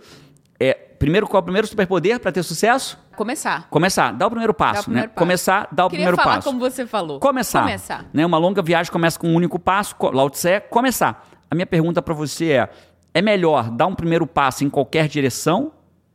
Primeiro, 1.01 1.27
qual 1.27 1.39
é 1.39 1.41
o 1.41 1.43
primeiro 1.43 1.65
superpoder 1.65 2.19
para 2.19 2.31
ter 2.31 2.43
sucesso? 2.43 2.95
Começar. 3.15 3.67
Começar, 3.71 4.13
dá 4.13 4.27
o 4.27 4.29
primeiro 4.29 4.53
passo, 4.53 4.73
Dá 4.73 4.79
o 4.81 4.83
primeiro 4.83 5.07
né? 5.07 5.13
passo. 5.15 5.17
Começar, 5.19 5.67
dá 5.71 5.85
o 5.87 5.89
Queria 5.89 6.05
primeiro 6.05 6.15
falar 6.15 6.35
passo. 6.35 6.47
como 6.47 6.59
você 6.59 6.85
falou. 6.85 7.19
Começar. 7.19 7.63
Começar. 7.63 8.05
Né? 8.13 8.23
Uma 8.23 8.37
longa 8.37 8.61
viagem 8.61 8.91
começa 8.91 9.17
com 9.17 9.27
um 9.27 9.33
único 9.33 9.57
passo. 9.57 9.95
Lao 10.13 10.29
Tse, 10.29 10.61
começar. 10.69 11.27
A 11.49 11.55
minha 11.55 11.65
pergunta 11.65 12.03
para 12.03 12.13
você 12.13 12.51
é: 12.51 12.69
é 13.15 13.19
melhor 13.19 13.71
dar 13.71 13.87
um 13.87 13.95
primeiro 13.95 14.27
passo 14.27 14.63
em 14.63 14.69
qualquer 14.69 15.07
direção 15.07 15.71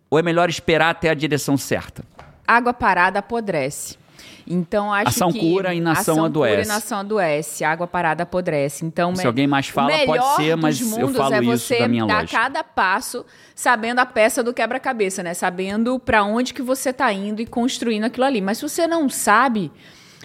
ou 0.09 0.21
é 0.21 0.23
melhor 0.23 0.49
esperar 0.49 0.91
até 0.91 1.11
a 1.11 1.15
direção 1.15 1.57
certa? 1.57 2.05
Água 2.47 2.73
parada 2.73 3.19
apodrece. 3.19 3.99
Então, 4.47 4.93
acho 4.93 5.09
Ação 5.09 5.33
que... 5.33 5.41
cura 5.41 5.75
e 5.75 5.79
inação 5.79 6.15
ação 6.15 6.25
adoece. 6.25 6.53
Cura 6.55 6.63
e 6.63 6.65
inação 6.65 6.99
adoece. 7.01 7.65
Água 7.65 7.87
parada 7.87 8.23
apodrece. 8.23 8.85
Então, 8.85 9.15
Se 9.15 9.23
me- 9.23 9.27
alguém 9.27 9.47
mais 9.47 9.69
fala, 9.69 9.91
pode 10.07 10.37
ser, 10.37 10.57
mas 10.57 10.81
eu 10.81 11.09
falo 11.09 11.35
é 11.35 11.41
isso 11.41 11.51
você 11.67 11.79
da 11.81 11.89
minha 11.89 12.07
dar 12.07 12.21
lógica. 12.21 12.39
cada 12.39 12.63
passo 12.63 13.25
sabendo 13.55 13.99
a 13.99 14.07
peça 14.07 14.43
do 14.43 14.55
quebra-cabeça, 14.55 15.23
né? 15.23 15.35
Sabendo 15.35 15.99
pra 15.99 16.23
onde 16.23 16.55
que 16.55 16.63
você 16.63 16.93
tá 16.93 17.13
indo 17.13 17.41
e 17.43 17.47
construindo 17.47 18.05
aquilo 18.05 18.25
ali. 18.27 18.41
Mas 18.41 18.59
se 18.59 18.69
você 18.69 18.87
não 18.87 19.09
sabe, 19.09 19.73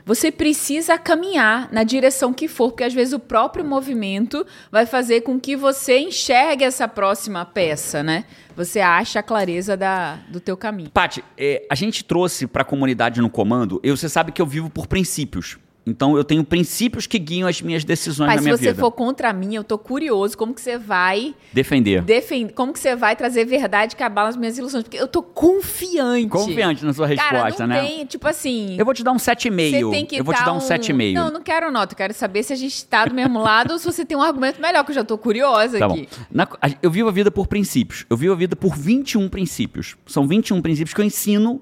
você 0.05 0.31
precisa 0.31 0.97
caminhar 0.97 1.69
na 1.71 1.83
direção 1.83 2.33
que 2.33 2.47
for, 2.47 2.71
porque 2.71 2.83
às 2.83 2.93
vezes 2.93 3.13
o 3.13 3.19
próprio 3.19 3.63
movimento 3.63 4.45
vai 4.71 4.85
fazer 4.85 5.21
com 5.21 5.39
que 5.39 5.55
você 5.55 5.99
enxergue 5.99 6.63
essa 6.63 6.87
próxima 6.87 7.45
peça, 7.45 8.03
né? 8.03 8.25
Você 8.55 8.79
acha 8.79 9.19
a 9.19 9.23
clareza 9.23 9.77
da, 9.77 10.15
do 10.29 10.39
teu 10.39 10.57
caminho. 10.57 10.91
Paty, 10.91 11.23
é, 11.37 11.65
a 11.69 11.75
gente 11.75 12.03
trouxe 12.03 12.45
para 12.47 12.63
a 12.63 12.65
comunidade 12.65 13.21
no 13.21 13.29
comando, 13.29 13.79
eu, 13.83 13.95
você 13.95 14.09
sabe 14.09 14.31
que 14.31 14.41
eu 14.41 14.45
vivo 14.45 14.69
por 14.69 14.87
princípios. 14.87 15.57
Então 15.85 16.15
eu 16.15 16.23
tenho 16.23 16.43
princípios 16.43 17.07
que 17.07 17.17
guiam 17.17 17.47
as 17.49 17.59
minhas 17.61 17.83
decisões 17.83 18.27
Mas 18.27 18.35
na 18.35 18.41
se 18.41 18.47
minha 18.47 18.57
você 18.57 18.65
vida. 18.67 18.79
for 18.79 18.91
contra 18.91 19.33
mim, 19.33 19.55
eu 19.55 19.63
tô 19.63 19.79
curioso 19.79 20.37
como 20.37 20.53
que 20.53 20.61
você 20.61 20.77
vai 20.77 21.33
Defender. 21.51 22.03
defender, 22.03 22.53
como 22.53 22.71
que 22.71 22.79
você 22.79 22.95
vai 22.95 23.15
trazer 23.15 23.45
verdade 23.45 23.95
que 23.95 24.03
abala 24.03 24.29
as 24.29 24.37
minhas 24.37 24.57
ilusões, 24.59 24.83
porque 24.83 24.97
eu 24.97 25.07
tô 25.07 25.23
confiante. 25.23 26.27
Confiante 26.29 26.85
na 26.85 26.93
sua 26.93 27.07
Cara, 27.15 27.43
resposta, 27.43 27.65
não 27.67 27.75
né? 27.75 27.81
tem, 27.85 28.05
tipo 28.05 28.27
assim, 28.27 28.75
Eu 28.77 28.85
vou 28.85 28.93
te 28.93 29.03
dar 29.03 29.11
um 29.11 29.17
você 29.19 29.31
7,5. 29.31 29.91
tem 29.91 30.05
que 30.05 30.15
Eu 30.17 30.23
vou 30.23 30.33
te 30.35 30.43
dar 30.43 30.53
um 30.53 30.59
7,5. 30.59 31.13
Não, 31.13 31.31
não 31.31 31.41
quero 31.41 31.71
nota, 31.71 31.93
eu 31.93 31.97
quero 31.97 32.13
saber 32.13 32.43
se 32.43 32.53
a 32.53 32.55
gente 32.55 32.85
tá 32.85 33.05
do 33.05 33.15
mesmo 33.15 33.39
lado 33.39 33.71
ou 33.73 33.79
se 33.79 33.85
você 33.85 34.05
tem 34.05 34.15
um 34.15 34.21
argumento 34.21 34.61
melhor, 34.61 34.83
que 34.85 34.91
eu 34.91 34.95
já 34.95 35.03
tô 35.03 35.17
curiosa 35.17 35.79
Tá 35.79 35.87
bom. 35.87 35.95
aqui. 35.95 36.07
Na- 36.31 36.47
a- 36.61 36.69
eu 36.81 36.91
vivo 36.91 37.09
a 37.09 37.11
vida 37.11 37.31
por 37.31 37.47
princípios. 37.47 38.05
Eu 38.09 38.15
vivo 38.17 38.33
a 38.33 38.37
vida 38.37 38.55
por 38.55 38.75
21 38.75 39.27
princípios. 39.29 39.95
São 40.05 40.27
21 40.27 40.61
princípios 40.61 40.93
que 40.93 41.01
eu 41.01 41.05
ensino 41.05 41.59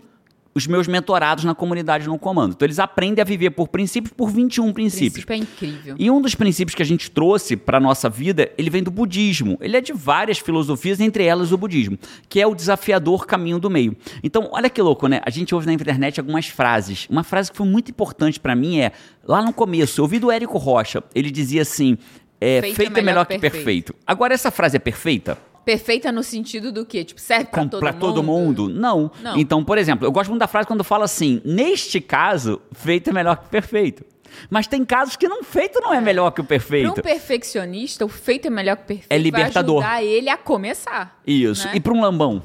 os 0.53 0.67
meus 0.67 0.88
mentorados 0.88 1.43
na 1.43 1.53
comunidade 1.53 2.07
no 2.07 2.17
comando. 2.17 2.53
Então 2.53 2.65
eles 2.65 2.79
aprendem 2.79 3.21
a 3.21 3.25
viver 3.25 3.51
por 3.51 3.67
princípios 3.67 4.13
por 4.13 4.29
21 4.29 4.73
princípios. 4.73 5.25
Princípio 5.25 5.33
é 5.33 5.38
incrível. 5.38 5.95
E 5.97 6.09
um 6.09 6.21
dos 6.21 6.35
princípios 6.35 6.75
que 6.75 6.81
a 6.81 6.85
gente 6.85 7.09
trouxe 7.12 7.55
para 7.55 7.79
nossa 7.79 8.09
vida, 8.09 8.51
ele 8.57 8.69
vem 8.69 8.83
do 8.83 8.91
budismo. 8.91 9.57
Ele 9.62 9.77
é 9.77 9.81
de 9.81 9.93
várias 9.93 10.39
filosofias, 10.39 10.99
entre 10.99 11.23
elas 11.23 11.51
o 11.51 11.57
budismo, 11.57 11.97
que 12.27 12.41
é 12.41 12.47
o 12.47 12.55
desafiador 12.55 13.25
caminho 13.25 13.59
do 13.59 13.69
meio. 13.69 13.95
Então, 14.23 14.49
olha 14.51 14.69
que 14.69 14.81
louco, 14.81 15.07
né? 15.07 15.21
A 15.25 15.29
gente 15.29 15.53
ouve 15.53 15.67
na 15.67 15.73
internet 15.73 16.19
algumas 16.19 16.47
frases. 16.47 17.07
Uma 17.09 17.23
frase 17.23 17.51
que 17.51 17.57
foi 17.57 17.67
muito 17.67 17.91
importante 17.91 18.39
para 18.39 18.55
mim 18.55 18.79
é, 18.79 18.91
lá 19.23 19.41
no 19.41 19.53
começo, 19.53 20.01
eu 20.01 20.03
ouvi 20.03 20.19
do 20.19 20.31
Érico 20.31 20.57
Rocha, 20.57 21.03
ele 21.13 21.29
dizia 21.29 21.62
assim, 21.62 21.97
é, 22.41 22.62
feito, 22.62 22.97
é 22.97 23.01
melhor, 23.01 23.25
que 23.25 23.38
perfeito. 23.38 23.93
Agora, 24.07 24.33
essa 24.33 24.49
frase 24.49 24.77
é 24.77 24.79
perfeita? 24.79 25.38
Perfeita 25.69 26.12
no 26.12 26.23
sentido 26.23 26.71
do 26.71 26.84
quê? 26.84 27.03
Tipo, 27.03 27.21
serve 27.21 27.45
pra 27.45 27.62
Com- 27.62 27.67
todo, 27.67 27.79
pra 27.79 27.91
mundo? 27.91 27.99
todo 28.01 28.23
mundo? 28.23 28.69
Não. 28.69 29.12
Não. 29.21 29.38
Então, 29.38 29.63
por 29.63 29.77
exemplo, 29.77 30.03
eu 30.08 30.12
gosto 30.12 30.29
muito 30.32 30.39
da 30.39 30.47
frase 30.47 30.65
quando 30.67 30.84
fala 30.84 31.05
assim: 31.05 31.39
neste 31.45 32.01
caso, 32.01 32.60
feito 32.71 33.12
é 33.12 33.13
melhor 33.13 33.36
que 33.38 33.49
perfeito. 33.49 34.03
Mas 34.49 34.65
tem 34.65 34.84
casos 34.84 35.15
que 35.15 35.27
não 35.27 35.43
feito 35.43 35.79
não 35.79 35.93
é, 35.93 36.01
melhor 36.01 36.32
que 36.32 36.41
o 36.41 36.43
Para 36.43 36.49
perfeito. 36.49 36.89
um 36.89 36.93
perfeccionista, 36.95 38.03
o 38.03 38.10
feito 38.10 38.47
é 38.47 38.49
melhor 38.49 38.77
que 38.77 38.84
o 38.84 38.86
perfeito. 38.88 39.12
É 39.12 39.17
libertador. 39.19 39.82
Vai 39.84 39.97
ajudar 39.99 40.03
ele 40.17 40.29
a 40.29 40.38
começar. 40.38 41.19
Isso. 41.25 41.67
né? 41.67 41.73
E 41.75 41.79
para 41.79 41.93
um 41.93 42.01
lambão? 42.01 42.41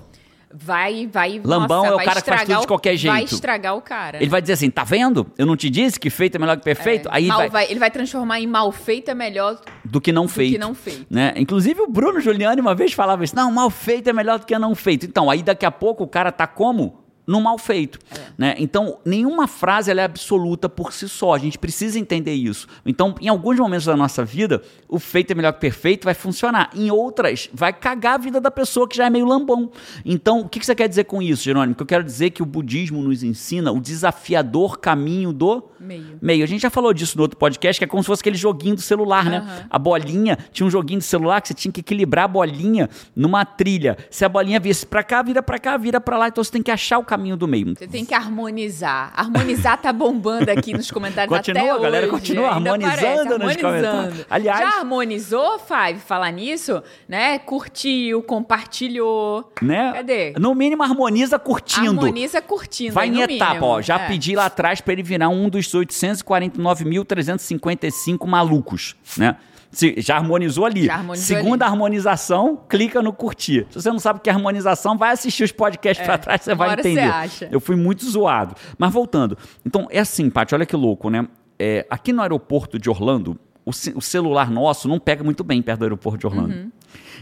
Vai, 0.56 1.08
vai. 1.08 1.40
Lambão 1.44 1.78
nossa, 1.78 1.88
é 1.88 1.92
o 1.92 1.96
vai 1.96 2.04
cara 2.04 2.22
que 2.22 2.30
faz 2.30 2.42
tudo 2.44 2.60
de 2.60 2.66
qualquer 2.68 2.90
Vai 2.90 2.96
jeito. 3.18 3.34
estragar 3.34 3.76
o 3.76 3.82
cara. 3.82 4.18
Ele 4.18 4.30
vai 4.30 4.40
dizer 4.40 4.52
assim: 4.52 4.70
tá 4.70 4.84
vendo? 4.84 5.26
Eu 5.36 5.46
não 5.46 5.56
te 5.56 5.68
disse 5.68 5.98
que 5.98 6.08
feito 6.10 6.36
é 6.36 6.38
melhor 6.38 6.56
que 6.56 6.62
perfeito? 6.62 7.08
Aí 7.10 7.26
Mal 7.26 7.38
vai, 7.38 7.48
vai- 7.50 7.70
ele 7.70 7.80
vai 7.80 7.90
transformar 7.90 8.38
em 8.40 8.46
mal 8.46 8.70
feito 8.70 9.10
é 9.10 9.14
melhor. 9.14 9.58
do 9.84 10.00
que 10.00 10.12
não 10.12 10.28
feito. 10.28 10.52
que 10.52 10.58
não 10.58 10.72
feito. 10.74 11.06
Né? 11.10 11.32
Inclusive 11.36 11.80
o 11.82 11.88
Bruno 11.88 12.20
Giuliani 12.20 12.60
uma 12.60 12.74
vez 12.74 12.92
falava 12.92 13.24
isso: 13.24 13.34
não, 13.34 13.50
mal 13.50 13.68
feito 13.68 14.08
é 14.08 14.12
melhor 14.12 14.38
do 14.38 14.46
que 14.46 14.56
não 14.56 14.74
feito. 14.76 15.04
Então, 15.06 15.28
aí 15.28 15.42
daqui 15.42 15.66
a 15.66 15.72
pouco 15.72 16.04
o 16.04 16.08
cara 16.08 16.30
tá 16.30 16.46
como? 16.46 17.03
No 17.26 17.40
mal 17.40 17.56
feito. 17.58 17.98
É. 18.10 18.20
Né? 18.37 18.54
Então, 18.58 18.98
nenhuma 19.04 19.46
frase 19.46 19.90
ela 19.90 20.00
é 20.02 20.04
absoluta 20.04 20.68
por 20.68 20.92
si 20.92 21.08
só. 21.08 21.34
A 21.34 21.38
gente 21.38 21.58
precisa 21.58 21.98
entender 21.98 22.34
isso. 22.34 22.66
Então, 22.84 23.14
em 23.20 23.28
alguns 23.28 23.58
momentos 23.58 23.87
da 23.87 23.96
nossa 23.96 24.24
vida, 24.24 24.62
o 24.88 24.98
feito 24.98 25.30
é 25.30 25.34
melhor 25.34 25.52
que 25.52 25.60
perfeito 25.60 26.04
vai 26.04 26.14
funcionar. 26.14 26.70
Em 26.74 26.90
outras, 26.90 27.48
vai 27.52 27.72
cagar 27.72 28.14
a 28.14 28.18
vida 28.18 28.40
da 28.40 28.50
pessoa 28.50 28.87
que 28.88 28.96
já 28.96 29.06
é 29.06 29.10
meio 29.10 29.24
lambão. 29.26 29.70
Então, 30.04 30.40
o 30.40 30.48
que 30.48 30.64
você 30.64 30.74
quer 30.74 30.88
dizer 30.88 31.04
com 31.04 31.22
isso, 31.22 31.44
Jerônimo? 31.44 31.74
Que 31.74 31.82
eu 31.82 31.87
quero 31.87 32.04
dizer 32.04 32.30
que 32.30 32.42
o 32.42 32.46
budismo 32.46 33.02
nos 33.02 33.22
ensina 33.22 33.72
o 33.72 33.80
desafiador 33.80 34.78
caminho 34.78 35.32
do 35.32 35.62
Meio. 35.80 36.18
meio. 36.20 36.44
A 36.44 36.46
gente 36.46 36.62
já 36.62 36.70
falou 36.70 36.92
disso 36.94 37.16
no 37.16 37.22
outro 37.22 37.38
podcast, 37.38 37.78
que 37.78 37.84
é 37.84 37.87
como 37.87 38.02
se 38.02 38.06
fosse 38.06 38.20
aquele 38.20 38.37
joguinho 38.37 38.74
do 38.74 38.80
celular, 38.80 39.24
né? 39.26 39.38
Aham. 39.38 39.66
A 39.68 39.78
bolinha, 39.78 40.38
tinha 40.52 40.66
um 40.66 40.70
joguinho 40.70 41.00
de 41.00 41.04
celular 41.06 41.40
que 41.40 41.48
você 41.48 41.54
tinha 41.54 41.72
que 41.72 41.80
equilibrar 41.80 42.24
a 42.24 42.28
bolinha 42.28 42.88
numa 43.14 43.44
trilha. 43.44 43.96
Se 44.10 44.24
a 44.24 44.28
bolinha 44.28 44.58
viesse 44.58 44.87
pra 44.87 45.02
cá, 45.02 45.22
vira 45.22 45.42
pra 45.42 45.58
cá, 45.58 45.76
vira 45.76 46.00
pra 46.00 46.16
lá, 46.16 46.28
então 46.28 46.42
você 46.42 46.50
tem 46.50 46.62
que 46.62 46.70
achar 46.70 46.98
o 46.98 47.04
caminho 47.16 47.37
do 47.37 47.46
meio. 47.48 47.74
Você 47.77 47.87
tem 47.87 48.05
que 48.05 48.12
harmonizar. 48.14 49.12
Harmonizar 49.16 49.81
tá 49.81 49.92
bombando 49.92 50.50
aqui 50.50 50.72
nos 50.72 50.90
comentários 50.90 51.31
Continua, 51.37 51.62
até 51.62 51.70
a 51.70 51.79
galera 51.79 52.07
hoje. 52.07 52.11
continua 52.11 52.57
Ainda 52.57 52.70
harmonizando 52.72 52.96
aparece, 52.96 53.24
nos 53.24 53.33
harmonizando. 53.33 53.62
comentários. 53.96 54.27
Aliás- 54.31 54.59
Já 54.59 54.68
harmonizou, 54.79 55.59
Five? 55.61 56.00
Falar 56.00 56.31
nisso? 56.33 56.83
Né? 57.09 57.38
Curtiu, 57.38 58.22
compartilhou. 58.22 59.53
Né? 59.62 59.92
Cadê? 59.94 60.33
No 60.38 60.55
mínimo, 60.55 60.83
harmoniza 60.83 61.38
curtindo. 61.38 61.88
Harmoniza 61.88 62.42
curtindo. 62.42 62.94
Vai 62.94 63.09
em 63.09 63.20
etapa, 63.20 63.50
mínimo. 63.55 63.66
ó. 63.66 63.81
Já 63.83 64.00
É. 64.00 64.09
pedi 64.09 64.35
lá 64.35 64.46
atrás 64.46 64.81
pra 64.81 64.92
ele 64.92 65.03
virar 65.03 65.29
um 65.29 65.48
dos 65.48 65.72
849.355 65.74 68.27
malucos, 68.27 68.96
né? 69.16 69.37
Se- 69.74 69.94
já 69.98 70.16
harmonizou 70.16 70.64
ali. 70.64 70.87
Já 70.87 70.94
harmonizou 70.94 71.26
Segunda 71.37 71.64
ali. 71.66 71.72
harmonização, 71.72 72.56
clica 72.68 73.02
no 73.02 73.12
curtir. 73.12 73.66
Se 73.70 73.82
você 73.82 73.90
não 73.90 73.98
sabe 73.98 74.18
o 74.18 74.22
que 74.22 74.30
é 74.30 74.32
harmonização, 74.32 74.96
vai 74.96 75.12
assistir 75.12 75.44
os 75.44 75.52
podcasts 75.52 76.04
pra 76.04 76.16
trás, 76.16 76.42
você 76.42 76.52
É, 76.52 76.54
vai 76.54 76.72
entender. 76.74 77.02
você 77.02 77.08
acha. 77.08 77.48
Eu 77.50 77.60
fui 77.60 77.76
muito 77.76 78.04
zoado. 78.08 78.54
Mas 78.78 78.92
voltando. 78.92 79.37
Então, 79.66 79.87
é 79.90 79.98
assim, 80.00 80.30
Paty, 80.30 80.54
olha 80.54 80.64
que 80.66 80.76
louco, 80.76 81.10
né? 81.10 81.26
É, 81.58 81.87
aqui 81.90 82.12
no 82.12 82.22
aeroporto 82.22 82.78
de 82.78 82.88
Orlando, 82.90 83.38
o, 83.64 83.70
o 83.70 84.00
celular 84.02 84.50
nosso 84.50 84.88
não 84.88 84.98
pega 84.98 85.22
muito 85.24 85.42
bem 85.44 85.60
perto 85.62 85.80
do 85.80 85.84
aeroporto 85.84 86.18
de 86.18 86.26
Orlando. 86.26 86.54
Uhum. 86.54 86.70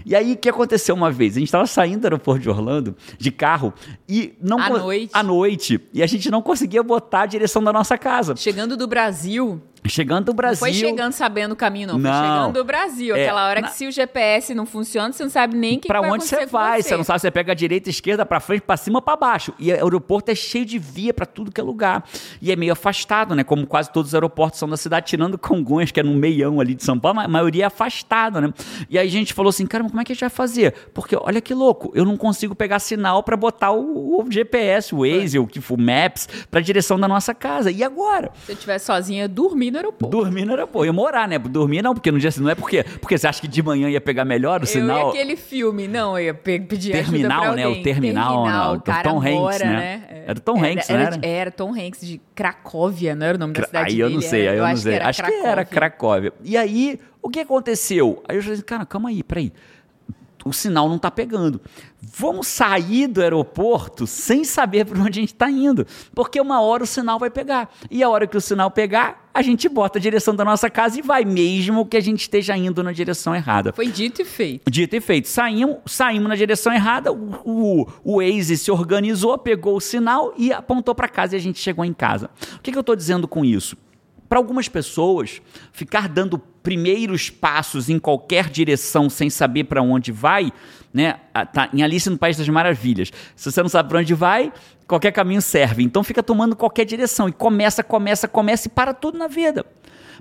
E 0.04 0.14
aí, 0.16 0.32
o 0.32 0.36
que 0.36 0.48
aconteceu 0.48 0.94
uma 0.94 1.10
vez? 1.10 1.36
A 1.36 1.38
gente 1.40 1.48
estava 1.48 1.66
saindo 1.66 2.00
do 2.00 2.04
aeroporto 2.06 2.40
de 2.42 2.48
Orlando, 2.50 2.96
de 3.18 3.30
carro, 3.30 3.72
e 4.08 4.34
não... 4.40 4.58
À 4.58 4.68
noite. 4.70 5.10
À 5.12 5.22
noite. 5.22 5.80
E 5.92 6.02
a 6.02 6.06
gente 6.06 6.30
não 6.30 6.42
conseguia 6.42 6.82
botar 6.82 7.22
a 7.22 7.26
direção 7.26 7.62
da 7.62 7.72
nossa 7.72 7.96
casa. 7.98 8.34
Chegando 8.36 8.76
do 8.76 8.86
Brasil. 8.86 9.60
Chegando 9.84 10.26
do 10.26 10.28
Não 10.30 10.36
Brasil... 10.36 10.58
foi 10.60 10.72
chegando 10.72 11.10
sabendo 11.12 11.52
o 11.52 11.56
caminho, 11.56 11.88
não. 11.88 11.98
Não. 11.98 12.12
Foi 12.12 12.20
chegando 12.22 12.52
do 12.52 12.64
Brasil. 12.64 13.16
É, 13.16 13.22
Aquela 13.24 13.48
hora 13.48 13.60
na- 13.62 13.66
que 13.68 13.74
se 13.74 13.84
o 13.84 13.90
GPS 13.90 14.54
não 14.54 14.64
funciona, 14.64 15.12
você 15.12 15.24
não 15.24 15.30
sabe 15.30 15.56
nem 15.56 15.76
que 15.76 15.88
Pra 15.88 16.00
que 16.00 16.06
onde 16.06 16.24
você 16.24 16.46
vai? 16.46 16.80
você. 16.80 16.90
Você 16.90 16.96
não 16.98 17.02
sabe, 17.02 17.18
você 17.20 17.32
pega 17.32 17.50
a 17.50 17.54
direita, 17.54 17.88
a 17.88 17.90
esquerda, 17.90 18.24
pra 18.24 18.38
frente, 18.38 18.60
pra 18.62 18.76
cima, 18.76 19.02
pra 19.02 19.16
baixo. 19.16 19.52
E 19.58 19.72
o 19.72 19.74
aeroporto 19.74 20.30
é 20.30 20.36
cheio 20.36 20.64
de 20.64 20.78
via 20.78 21.12
pra 21.12 21.26
tudo 21.26 21.50
que 21.50 21.60
é 21.60 21.64
lugar. 21.64 22.04
E 22.40 22.52
é 22.52 22.54
meio 22.54 22.72
afastado, 22.72 23.34
né? 23.34 23.42
Como 23.42 23.66
quase 23.66 23.90
todos 23.90 24.10
os 24.10 24.14
aeroportos 24.14 24.60
são 24.60 24.68
da 24.68 24.76
cidade, 24.76 25.06
tirando 25.06 25.36
Congonhas, 25.36 25.90
que 25.90 25.98
é 25.98 26.02
no 26.04 26.14
meião 26.14 26.60
ali 26.60 26.74
de 26.76 26.84
São 26.84 26.96
Paulo, 26.96 27.16
mas 27.16 27.24
a 27.24 27.28
maioria 27.28 27.64
é 27.64 27.66
afastada, 27.66 28.40
né? 28.40 28.54
E 28.88 28.96
aí 28.96 29.08
a 29.08 29.10
gente 29.10 29.34
falou 29.34 29.50
assim: 29.50 29.66
cara, 29.66 29.82
como 29.92 30.00
é 30.00 30.04
que 30.04 30.12
a 30.12 30.14
gente 30.14 30.22
vai 30.22 30.30
fazer? 30.30 30.72
Porque 30.94 31.14
olha 31.14 31.40
que 31.40 31.52
louco, 31.52 31.92
eu 31.94 32.04
não 32.04 32.16
consigo 32.16 32.54
pegar 32.54 32.78
sinal 32.78 33.22
para 33.22 33.36
botar 33.36 33.72
o, 33.72 34.20
o, 34.20 34.30
GPS, 34.30 34.94
o 34.94 35.00
Waze, 35.00 35.38
o 35.38 35.46
que 35.46 35.60
for, 35.60 35.78
Maps, 35.78 36.26
para 36.50 36.60
direção 36.60 36.98
da 36.98 37.06
nossa 37.06 37.34
casa. 37.34 37.70
E 37.70 37.84
agora? 37.84 38.30
Se 38.46 38.52
eu 38.52 38.54
estivesse 38.54 38.86
sozinha, 38.86 39.28
dormir 39.28 39.70
no 39.70 39.76
aeroporto. 39.76 40.16
Dormir 40.16 40.46
no 40.46 40.52
aeroporto. 40.52 40.86
Eu 40.86 40.94
morar, 40.94 41.28
né? 41.28 41.38
Dormir 41.38 41.82
não, 41.82 41.92
porque 41.92 42.10
no 42.10 42.18
dia 42.18 42.30
não 42.38 42.48
é 42.48 42.54
porque, 42.54 42.82
porque 43.00 43.18
você 43.18 43.26
acha 43.26 43.40
que 43.40 43.46
de 43.46 43.62
manhã 43.62 43.90
ia 43.90 44.00
pegar 44.00 44.24
melhor 44.24 44.62
o 44.62 44.66
sinal. 44.66 44.98
Eu 44.98 45.08
aquele 45.10 45.36
filme, 45.36 45.86
não, 45.86 46.18
eu 46.18 46.24
ia 46.26 46.34
pedir 46.34 46.92
terminal, 46.92 47.42
ajuda 47.42 47.56
né? 47.56 47.66
O 47.66 47.82
terminal, 47.82 48.44
terminal 48.44 48.72
não, 48.72 48.80
cara 48.80 49.10
Tom 49.10 49.18
Hanks, 49.18 49.32
mora, 49.32 49.64
né? 49.66 49.76
né? 49.76 50.24
Era 50.26 50.40
Tom 50.40 50.64
Hanks, 50.64 50.90
era, 50.90 50.98
né? 50.98 51.18
Era, 51.22 51.26
era 51.26 51.50
Tom 51.50 51.74
Hanks 51.74 52.00
de 52.00 52.20
Cracóvia, 52.34 53.14
não 53.14 53.26
era 53.26 53.36
o 53.36 53.40
nome 53.40 53.52
da 53.52 53.64
cidade 53.64 53.92
Aí 53.92 54.00
eu 54.00 54.08
não 54.08 54.22
sei, 54.22 54.48
aí 54.48 54.56
eu, 54.56 54.64
eu 54.64 54.68
não 54.68 54.76
sei. 54.76 54.98
Que 54.98 55.04
acho 55.04 55.22
que 55.22 55.32
era 55.32 55.64
Cracóvia. 55.66 56.32
E 56.42 56.56
aí, 56.56 56.98
o 57.20 57.28
que 57.28 57.40
aconteceu? 57.40 58.22
Aí 58.26 58.36
eu 58.36 58.42
falei, 58.42 58.62
cara, 58.62 58.86
calma 58.86 59.10
aí, 59.10 59.22
peraí 59.22 59.52
o 60.44 60.52
sinal 60.52 60.88
não 60.88 60.96
está 60.96 61.10
pegando. 61.10 61.60
Vamos 62.00 62.48
sair 62.48 63.06
do 63.06 63.22
aeroporto 63.22 64.06
sem 64.06 64.44
saber 64.44 64.84
para 64.84 64.98
onde 64.98 65.18
a 65.18 65.22
gente 65.22 65.32
está 65.32 65.50
indo, 65.50 65.86
porque 66.14 66.40
uma 66.40 66.60
hora 66.60 66.82
o 66.82 66.86
sinal 66.86 67.18
vai 67.18 67.30
pegar. 67.30 67.70
E 67.90 68.02
a 68.02 68.08
hora 68.08 68.26
que 68.26 68.36
o 68.36 68.40
sinal 68.40 68.70
pegar, 68.70 69.28
a 69.32 69.40
gente 69.40 69.68
bota 69.68 69.98
a 69.98 70.02
direção 70.02 70.34
da 70.34 70.44
nossa 70.44 70.68
casa 70.68 70.98
e 70.98 71.02
vai, 71.02 71.24
mesmo 71.24 71.86
que 71.86 71.96
a 71.96 72.00
gente 72.00 72.22
esteja 72.22 72.56
indo 72.56 72.82
na 72.82 72.92
direção 72.92 73.34
errada. 73.34 73.72
Foi 73.72 73.86
dito 73.86 74.20
e 74.20 74.24
feito. 74.24 74.70
Dito 74.70 74.96
e 74.96 75.00
feito. 75.00 75.28
Saímos, 75.28 75.76
saímos 75.86 76.28
na 76.28 76.36
direção 76.36 76.72
errada, 76.72 77.12
o, 77.12 77.40
o, 77.44 77.86
o 78.02 78.16
Waze 78.16 78.58
se 78.58 78.70
organizou, 78.70 79.38
pegou 79.38 79.76
o 79.76 79.80
sinal 79.80 80.34
e 80.36 80.52
apontou 80.52 80.94
para 80.94 81.08
casa 81.08 81.36
e 81.36 81.38
a 81.38 81.40
gente 81.40 81.60
chegou 81.60 81.84
em 81.84 81.94
casa. 81.94 82.30
O 82.56 82.60
que, 82.60 82.72
que 82.72 82.78
eu 82.78 82.80
estou 82.80 82.96
dizendo 82.96 83.28
com 83.28 83.44
isso? 83.44 83.76
Para 84.28 84.38
algumas 84.38 84.68
pessoas, 84.68 85.40
ficar 85.72 86.08
dando 86.08 86.42
primeiros 86.62 87.30
passos 87.30 87.88
em 87.88 87.98
qualquer 87.98 88.48
direção 88.48 89.10
sem 89.10 89.28
saber 89.28 89.64
para 89.64 89.82
onde 89.82 90.12
vai, 90.12 90.52
né? 90.92 91.16
Tá 91.52 91.68
em 91.72 91.82
Alice 91.82 92.08
no 92.08 92.18
País 92.18 92.36
das 92.36 92.48
Maravilhas. 92.48 93.10
Se 93.34 93.50
você 93.50 93.62
não 93.62 93.68
sabe 93.68 93.88
para 93.88 93.98
onde 93.98 94.14
vai, 94.14 94.52
qualquer 94.86 95.12
caminho 95.12 95.42
serve. 95.42 95.82
Então 95.82 96.04
fica 96.04 96.22
tomando 96.22 96.54
qualquer 96.54 96.84
direção 96.84 97.28
e 97.28 97.32
começa, 97.32 97.82
começa, 97.82 98.28
começa 98.28 98.68
e 98.68 98.70
para 98.70 98.94
tudo 98.94 99.18
na 99.18 99.26
vida. 99.26 99.64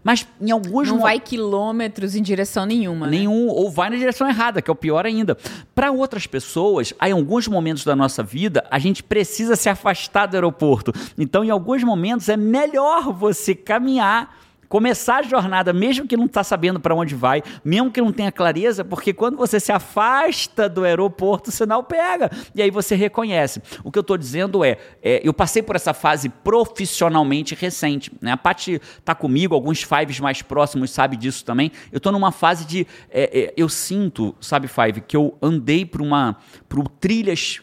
Mas 0.03 0.27
em 0.39 0.49
alguns 0.49 0.87
Não 0.89 0.99
vai 0.99 1.19
quilômetros 1.19 2.15
em 2.15 2.21
direção 2.21 2.65
nenhuma. 2.65 3.05
Né? 3.05 3.19
Nenhum, 3.19 3.47
né? 3.47 3.53
ou 3.53 3.69
vai 3.69 3.89
na 3.89 3.97
direção 3.97 4.27
errada, 4.27 4.61
que 4.61 4.69
é 4.69 4.73
o 4.73 4.75
pior 4.75 5.05
ainda. 5.05 5.37
Para 5.75 5.91
outras 5.91 6.25
pessoas, 6.25 6.93
em 7.01 7.11
alguns 7.11 7.47
momentos 7.47 7.83
da 7.83 7.95
nossa 7.95 8.23
vida, 8.23 8.65
a 8.71 8.79
gente 8.79 9.03
precisa 9.03 9.55
se 9.55 9.69
afastar 9.69 10.25
do 10.25 10.35
aeroporto. 10.35 10.91
Então, 11.17 11.43
em 11.43 11.51
alguns 11.51 11.83
momentos, 11.83 12.29
é 12.29 12.37
melhor 12.37 13.13
você 13.13 13.53
caminhar 13.53 14.35
começar 14.71 15.17
a 15.17 15.21
jornada, 15.21 15.73
mesmo 15.73 16.07
que 16.07 16.15
não 16.15 16.27
está 16.27 16.45
sabendo 16.45 16.79
para 16.79 16.95
onde 16.95 17.13
vai, 17.13 17.43
mesmo 17.61 17.91
que 17.91 17.99
não 17.99 18.13
tenha 18.13 18.31
clareza, 18.31 18.85
porque 18.85 19.11
quando 19.11 19.35
você 19.35 19.59
se 19.59 19.69
afasta 19.69 20.69
do 20.69 20.85
aeroporto, 20.85 21.49
o 21.49 21.51
sinal 21.51 21.83
pega. 21.83 22.31
E 22.55 22.61
aí 22.61 22.71
você 22.71 22.95
reconhece. 22.95 23.61
O 23.83 23.91
que 23.91 23.99
eu 23.99 24.01
estou 24.01 24.17
dizendo 24.17 24.63
é, 24.63 24.77
é, 25.03 25.19
eu 25.25 25.33
passei 25.33 25.61
por 25.61 25.75
essa 25.75 25.93
fase 25.93 26.29
profissionalmente 26.29 27.53
recente. 27.53 28.13
Né? 28.21 28.31
A 28.31 28.37
Paty 28.37 28.79
está 28.97 29.13
comigo, 29.13 29.53
alguns 29.53 29.83
Fives 29.83 30.21
mais 30.21 30.41
próximos 30.41 30.91
sabem 30.91 31.19
disso 31.19 31.43
também. 31.43 31.69
Eu 31.91 31.97
estou 31.97 32.13
numa 32.13 32.31
fase 32.31 32.63
de. 32.63 32.87
É, 33.09 33.39
é, 33.41 33.53
eu 33.57 33.67
sinto, 33.67 34.33
sabe, 34.39 34.69
Five, 34.69 35.01
que 35.01 35.17
eu 35.17 35.37
andei 35.41 35.85
por 35.85 36.01
uma. 36.01 36.37
por 36.69 36.87
trilhas. 36.87 37.59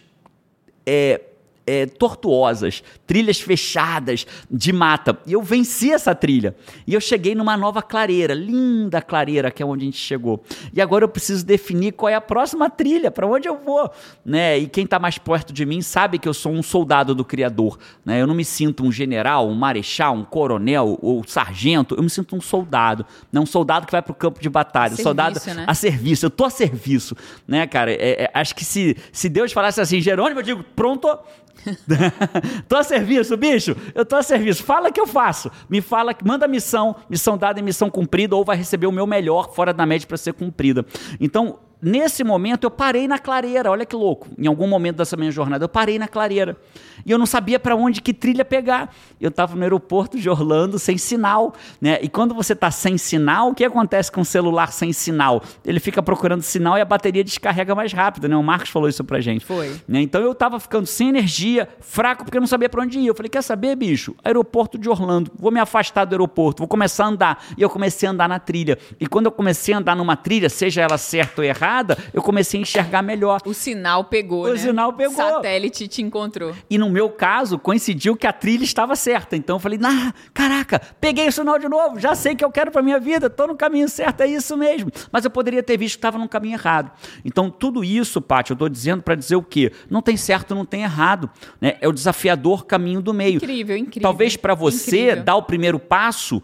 É, 0.84 1.22
é, 1.68 1.84
tortuosas, 1.84 2.82
trilhas 3.06 3.38
fechadas 3.38 4.26
de 4.50 4.72
mata. 4.72 5.18
E 5.26 5.34
eu 5.34 5.42
venci 5.42 5.92
essa 5.92 6.14
trilha. 6.14 6.56
E 6.86 6.94
eu 6.94 7.00
cheguei 7.00 7.34
numa 7.34 7.56
nova 7.58 7.82
clareira, 7.82 8.32
linda 8.32 9.02
clareira, 9.02 9.50
que 9.50 9.62
é 9.62 9.66
onde 9.66 9.82
a 9.82 9.84
gente 9.84 9.98
chegou. 9.98 10.42
E 10.72 10.80
agora 10.80 11.04
eu 11.04 11.08
preciso 11.08 11.44
definir 11.44 11.92
qual 11.92 12.08
é 12.08 12.14
a 12.14 12.20
próxima 12.20 12.70
trilha, 12.70 13.10
para 13.10 13.26
onde 13.26 13.46
eu 13.46 13.58
vou. 13.58 13.90
Né? 14.24 14.58
E 14.58 14.66
quem 14.66 14.84
está 14.84 14.98
mais 14.98 15.18
perto 15.18 15.52
de 15.52 15.66
mim 15.66 15.82
sabe 15.82 16.18
que 16.18 16.26
eu 16.26 16.32
sou 16.32 16.52
um 16.52 16.62
soldado 16.62 17.14
do 17.14 17.24
Criador. 17.24 17.78
Né? 18.02 18.22
Eu 18.22 18.26
não 18.26 18.34
me 18.34 18.44
sinto 18.44 18.82
um 18.82 18.90
general, 18.90 19.46
um 19.46 19.54
marechal, 19.54 20.14
um 20.14 20.24
coronel 20.24 20.98
ou 21.02 21.22
sargento. 21.26 21.94
Eu 21.94 22.02
me 22.02 22.10
sinto 22.10 22.34
um 22.34 22.40
soldado. 22.40 23.04
Né? 23.30 23.38
Um 23.38 23.46
soldado 23.46 23.84
que 23.84 23.92
vai 23.92 24.00
para 24.00 24.12
o 24.12 24.14
campo 24.14 24.40
de 24.40 24.48
batalha. 24.48 24.90
Serviço, 24.90 25.02
soldado 25.02 25.40
né? 25.54 25.64
a 25.66 25.74
serviço. 25.74 26.24
Eu 26.24 26.30
tô 26.30 26.46
a 26.46 26.50
serviço. 26.50 27.14
Né, 27.46 27.66
cara? 27.66 27.92
É, 27.92 28.24
é, 28.24 28.30
acho 28.32 28.54
que 28.54 28.64
se, 28.64 28.96
se 29.12 29.28
Deus 29.28 29.52
falasse 29.52 29.80
assim, 29.80 30.00
Jerônimo, 30.00 30.40
eu 30.40 30.44
digo, 30.44 30.64
pronto, 30.74 31.18
tô 32.68 32.76
a 32.76 32.82
serviço, 32.82 33.36
bicho. 33.36 33.76
Eu 33.94 34.04
tô 34.04 34.16
a 34.16 34.22
serviço. 34.22 34.62
Fala 34.62 34.90
que 34.90 35.00
eu 35.00 35.06
faço. 35.06 35.50
Me 35.68 35.80
fala, 35.80 36.14
manda 36.24 36.46
missão, 36.48 36.96
missão 37.08 37.36
dada 37.36 37.60
e 37.60 37.62
missão 37.62 37.90
cumprida, 37.90 38.36
ou 38.36 38.44
vai 38.44 38.56
receber 38.56 38.86
o 38.86 38.92
meu 38.92 39.06
melhor 39.06 39.52
fora 39.54 39.72
da 39.72 39.84
média 39.86 40.06
para 40.06 40.16
ser 40.16 40.32
cumprida. 40.32 40.84
Então, 41.20 41.58
nesse 41.80 42.24
momento 42.24 42.64
eu 42.64 42.70
parei 42.70 43.06
na 43.08 43.18
clareira, 43.18 43.70
olha 43.70 43.86
que 43.86 43.96
louco. 43.96 44.28
Em 44.38 44.46
algum 44.46 44.66
momento 44.66 44.96
dessa 44.96 45.16
minha 45.16 45.30
jornada 45.30 45.64
eu 45.64 45.68
parei 45.68 45.98
na 45.98 46.08
clareira. 46.08 46.56
E 47.04 47.10
eu 47.10 47.18
não 47.18 47.26
sabia 47.26 47.58
para 47.58 47.76
onde 47.76 48.02
que 48.02 48.12
trilha 48.12 48.44
pegar. 48.44 48.94
Eu 49.20 49.28
estava 49.28 49.54
no 49.56 49.62
aeroporto 49.62 50.18
de 50.18 50.28
Orlando 50.28 50.78
sem 50.78 50.98
sinal, 50.98 51.54
né? 51.80 51.98
E 52.02 52.08
quando 52.08 52.34
você 52.34 52.52
está 52.52 52.70
sem 52.70 52.98
sinal, 52.98 53.50
o 53.50 53.54
que 53.54 53.64
acontece 53.64 54.10
com 54.10 54.20
o 54.20 54.24
celular 54.24 54.72
sem 54.72 54.92
sinal? 54.92 55.42
Ele 55.64 55.80
fica 55.80 56.02
procurando 56.02 56.42
sinal 56.42 56.76
e 56.76 56.80
a 56.80 56.84
bateria 56.84 57.24
descarrega 57.24 57.74
mais 57.74 57.92
rápido, 57.92 58.28
né? 58.28 58.36
O 58.36 58.42
Marcos 58.42 58.70
falou 58.70 58.88
isso 58.88 59.02
pra 59.04 59.20
gente. 59.20 59.44
Foi. 59.44 59.74
Né? 59.86 60.02
Então 60.02 60.20
eu 60.20 60.32
estava 60.32 60.58
ficando 60.60 60.86
sem 60.86 61.08
energia, 61.08 61.68
fraco 61.80 62.24
porque 62.24 62.36
eu 62.36 62.40
não 62.40 62.48
sabia 62.48 62.68
para 62.68 62.82
onde 62.82 62.98
ir. 62.98 63.06
Eu 63.06 63.14
falei: 63.14 63.30
"Quer 63.30 63.42
saber, 63.42 63.76
bicho? 63.76 64.14
Aeroporto 64.24 64.78
de 64.78 64.88
Orlando. 64.88 65.30
Vou 65.38 65.50
me 65.50 65.60
afastar 65.60 66.04
do 66.04 66.14
aeroporto, 66.14 66.58
vou 66.58 66.68
começar 66.68 67.04
a 67.04 67.08
andar". 67.08 67.44
E 67.56 67.62
eu 67.62 67.70
comecei 67.70 68.08
a 68.08 68.12
andar 68.12 68.28
na 68.28 68.38
trilha. 68.38 68.78
E 69.00 69.06
quando 69.06 69.26
eu 69.26 69.32
comecei 69.32 69.72
a 69.74 69.78
andar 69.78 69.96
numa 69.96 70.16
trilha, 70.16 70.48
seja 70.48 70.82
ela 70.82 70.98
certa 70.98 71.40
ou 71.40 71.44
errada, 71.44 71.67
eu 72.12 72.22
comecei 72.22 72.58
a 72.58 72.62
enxergar 72.62 73.02
melhor. 73.02 73.40
O 73.44 73.54
sinal 73.54 74.04
pegou, 74.04 74.44
O 74.46 74.52
né? 74.52 74.58
sinal 74.58 74.92
pegou. 74.92 75.16
Satélite 75.16 75.88
te 75.88 76.02
encontrou. 76.02 76.54
E 76.68 76.78
no 76.78 76.88
meu 76.90 77.10
caso, 77.10 77.58
coincidiu 77.58 78.16
que 78.16 78.26
a 78.26 78.32
trilha 78.32 78.64
estava 78.64 78.96
certa. 78.96 79.36
Então 79.36 79.56
eu 79.56 79.60
falei, 79.60 79.78
ah, 79.84 80.12
caraca, 80.32 80.80
peguei 81.00 81.28
o 81.28 81.32
sinal 81.32 81.58
de 81.58 81.68
novo, 81.68 81.98
já 81.98 82.14
sei 82.14 82.34
que 82.34 82.44
eu 82.44 82.50
quero 82.50 82.70
para 82.70 82.82
minha 82.82 82.98
vida, 82.98 83.26
estou 83.26 83.46
no 83.46 83.56
caminho 83.56 83.88
certo, 83.88 84.20
é 84.22 84.26
isso 84.26 84.56
mesmo. 84.56 84.90
Mas 85.12 85.24
eu 85.24 85.30
poderia 85.30 85.62
ter 85.62 85.76
visto 85.76 85.94
que 85.94 85.98
estava 85.98 86.18
no 86.18 86.28
caminho 86.28 86.54
errado. 86.54 86.90
Então 87.24 87.50
tudo 87.50 87.84
isso, 87.84 88.20
Paty, 88.20 88.50
eu 88.50 88.54
estou 88.54 88.68
dizendo 88.68 89.02
para 89.02 89.14
dizer 89.14 89.36
o 89.36 89.42
quê? 89.42 89.72
Não 89.90 90.00
tem 90.02 90.16
certo, 90.16 90.54
não 90.54 90.64
tem 90.64 90.82
errado. 90.82 91.30
Né? 91.60 91.76
É 91.80 91.88
o 91.88 91.92
desafiador 91.92 92.64
caminho 92.66 93.00
do 93.00 93.12
meio. 93.14 93.36
Incrível, 93.36 93.76
incrível. 93.76 94.02
Talvez 94.02 94.36
para 94.36 94.54
você 94.54 95.02
incrível. 95.04 95.24
dar 95.24 95.36
o 95.36 95.42
primeiro 95.42 95.78
passo 95.78 96.42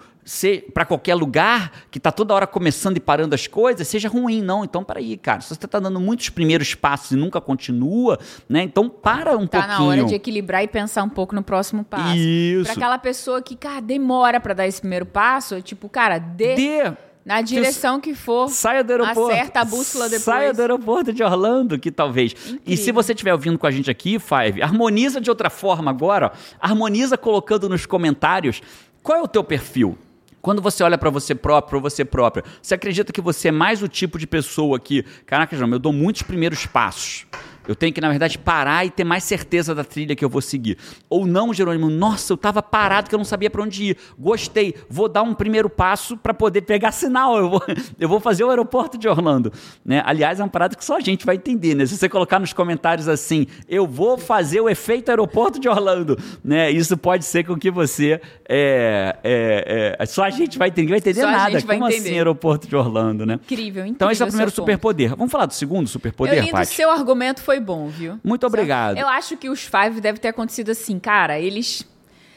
para 0.73 0.85
qualquer 0.85 1.15
lugar 1.15 1.73
que 1.91 1.99
está 1.99 2.11
toda 2.11 2.35
hora 2.35 2.47
começando 2.47 2.97
e 2.97 3.01
parando 3.01 3.35
as 3.35 3.47
coisas, 3.47 3.87
seja 3.87 4.09
ruim, 4.09 4.43
não. 4.43 4.65
Então, 4.65 4.83
peraí, 4.83 5.17
cara, 5.17 5.41
se 5.41 5.49
você 5.49 5.65
está 5.67 5.79
dando 5.79 6.01
muitos 6.01 6.31
primeiros 6.31 6.75
passos 6.75 7.13
e 7.13 7.17
nunca 7.17 7.41
continua, 7.41 8.19
né? 8.49 8.63
Então, 8.63 8.89
para 8.89 9.37
um 9.37 9.47
tá 9.47 9.59
pouquinho. 9.59 9.79
Tá 9.79 9.79
na 9.79 9.85
hora 9.85 10.05
de 10.05 10.15
equilibrar 10.15 10.63
e 10.65 10.69
pensar 10.69 11.03
um 11.03 11.09
pouco 11.09 11.35
no 11.35 11.43
próximo 11.43 11.85
passo. 11.85 12.17
Isso. 12.17 12.65
Para 12.65 12.73
aquela 12.73 12.99
pessoa 12.99 13.43
que, 13.43 13.55
cara, 13.55 13.81
demora 13.81 14.41
para 14.41 14.55
dar 14.55 14.67
esse 14.67 14.81
primeiro 14.81 15.07
passo, 15.07 15.61
tipo, 15.61 15.89
cara, 15.89 16.19
dê... 16.19 16.55
Dê. 16.55 16.93
Na 17.25 17.41
direção 17.41 18.01
que, 18.01 18.15
for. 18.15 18.51
Saia 18.51 18.85
do 18.85 18.91
aeroporto. 18.91 19.33
Acerta 19.33 19.61
a 19.61 19.65
bússola 19.65 20.11
depois. 20.11 20.25
Saia 20.25 20.53
do 20.53 20.61
aeroporto 20.61 21.11
de 21.11 21.23
Orlando, 21.23 21.79
que 21.79 21.91
talvez. 21.91 22.33
Incrível. 22.33 22.61
E 22.67 22.77
se 22.77 22.93
você 22.93 23.13
estiver 23.13 23.33
ouvindo 23.33 23.59
com 23.59 23.67
a 23.67 23.71
gente 23.71 23.91
aqui, 23.91 24.19
Five, 24.19 24.61
harmoniza 24.61 25.23
de 25.23 25.31
outra 25.31 25.49
forma 25.49 25.91
agora. 25.91 26.33
Ó. 26.35 26.39
Harmoniza 26.61 27.17
colocando 27.17 27.67
nos 27.67 27.87
comentários 27.87 28.61
qual 29.03 29.21
é 29.21 29.23
o 29.23 29.29
teu 29.29 29.43
perfil. 29.43 29.97
Quando 30.45 30.61
você 30.61 30.85
olha 30.85 30.99
para 30.99 31.09
você 31.09 31.35
próprio, 31.35 31.71
para 31.71 31.79
você 31.79 32.05
própria, 32.05 32.45
você 32.61 32.75
acredita 32.75 33.11
que 33.11 33.21
você 33.23 33.49
é 33.49 33.51
mais 33.51 33.83
o 33.83 33.89
tipo 33.89 34.19
de 34.19 34.27
pessoa 34.27 34.79
que, 34.79 35.03
caraca, 35.25 35.57
João, 35.57 35.73
eu 35.73 35.79
dou 35.79 35.91
muitos 35.91 36.21
primeiros 36.21 36.67
passos. 36.67 37.25
Eu 37.67 37.75
tenho 37.75 37.93
que, 37.93 38.01
na 38.01 38.11
verdade, 38.11 38.39
parar 38.39 38.85
e 38.85 38.91
ter 38.91 39.05
mais 39.05 39.25
certeza 39.25 39.75
da 39.75 39.85
trilha 39.85 40.15
que 40.15 40.25
eu 40.25 40.29
vou 40.29 40.41
seguir. 40.41 40.77
Ou 41.09 41.27
não, 41.27 41.53
Jerônimo, 41.53 41.89
nossa, 41.89 42.33
eu 42.33 42.37
estava 42.37 42.63
parado 42.63 43.09
que 43.09 43.15
eu 43.15 43.19
não 43.19 43.25
sabia 43.25 43.49
para 43.49 43.63
onde 43.63 43.85
ir. 43.85 43.97
Gostei, 44.19 44.75
vou 44.89 45.09
dar 45.09 45.23
um 45.23 45.35
primeiro 45.35 45.71
passo 45.71 46.17
para 46.17 46.35
poder 46.35 46.63
pegar 46.63 46.93
sinal. 46.93 47.39
Eu 47.39 47.51
vou, 47.51 47.63
eu 47.99 48.09
vou 48.09 48.21
fazer 48.21 48.45
o 48.45 48.51
aeroporto 48.51 48.99
de 48.99 49.09
Orlando. 49.09 49.53
Né? 49.85 50.03
Aliás, 50.05 50.41
é 50.41 50.43
uma 50.43 50.49
parada 50.49 50.77
que 50.77 50.85
só 50.85 50.97
a 50.97 51.01
gente 51.01 51.25
vai 51.25 51.37
entender. 51.37 51.75
Né? 51.75 51.87
Se 51.87 51.97
você 51.97 52.09
colocar 52.09 52.39
nos 52.39 52.53
comentários 52.53 53.09
assim, 53.09 53.47
eu 53.69 53.87
vou 53.87 54.19
fazer 54.19 54.61
o 54.61 54.69
efeito 54.69 55.09
aeroporto 55.11 55.59
de 55.59 55.69
Orlando, 55.69 56.19
né? 56.43 56.71
isso 56.71 56.97
pode 56.97 57.25
ser 57.25 57.45
com 57.45 57.57
que 57.57 57.71
você. 57.71 58.21
É, 58.49 59.17
é, 59.25 59.97
é, 59.99 60.07
só 60.07 60.25
a 60.25 60.31
gente 60.31 60.59
vai 60.59 60.69
entender, 60.69 60.91
vai 60.91 60.99
entender 60.99 61.21
Só 61.21 61.29
a 61.29 61.33
nada. 61.33 61.51
gente 61.53 61.67
vai 61.67 61.77
Como 61.77 61.89
entender. 61.89 62.09
assim 62.09 62.17
aeroporto 62.17 62.69
de 62.69 62.77
Orlando, 62.77 63.25
né? 63.25 63.35
Incrível, 63.35 63.67
incrível. 63.67 63.87
Então 63.87 64.11
esse 64.11 64.23
é 64.23 64.25
o 64.25 64.29
primeiro 64.29 64.51
superpoder. 64.51 65.17
Vamos 65.17 65.33
falar 65.33 65.47
do 65.47 65.55
segundo 65.55 65.89
superpoder, 65.89 66.45
Eu 66.47 66.51
Paty? 66.51 66.75
seu 66.75 66.91
argumento 66.91 67.43
foi 67.43 67.54
bom, 67.61 67.89
viu? 67.89 68.19
Muito 68.23 68.47
obrigado. 68.47 68.97
Eu 68.99 69.09
acho 69.09 69.37
que 69.37 69.49
os 69.49 69.61
Five 69.65 70.01
deve 70.01 70.19
ter 70.19 70.29
acontecido 70.29 70.71
assim, 70.71 70.99
cara, 70.99 71.39
eles 71.39 71.85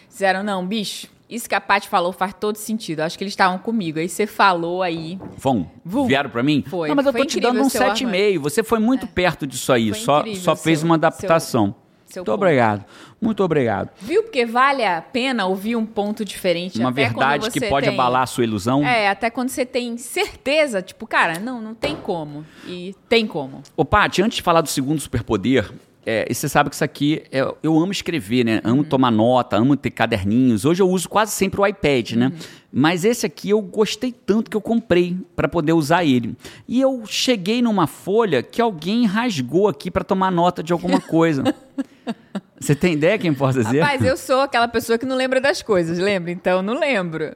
disseram, 0.09 0.43
não, 0.43 0.65
bicho, 0.65 1.07
isso 1.29 1.47
que 1.49 1.53
a 1.55 1.59
Paty 1.61 1.87
falou 1.89 2.13
faz 2.13 2.33
todo 2.33 2.55
sentido. 2.55 3.01
Acho 3.01 3.17
que 3.17 3.23
eles 3.23 3.33
estavam 3.33 3.57
comigo. 3.57 3.99
Aí 3.99 4.07
você 4.07 4.25
falou 4.25 4.81
aí. 4.81 5.19
Vão? 5.35 5.69
Vieram 6.07 6.29
pra 6.29 6.41
mim? 6.41 6.63
Foi. 6.65 6.87
Não, 6.87 6.95
mas 6.95 7.05
eu 7.05 7.11
Foi 7.11 7.21
tô 7.21 7.27
te 7.27 7.39
dando 7.39 7.61
um 7.61 7.65
o 7.65 7.69
seu 7.69 7.81
7,5. 7.81 8.39
Você 8.39 8.63
foi 8.63 8.79
muito 8.79 9.05
perto 9.07 9.45
disso 9.45 9.73
aí. 9.73 9.89
Foi 9.89 9.99
Só, 9.99 10.23
só 10.35 10.55
fez 10.55 10.79
seu- 10.79 10.85
uma 10.87 10.95
adaptação. 10.95 11.65
seu 11.73 11.86
Muito 12.15 12.25
ponto. 12.25 12.31
obrigado. 12.31 12.85
Muito 13.21 13.43
obrigado. 13.43 13.89
Viu? 13.99 14.23
Porque 14.23 14.45
vale 14.45 14.85
a 14.85 15.01
pena 15.01 15.45
ouvir 15.45 15.75
um 15.75 15.85
ponto 15.85 16.23
diferente. 16.23 16.79
Uma 16.79 16.91
verdade 16.91 17.49
que 17.51 17.67
pode 17.67 17.87
tem- 17.87 17.93
abalar 17.93 18.23
a 18.23 18.25
sua 18.27 18.43
ilusão. 18.43 18.85
É, 18.85 19.09
até 19.09 19.29
quando 19.29 19.49
você 19.49 19.65
tem 19.65 19.97
certeza, 19.97 20.81
tipo, 20.81 21.05
cara, 21.07 21.39
não, 21.39 21.59
não 21.61 21.73
tem 21.73 21.95
como. 21.95 22.45
E 22.65 22.95
tem 23.09 23.25
como. 23.27 23.61
Ô, 23.75 23.83
Paty, 23.83 24.21
antes 24.21 24.37
de 24.37 24.41
falar 24.41 24.61
do 24.61 24.69
segundo 24.69 24.99
superpoder, 25.01 25.71
é, 26.09 26.25
e 26.29 26.33
você 26.33 26.47
sabe 26.47 26.69
que 26.69 26.75
isso 26.75 26.85
aqui, 26.85 27.21
é- 27.29 27.45
eu 27.61 27.77
amo 27.77 27.91
escrever, 27.91 28.45
né? 28.45 28.61
Amo 28.63 28.81
tomar 28.81 29.11
nota, 29.11 29.57
amo 29.57 29.75
ter 29.75 29.91
caderninhos. 29.91 30.63
Hoje 30.63 30.81
eu 30.81 30.89
uso 30.89 31.09
quase 31.09 31.33
sempre 31.33 31.59
o 31.59 31.67
iPad, 31.67 32.13
né? 32.13 32.31
Mas 32.71 33.03
esse 33.03 33.25
aqui 33.25 33.49
eu 33.49 33.61
gostei 33.61 34.13
tanto 34.13 34.49
que 34.49 34.55
eu 34.55 34.61
comprei 34.61 35.17
para 35.35 35.49
poder 35.49 35.73
usar 35.73 36.05
ele. 36.05 36.37
E 36.65 36.79
eu 36.79 37.03
cheguei 37.05 37.61
numa 37.61 37.87
folha 37.87 38.41
que 38.41 38.61
alguém 38.61 39.05
rasgou 39.05 39.67
aqui 39.67 39.91
para 39.91 40.05
tomar 40.05 40.31
nota 40.31 40.63
de 40.63 40.71
alguma 40.71 41.01
coisa. 41.01 41.43
Você 42.57 42.73
tem 42.73 42.93
ideia 42.93 43.17
quem 43.17 43.33
possa 43.33 43.61
dizer? 43.61 43.81
Rapaz, 43.81 44.01
eu 44.01 44.15
sou 44.15 44.39
aquela 44.39 44.67
pessoa 44.69 44.97
que 44.97 45.05
não 45.05 45.15
lembra 45.15 45.41
das 45.41 45.61
coisas, 45.61 45.99
lembra? 45.99 46.31
Então 46.31 46.61
não 46.61 46.79
lembro. 46.79 47.35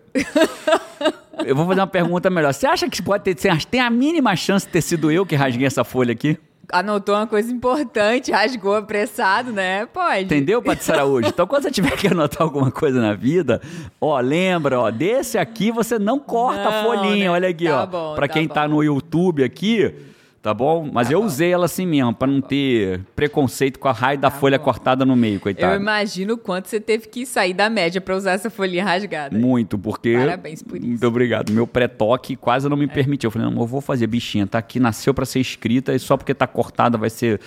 Eu 1.45 1.55
vou 1.57 1.67
fazer 1.67 1.81
uma 1.81 1.87
pergunta 1.87 2.29
melhor. 2.29 2.53
Você 2.53 2.65
acha 2.65 2.89
que 2.89 3.01
pode 3.01 3.25
ter, 3.25 3.35
tem 3.65 3.81
a 3.81 3.89
mínima 3.89 4.33
chance 4.37 4.65
de 4.65 4.71
ter 4.71 4.81
sido 4.81 5.11
eu 5.11 5.25
que 5.25 5.35
rasguei 5.35 5.67
essa 5.67 5.83
folha 5.83 6.13
aqui? 6.13 6.37
Anotou 6.71 7.15
uma 7.15 7.27
coisa 7.27 7.51
importante, 7.51 8.31
rasgou 8.33 8.75
apressado, 8.75 9.51
né? 9.51 9.85
Pode. 9.85 10.23
Entendeu, 10.25 10.61
Patrícia 10.63 10.93
Araújo? 10.95 11.27
Então, 11.27 11.45
quando 11.47 11.63
você 11.63 11.71
tiver 11.71 11.95
que 11.97 12.07
anotar 12.07 12.41
alguma 12.41 12.71
coisa 12.71 13.01
na 13.01 13.13
vida, 13.13 13.61
ó, 13.99 14.19
lembra, 14.19 14.79
ó, 14.79 14.89
desse 14.91 15.37
aqui 15.37 15.71
você 15.71 15.99
não 15.99 16.19
corta 16.19 16.61
a 16.67 16.71
Não, 16.71 16.83
folhinha, 16.83 17.25
né? 17.25 17.29
olha 17.31 17.49
aqui, 17.49 17.65
Tá 17.65 17.83
ó. 17.83 17.85
bom, 17.85 18.15
pra 18.15 18.27
tá 18.27 18.33
quem 18.33 18.47
bom. 18.47 18.53
tá 18.53 18.67
no 18.67 18.83
YouTube 18.83 19.43
aqui, 19.43 19.93
tá 20.41 20.53
bom? 20.53 20.89
Mas 20.91 21.11
eu 21.11 21.23
usei 21.23 21.51
ela 21.51 21.65
assim 21.65 21.85
mesmo, 21.85 22.13
pra 22.13 22.27
não 22.27 22.41
ter 22.41 23.01
preconceito 23.15 23.77
com 23.79 23.87
a 23.87 23.91
raio 23.91 24.17
da 24.19 24.31
folha 24.31 24.57
bom. 24.57 24.63
cortada 24.65 25.05
no 25.05 25.15
meio, 25.15 25.35
Eu 25.35 25.39
coitado. 25.39 25.75
imagino 25.75 26.33
o 26.33 26.37
quanto 26.37 26.67
você 26.67 26.79
teve 26.79 27.07
que 27.07 27.25
sair 27.25 27.53
da 27.53 27.69
média 27.69 28.01
pra 28.01 28.15
usar 28.15 28.31
essa 28.31 28.49
folhinha 28.49 28.83
rasgada. 28.83 29.37
Muito, 29.37 29.77
porque. 29.77 30.15
Parabéns 30.17 30.61
por 30.63 30.77
isso. 30.77 30.85
É. 30.85 30.89
Muito 30.89 31.07
obrigado. 31.07 31.51
Meu 31.51 31.67
pré-toque 31.67 32.35
quase 32.35 32.67
não 32.67 32.77
me 32.77 32.87
permitiu. 32.87 33.27
Eu 33.27 33.31
falei, 33.31 33.49
não, 33.49 33.61
eu 33.61 33.67
vou 33.67 33.81
fazer, 33.81 34.07
bichinha. 34.07 34.47
Tá 34.47 34.57
aqui, 34.57 34.79
nasceu 34.79 35.13
pra 35.13 35.25
ser 35.25 35.39
escrita 35.39 35.93
e 35.93 35.99
só 35.99 36.17
porque 36.17 36.33
tá 36.33 36.47
cortada 36.47 36.97
vai 36.97 37.09
ser 37.09 37.39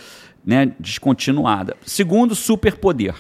né, 0.46 0.72
descontinuada. 0.78 1.76
Segundo 1.84 2.34
superpoder. 2.34 3.14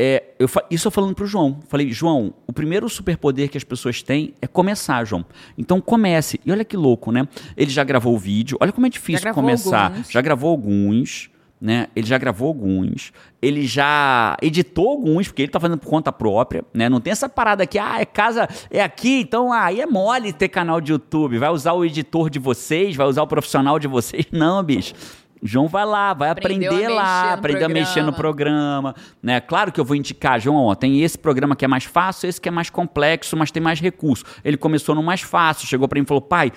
É, 0.00 0.22
eu, 0.38 0.48
isso 0.70 0.86
eu 0.86 0.92
falando 0.92 1.12
pro 1.12 1.26
João. 1.26 1.58
Falei, 1.68 1.90
João, 1.90 2.32
o 2.46 2.52
primeiro 2.52 2.88
superpoder 2.88 3.50
que 3.50 3.58
as 3.58 3.64
pessoas 3.64 4.00
têm 4.00 4.32
é 4.40 4.46
começar, 4.46 5.04
João. 5.04 5.24
Então 5.56 5.80
comece. 5.80 6.40
E 6.46 6.52
olha 6.52 6.64
que 6.64 6.76
louco, 6.76 7.10
né? 7.10 7.26
Ele 7.56 7.70
já 7.70 7.82
gravou 7.82 8.14
o 8.14 8.18
vídeo. 8.18 8.56
Olha 8.60 8.70
como 8.70 8.86
é 8.86 8.90
difícil 8.90 9.34
começar. 9.34 9.86
alguns. 9.86 10.10
Já 10.10 10.20
gravou 10.20 10.50
alguns, 10.50 11.30
né? 11.60 11.88
Ele 11.96 12.06
já 12.06 12.16
gravou 12.16 12.46
alguns. 12.46 13.12
Ele 13.42 13.66
já 13.66 14.36
editou 14.40 14.88
alguns, 14.88 15.26
porque 15.26 15.42
ele 15.42 15.50
tá 15.50 15.58
fazendo 15.58 15.78
por 15.78 15.88
conta 15.88 16.12
própria, 16.12 16.64
né? 16.72 16.88
Não 16.88 17.00
tem 17.00 17.10
essa 17.10 17.28
parada 17.28 17.64
aqui, 17.64 17.78
ah, 17.78 18.00
é 18.00 18.04
casa, 18.04 18.48
é 18.70 18.80
aqui, 18.80 19.20
então 19.20 19.52
aí 19.52 19.80
é 19.80 19.86
mole 19.86 20.32
ter 20.32 20.48
canal 20.48 20.80
de 20.80 20.92
YouTube. 20.92 21.38
Vai 21.38 21.50
usar 21.50 21.72
o 21.72 21.84
editor 21.84 22.30
de 22.30 22.38
vocês, 22.38 22.94
vai 22.94 23.06
usar 23.08 23.22
o 23.22 23.26
profissional 23.26 23.78
de 23.80 23.88
vocês. 23.88 24.26
Não, 24.32 24.62
bicho. 24.62 24.94
João 25.42 25.68
vai 25.68 25.84
lá, 25.84 26.14
vai 26.14 26.30
Aprendeu 26.30 26.70
aprender 26.72 26.88
lá, 26.88 27.32
aprender 27.34 27.64
a 27.64 27.68
mexer 27.68 28.02
no 28.02 28.12
programa, 28.12 28.94
né? 29.22 29.40
Claro 29.40 29.72
que 29.72 29.80
eu 29.80 29.84
vou 29.84 29.96
indicar, 29.96 30.40
João, 30.40 30.66
ó, 30.66 30.74
tem 30.74 31.02
esse 31.02 31.18
programa 31.18 31.54
que 31.54 31.64
é 31.64 31.68
mais 31.68 31.84
fácil, 31.84 32.28
esse 32.28 32.40
que 32.40 32.48
é 32.48 32.52
mais 32.52 32.70
complexo, 32.70 33.36
mas 33.36 33.50
tem 33.50 33.62
mais 33.62 33.80
recurso. 33.80 34.24
Ele 34.44 34.56
começou 34.56 34.94
no 34.94 35.02
mais 35.02 35.20
fácil, 35.20 35.66
chegou 35.66 35.88
pra 35.88 35.98
mim 35.98 36.04
e 36.04 36.06
falou, 36.06 36.20
pai, 36.20 36.52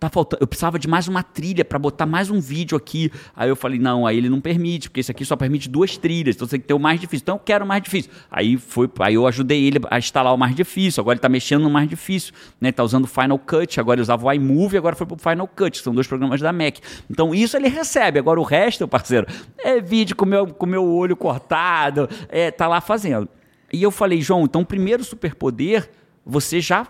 tá 0.00 0.08
faltando, 0.08 0.42
eu 0.42 0.46
precisava 0.46 0.78
de 0.78 0.88
mais 0.88 1.06
uma 1.06 1.22
trilha 1.22 1.62
pra 1.62 1.78
botar 1.78 2.06
mais 2.06 2.30
um 2.30 2.40
vídeo 2.40 2.74
aqui. 2.76 3.12
Aí 3.36 3.50
eu 3.50 3.54
falei, 3.54 3.78
não, 3.78 4.06
aí 4.06 4.16
ele 4.16 4.30
não 4.30 4.40
permite, 4.40 4.88
porque 4.88 5.00
esse 5.00 5.10
aqui 5.10 5.26
só 5.26 5.36
permite 5.36 5.68
duas 5.68 5.98
trilhas, 5.98 6.34
então 6.34 6.48
você 6.48 6.52
tem 6.52 6.60
que 6.60 6.66
ter 6.66 6.74
o 6.74 6.78
mais 6.78 6.98
difícil. 6.98 7.22
Então 7.22 7.34
eu 7.34 7.40
quero 7.40 7.66
o 7.66 7.68
mais 7.68 7.82
difícil. 7.82 8.10
Aí 8.30 8.56
foi, 8.56 8.90
aí 9.00 9.14
eu 9.14 9.26
ajudei 9.26 9.62
ele 9.62 9.78
a 9.90 9.98
instalar 9.98 10.32
o 10.32 10.38
mais 10.38 10.56
difícil. 10.56 11.02
Agora 11.02 11.16
ele 11.16 11.20
tá 11.20 11.28
mexendo 11.28 11.62
no 11.62 11.70
mais 11.70 11.86
difícil, 11.86 12.32
né? 12.58 12.72
Tá 12.72 12.82
usando 12.82 13.04
o 13.04 13.06
Final 13.06 13.38
Cut, 13.38 13.78
agora 13.78 13.96
ele 13.96 14.02
usava 14.02 14.26
o 14.26 14.32
iMovie, 14.32 14.78
agora 14.78 14.96
foi 14.96 15.06
pro 15.06 15.18
Final 15.18 15.46
Cut, 15.46 15.78
são 15.78 15.94
dois 15.94 16.06
programas 16.06 16.40
da 16.40 16.50
Mac. 16.50 16.78
Então 17.10 17.34
isso 17.34 17.54
ele 17.58 17.68
recebe. 17.68 18.18
Agora 18.18 18.40
o 18.40 18.44
resto, 18.44 18.88
parceiro, 18.88 19.26
é 19.58 19.82
vídeo 19.82 20.16
com 20.16 20.24
meu 20.24 20.46
com 20.46 20.64
meu 20.64 20.84
olho 20.84 21.14
cortado, 21.14 22.08
é 22.30 22.50
tá 22.50 22.66
lá 22.66 22.80
fazendo. 22.80 23.28
E 23.70 23.82
eu 23.82 23.90
falei, 23.90 24.22
João, 24.22 24.44
então 24.44 24.62
o 24.62 24.66
primeiro 24.66 25.04
superpoder 25.04 25.90
você 26.24 26.58
já 26.58 26.86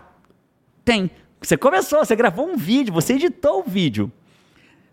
tem. 0.85 1.11
Você 1.41 1.57
começou, 1.57 2.05
você 2.05 2.15
gravou 2.15 2.47
um 2.47 2.55
vídeo, 2.55 2.93
você 2.93 3.13
editou 3.13 3.61
o 3.61 3.63
vídeo. 3.63 4.11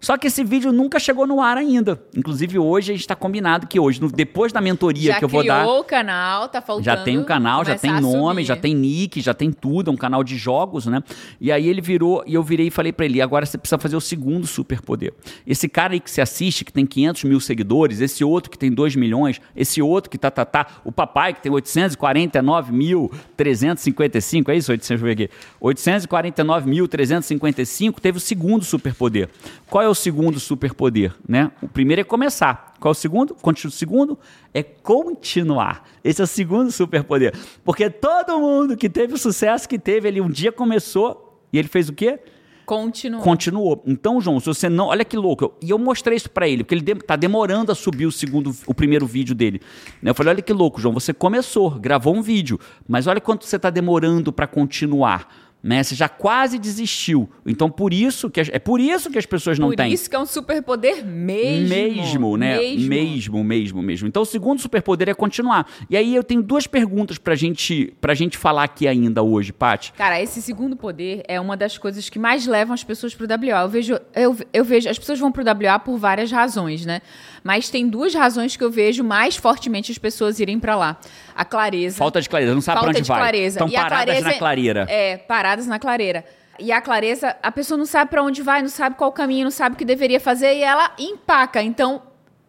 Só 0.01 0.17
que 0.17 0.29
esse 0.29 0.45
vídeo 0.45 0.71
nunca 0.73 1.01
chegou 1.01 1.27
no 1.27 1.41
ar 1.41 1.57
ainda. 1.57 2.01
Inclusive, 2.17 2.57
hoje 2.59 2.93
a 2.93 2.95
gente 2.95 3.01
está 3.01 3.17
combinado 3.17 3.67
que 3.67 3.81
hoje, 3.81 4.01
no- 4.01 4.11
depois 4.11 4.53
da 4.53 4.61
mentoria 4.61 5.13
Já 5.15 5.19
que 5.19 5.25
eu 5.25 5.29
vou 5.29 5.41
criou 5.41 5.57
dar. 5.57 5.67
o 5.67 5.83
canal, 5.83 6.49
tá 6.49 6.63
faltando. 6.63 6.85
Já 6.85 6.97
tem 6.97 7.19
um 7.19 7.25
canal, 7.25 7.65
já 7.65 7.77
tem 7.77 8.01
nome, 8.01 8.45
já 8.45 8.55
tem 8.57 8.75
nick, 8.75 9.21
já 9.21 9.35
tem 9.35 9.51
tudo, 9.51 9.91
é 9.91 9.93
um 9.93 9.97
canal 9.97 10.23
de 10.23 10.37
jogos, 10.37 10.87
né? 10.87 11.03
E 11.41 11.51
aí 11.51 11.67
ele 11.69 11.81
virou, 11.81 12.23
e 12.27 12.35
eu 12.35 12.43
virei 12.45 12.69
e 12.69 12.71
falei 12.71 12.93
pra 12.93 13.07
ele, 13.07 13.21
agora 13.21 13.45
você 13.45 13.59
precisa 13.59 13.77
fazer 13.79 13.97
o 13.97 14.01
segundo 14.01 14.47
superpoder. 14.47 15.13
Esse 15.45 15.69
cara 15.69 15.95
aí 15.95 16.01
que 16.01 16.11
você 16.11 16.21
assiste, 16.21 16.65
que 16.65 16.73
tem 16.73 16.87
500 16.87 17.25
mil 17.25 17.41
seguidores, 17.41 18.01
esse 18.01 18.23
outro 18.23 18.51
que 18.53 18.59
tem 18.59 18.71
2 18.71 18.95
milhões, 18.95 19.41
esse 19.57 19.83
outro 19.83 20.09
que 20.11 20.17
tá, 20.17 20.31
tá, 20.31 20.45
tá, 20.45 20.67
o 20.85 20.93
papai 20.93 21.35
que 21.35 21.43
tem 21.43 21.51
849 21.51 22.73
mil 22.73 23.11
355, 23.37 24.51
é 24.53 24.57
isso? 24.57 24.71
800, 24.71 24.89
deixa 24.89 25.03
eu 25.03 25.07
ver 25.17 25.25
aqui. 25.25 25.35
849 25.61 26.69
mil 26.71 26.87
355 26.87 28.01
teve 28.01 28.19
o 28.19 28.21
segundo 28.21 28.65
superpoder. 28.65 29.29
Qual 29.69 29.83
é 29.83 29.88
o 29.91 29.95
segundo 29.95 30.39
superpoder, 30.41 31.15
né? 31.29 31.51
O 31.63 31.69
primeiro 31.69 32.01
é 32.01 32.05
começar. 32.05 32.75
Qual 32.81 32.91
é 32.91 32.93
o 32.93 32.95
segundo? 32.95 33.37
O 33.43 33.71
segundo 33.71 34.19
é 34.55 34.63
continuar. 34.63 35.85
Esse 36.05 36.21
é 36.21 36.25
o 36.25 36.27
segundo 36.27 36.71
superpoder. 36.71 37.35
Porque 37.65 37.89
todo 37.91 38.39
mundo 38.39 38.77
que 38.77 38.89
teve 38.89 39.15
o 39.15 39.19
sucesso 39.19 39.69
que 39.69 39.79
teve, 39.79 40.09
ele 40.09 40.21
um 40.21 40.29
dia 40.31 40.53
começou 40.53 41.41
e 41.53 41.59
ele 41.59 41.69
fez 41.69 41.89
o 41.89 41.93
quê? 41.93 42.19
Continua. 42.67 43.23
Continuou. 43.23 43.83
Então, 43.87 44.21
João, 44.21 44.39
se 44.39 44.45
você 44.47 44.69
não. 44.69 44.89
Olha 44.89 45.03
que 45.03 45.17
louco. 45.17 45.45
eu- 45.45 45.55
E 45.63 45.71
eu 45.71 45.79
mostrei 45.79 46.17
isso 46.19 46.29
pra 46.31 46.47
ele, 46.47 46.63
porque 46.63 46.75
ele 46.75 46.83
de- 46.83 46.97
tá 46.97 47.17
demorando 47.17 47.73
a 47.73 47.75
subir 47.75 48.05
o 48.05 48.13
segundo, 48.13 48.55
o 48.67 48.75
primeiro 48.75 49.07
vídeo 49.07 49.35
dele. 49.35 49.63
Eu 50.03 50.15
falei: 50.15 50.35
olha 50.35 50.43
que 50.43 50.53
louco, 50.53 50.79
João. 50.79 50.93
Você 50.93 51.15
começou, 51.15 51.71
gravou 51.71 52.15
um 52.15 52.21
vídeo, 52.21 52.61
mas 52.87 53.07
olha 53.07 53.23
quanto 53.23 53.47
você 53.47 53.59
tá 53.59 53.71
demorando 53.71 54.31
pra 54.31 54.47
continuar. 54.47 55.48
Né? 55.61 55.83
Você 55.83 55.97
já 55.97 56.09
quase 56.09 56.57
desistiu. 56.57 57.29
Então, 57.45 57.69
por 57.69 57.93
isso 57.93 58.31
que 58.31 58.41
as- 58.41 58.49
é 58.53 58.61
por 58.61 58.81
isso 58.81 59.11
que 59.11 59.19
as 59.19 59.27
pessoas 59.27 59.59
não 59.59 59.69
Por 59.71 59.77
têm. 59.77 59.93
isso 59.93 60.09
que 60.09 60.15
é 60.15 60.19
um 60.19 60.25
superpoder 60.25 61.05
mesmo. 61.05 61.69
Mesmo, 61.69 62.37
né? 62.37 62.59
Mesmo. 62.59 62.89
Mesmo, 62.89 63.45
mesmo, 63.45 63.83
mesmo. 63.83 64.09
Então, 64.09 64.23
o 64.23 64.25
segundo 64.25 64.61
superpoder 64.61 65.09
é 65.09 65.15
continuar. 65.15 65.67
E 65.91 65.97
aí 65.97 66.15
eu 66.15 66.23
tenho 66.23 66.43
duas 66.43 66.69
perguntas 66.69 67.19
pra 67.19 67.35
gente, 67.35 67.93
pra 68.01 68.15
gente 68.15 68.39
falar 68.39 68.63
aqui 68.63 68.87
ainda 68.87 69.21
hoje, 69.23 69.53
Paty. 69.53 69.93
Cara, 69.95 70.23
esse 70.23 70.41
segundo 70.41 70.77
poder 70.77 71.23
é 71.27 71.41
uma 71.41 71.57
das 71.57 71.77
coisas 71.77 72.09
que 72.09 72.21
mais 72.21 72.47
levam 72.47 72.73
as 72.73 72.85
pessoas 72.85 73.13
pro 73.13 73.27
WA. 73.27 73.63
Eu 73.63 73.69
vejo, 73.69 73.99
eu, 74.15 74.37
eu 74.53 74.65
vejo, 74.65 74.89
as 74.89 74.99
pessoas 74.99 75.19
vão 75.19 75.33
pro 75.33 75.43
WA 75.43 75.77
por 75.81 75.99
várias 75.99 76.31
razões, 76.31 76.87
né? 76.87 77.01
Mas 77.45 77.71
tem 77.71 77.89
duas 77.89 78.15
razões 78.15 78.57
que 78.57 78.65
eu 78.65 78.71
vejo 78.71 79.03
mais 79.05 79.37
fortemente 79.37 79.93
as 79.93 79.99
pessoas 79.99 80.41
irem 80.41 80.59
pra 80.59 80.75
lá. 80.77 80.97
A 81.37 81.45
clareza. 81.45 81.97
Falta 81.99 82.21
de 82.21 82.29
clareza, 82.29 82.55
não 82.55 82.61
sabe 82.61 82.77
pra 82.77 82.85
Falta 82.87 82.99
onde 82.99 83.03
de 83.05 83.09
vai. 83.09 83.19
clareza. 83.19 83.59
Estão 83.59 83.69
E 83.69 83.77
a 83.77 83.83
paradas 83.83 84.05
clareza 84.05 84.29
na 84.29 84.35
é- 84.35 84.39
clareira. 84.39 84.87
É, 84.89 85.17
paradas 85.17 85.67
na 85.67 85.79
clareira. 85.79 86.25
E 86.59 86.73
a 86.73 86.81
clareza, 86.81 87.37
a 87.43 87.53
pessoa 87.53 87.79
não 87.79 87.87
sabe 87.87 88.11
pra 88.11 88.23
onde 88.23 88.43
vai, 88.43 88.61
não 88.63 88.69
sabe 88.69 88.97
qual 88.97 89.13
caminho, 89.13 89.45
não 89.45 89.51
sabe 89.51 89.75
o 89.75 89.79
que 89.79 89.85
deveria 89.85 90.19
fazer 90.19 90.55
e 90.57 90.63
ela 90.63 90.91
empaca. 90.99 91.63
Então, 91.63 92.03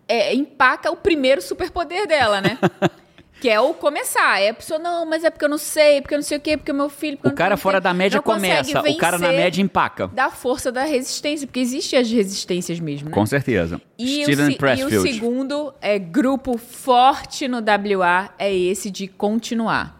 é, 0.08 0.34
empaca 0.34 0.92
o 0.92 0.96
primeiro 0.96 1.42
superpoder 1.42 2.08
dela, 2.08 2.42
né? 2.42 2.58
que 3.40 3.50
é 3.50 3.60
o 3.60 3.74
começar. 3.74 4.42
É 4.42 4.50
a 4.50 4.54
pessoa, 4.54 4.80
não, 4.80 5.06
mas 5.06 5.24
é 5.24 5.30
porque 5.30 5.46
eu 5.46 5.50
não 5.50 5.58
sei, 5.58 6.02
porque 6.02 6.14
eu 6.14 6.18
não 6.18 6.24
sei 6.24 6.38
o 6.38 6.42
quê, 6.42 6.58
porque 6.58 6.72
o 6.72 6.76
meu 6.76 6.90
filho. 6.90 7.18
O 7.24 7.32
cara 7.32 7.56
fora 7.58 7.80
da 7.80 7.94
média 7.94 8.22
começa, 8.22 8.82
o 8.82 8.98
cara 8.98 9.18
na 9.18 9.30
média 9.30 9.62
empaca. 9.62 10.08
Da 10.08 10.30
força 10.30 10.72
da 10.72 10.84
resistência, 10.84 11.48
porque 11.48 11.60
existem 11.60 12.00
as 12.00 12.10
resistências 12.12 12.80
mesmo, 12.80 13.10
né? 13.10 13.14
Com 13.16 13.26
certeza. 13.26 13.82
E 13.98 14.22
o, 14.22 14.24
Steven 14.24 14.46
se- 14.46 14.52
e 14.52 14.56
o 14.56 14.58
Pressfield. 14.58 15.14
segundo 15.14 15.74
é 15.82 15.98
grupo 16.00 16.58
forte 16.58 17.48
no 17.48 17.58
WA 17.60 18.30
é 18.38 18.54
esse 18.54 18.90
de 18.92 19.08
continuar. 19.08 20.00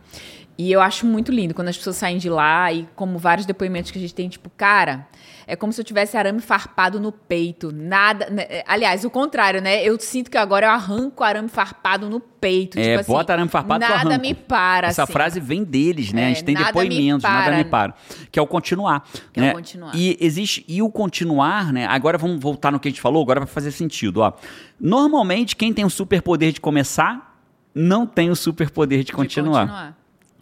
E 0.58 0.72
eu 0.74 0.82
acho 0.82 1.06
muito 1.06 1.32
lindo 1.32 1.54
quando 1.54 1.70
as 1.70 1.78
pessoas 1.78 1.96
saem 1.96 2.18
de 2.18 2.30
lá 2.30 2.72
e 2.74 2.86
como 2.94 3.18
vários 3.18 3.46
depoimentos 3.46 3.92
que 3.92 3.98
a 3.98 4.02
gente 4.02 4.14
tem, 4.14 4.28
tipo, 4.28 4.50
cara, 4.58 5.08
é 5.50 5.56
como 5.56 5.74
se 5.74 5.82
eu 5.82 5.86
tivesse 5.86 6.16
arame 6.16 6.40
farpado 6.40 7.00
no 7.00 7.12
peito. 7.12 7.72
Nada. 7.74 8.30
né, 8.30 8.44
é, 8.50 8.64
Aliás, 8.68 9.04
o 9.04 9.10
contrário, 9.10 9.62
né? 9.62 9.84
Eu 9.84 10.00
sinto 10.00 10.30
que 10.30 10.38
agora 10.38 10.68
eu 10.68 10.72
arranco 10.72 11.24
arame 11.24 11.50
farpado 11.50 12.10
no 12.10 12.20
peito. 12.20 12.78
É, 12.80 12.84
tipo 12.84 13.00
assim, 13.00 13.12
bota 13.12 13.34
arame 13.34 13.50
farpado 13.50 13.80
Nada 13.80 13.94
arranco. 13.96 14.22
me 14.22 14.34
para. 14.34 14.88
Essa 14.88 15.04
assim. 15.04 15.14
frase 15.14 15.40
vem 15.40 15.64
deles, 15.64 16.14
né? 16.14 16.26
a 16.26 16.30
É, 16.30 16.34
gente 16.36 16.44
tem 16.44 16.56
nada 16.56 16.68
me 16.68 16.72
depoimentos, 16.88 17.24
nada 17.24 17.56
me 17.58 17.64
para. 17.66 17.94
Que 18.32 18.38
é 18.40 18.42
o 18.42 18.48
continuar. 18.48 19.04
Que 19.34 19.40
é 19.40 19.44
o 19.44 19.46
né? 19.48 19.54
continuar. 19.54 19.96
E 19.96 20.18
existe. 20.22 20.64
E 20.68 20.82
o 20.82 20.90
continuar, 20.90 21.74
né? 21.74 21.86
Agora 21.88 22.18
vamos 22.18 22.40
voltar 22.40 22.72
no 22.72 22.80
que 22.80 22.88
a 22.88 22.92
gente 22.92 23.02
falou, 23.02 23.22
agora 23.24 23.40
vai 23.40 23.48
fazer 23.50 23.72
sentido. 23.72 24.22
Ó. 24.22 24.32
Normalmente, 24.80 25.56
quem 25.56 25.74
tem 25.74 25.84
o 25.86 25.90
superpoder 25.90 26.52
de 26.52 26.62
começar, 26.62 27.38
não 27.76 28.06
tem 28.06 28.30
o 28.30 28.36
superpoder 28.36 29.00
de 29.00 29.06
De 29.06 29.14
continuar. 29.14 29.62
continuar. 29.68 29.99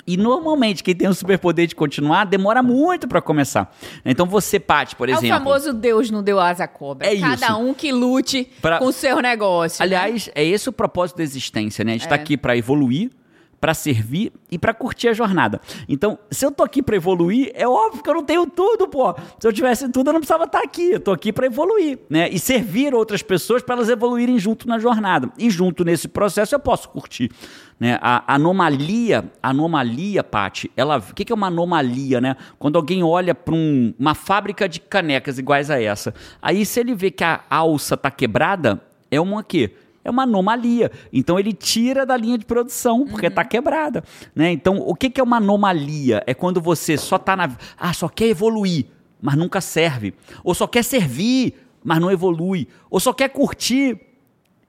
E 0.07 0.15
normalmente 0.15 0.81
quem 0.83 0.95
tem 0.95 1.07
o 1.07 1.13
superpoder 1.13 1.67
de 1.67 1.75
continuar 1.75 2.23
demora 2.25 2.63
muito 2.63 3.07
para 3.09 3.21
começar. 3.21 3.75
Então 4.05 4.25
você, 4.25 4.57
Paty, 4.59 4.95
por 4.95 5.09
exemplo. 5.09 5.27
É 5.27 5.29
o 5.31 5.37
famoso 5.37 5.73
Deus 5.73 6.09
não 6.09 6.23
deu 6.23 6.39
asa 6.39 6.63
à 6.63 6.67
cobra. 6.67 7.05
É 7.05 7.19
Cada 7.19 7.47
isso. 7.47 7.57
um 7.57 7.73
que 7.73 7.91
lute 7.91 8.49
Pra- 8.61 8.79
com 8.79 8.85
o 8.85 8.93
seu 8.93 9.21
negócio. 9.21 9.79
né? 9.81 9.85
Aliás, 9.85 10.29
é 10.33 10.43
esse 10.45 10.69
o 10.69 10.71
propósito 10.71 11.17
da 11.17 11.23
existência, 11.23 11.83
né? 11.83 11.91
A 11.91 11.97
gente 11.97 12.07
tá 12.07 12.15
É. 12.15 12.19
aqui 12.19 12.37
para 12.37 12.55
evoluir, 12.55 13.11
para 13.59 13.73
servir 13.73 14.31
e 14.51 14.57
para 14.57 14.73
curtir 14.73 15.09
a 15.09 15.13
jornada. 15.13 15.59
Então, 15.89 16.17
se 16.29 16.45
eu 16.45 16.51
tô 16.51 16.63
aqui 16.63 16.81
para 16.81 16.95
evoluir, 16.95 17.51
é 17.55 17.67
óbvio 17.67 18.03
que 18.03 18.09
eu 18.09 18.13
não 18.13 18.23
tenho 18.23 18.45
tudo, 18.45 18.87
pô. 18.87 19.15
Se 19.39 19.47
eu 19.47 19.53
tivesse 19.53 19.89
tudo, 19.89 20.09
eu 20.09 20.13
não 20.13 20.19
precisava 20.19 20.43
estar 20.43 20.59
aqui. 20.59 20.91
Eu 20.91 20.99
tô 20.99 21.11
aqui 21.11 21.33
para 21.33 21.45
evoluir, 21.45 21.99
né? 22.09 22.29
E 22.29 22.39
servir 22.39 22.93
outras 22.93 23.21
pessoas 23.21 23.63
para 23.63 23.75
elas 23.75 23.89
evoluírem 23.89 24.37
junto 24.37 24.67
na 24.67 24.77
jornada. 24.77 25.31
E 25.37 25.49
junto 25.49 25.83
nesse 25.83 26.07
processo 26.07 26.53
eu 26.53 26.59
posso 26.59 26.89
curtir. 26.89 27.31
Né? 27.79 27.99
A 28.01 28.35
anomalia, 28.35 29.31
anomalia, 29.41 30.23
Paty, 30.23 30.71
ela, 30.75 30.97
o 30.97 31.13
que, 31.13 31.25
que 31.25 31.31
é 31.31 31.35
uma 31.35 31.47
anomalia, 31.47 32.19
né? 32.19 32.35
Quando 32.57 32.75
alguém 32.75 33.03
olha 33.03 33.35
para 33.35 33.53
uma 33.53 34.15
fábrica 34.15 34.67
de 34.67 34.79
canecas 34.79 35.37
iguais 35.37 35.69
a 35.69 35.81
essa, 35.81 36.13
aí 36.41 36.65
se 36.65 36.79
ele 36.79 36.95
vê 36.95 37.11
que 37.11 37.23
a 37.23 37.41
alça 37.49 37.95
tá 37.95 38.09
quebrada, 38.09 38.81
é 39.11 39.21
uma 39.21 39.43
quê? 39.43 39.73
É 40.07 40.09
uma 40.09 40.23
anomalia. 40.23 40.89
Então 41.11 41.37
ele 41.37 41.51
tira 41.51 42.05
da 42.05 42.15
linha 42.15 42.37
de 42.37 42.45
produção, 42.45 43.05
porque 43.05 43.25
está 43.25 43.43
quebrada. 43.43 44.05
Né? 44.33 44.53
Então, 44.53 44.77
o 44.77 44.95
que, 44.95 45.09
que 45.09 45.19
é 45.19 45.23
uma 45.23 45.35
anomalia? 45.35 46.23
É 46.25 46.33
quando 46.33 46.61
você 46.61 46.97
só 46.97 47.17
tá 47.17 47.35
na. 47.35 47.51
Ah, 47.77 47.91
só 47.93 48.07
quer 48.07 48.27
evoluir, 48.27 48.85
mas 49.21 49.35
nunca 49.35 49.59
serve. 49.59 50.13
Ou 50.45 50.55
só 50.55 50.65
quer 50.65 50.83
servir, 50.83 51.55
mas 51.83 51.99
não 51.99 52.09
evolui. 52.09 52.69
Ou 52.89 53.01
só 53.01 53.11
quer 53.11 53.27
curtir 53.27 53.99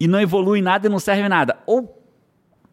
e 0.01 0.09
não 0.09 0.20
evolui 0.20 0.61
nada 0.61 0.89
e 0.89 0.91
não 0.91 0.99
serve 0.99 1.28
nada. 1.28 1.57
Ou 1.66 1.97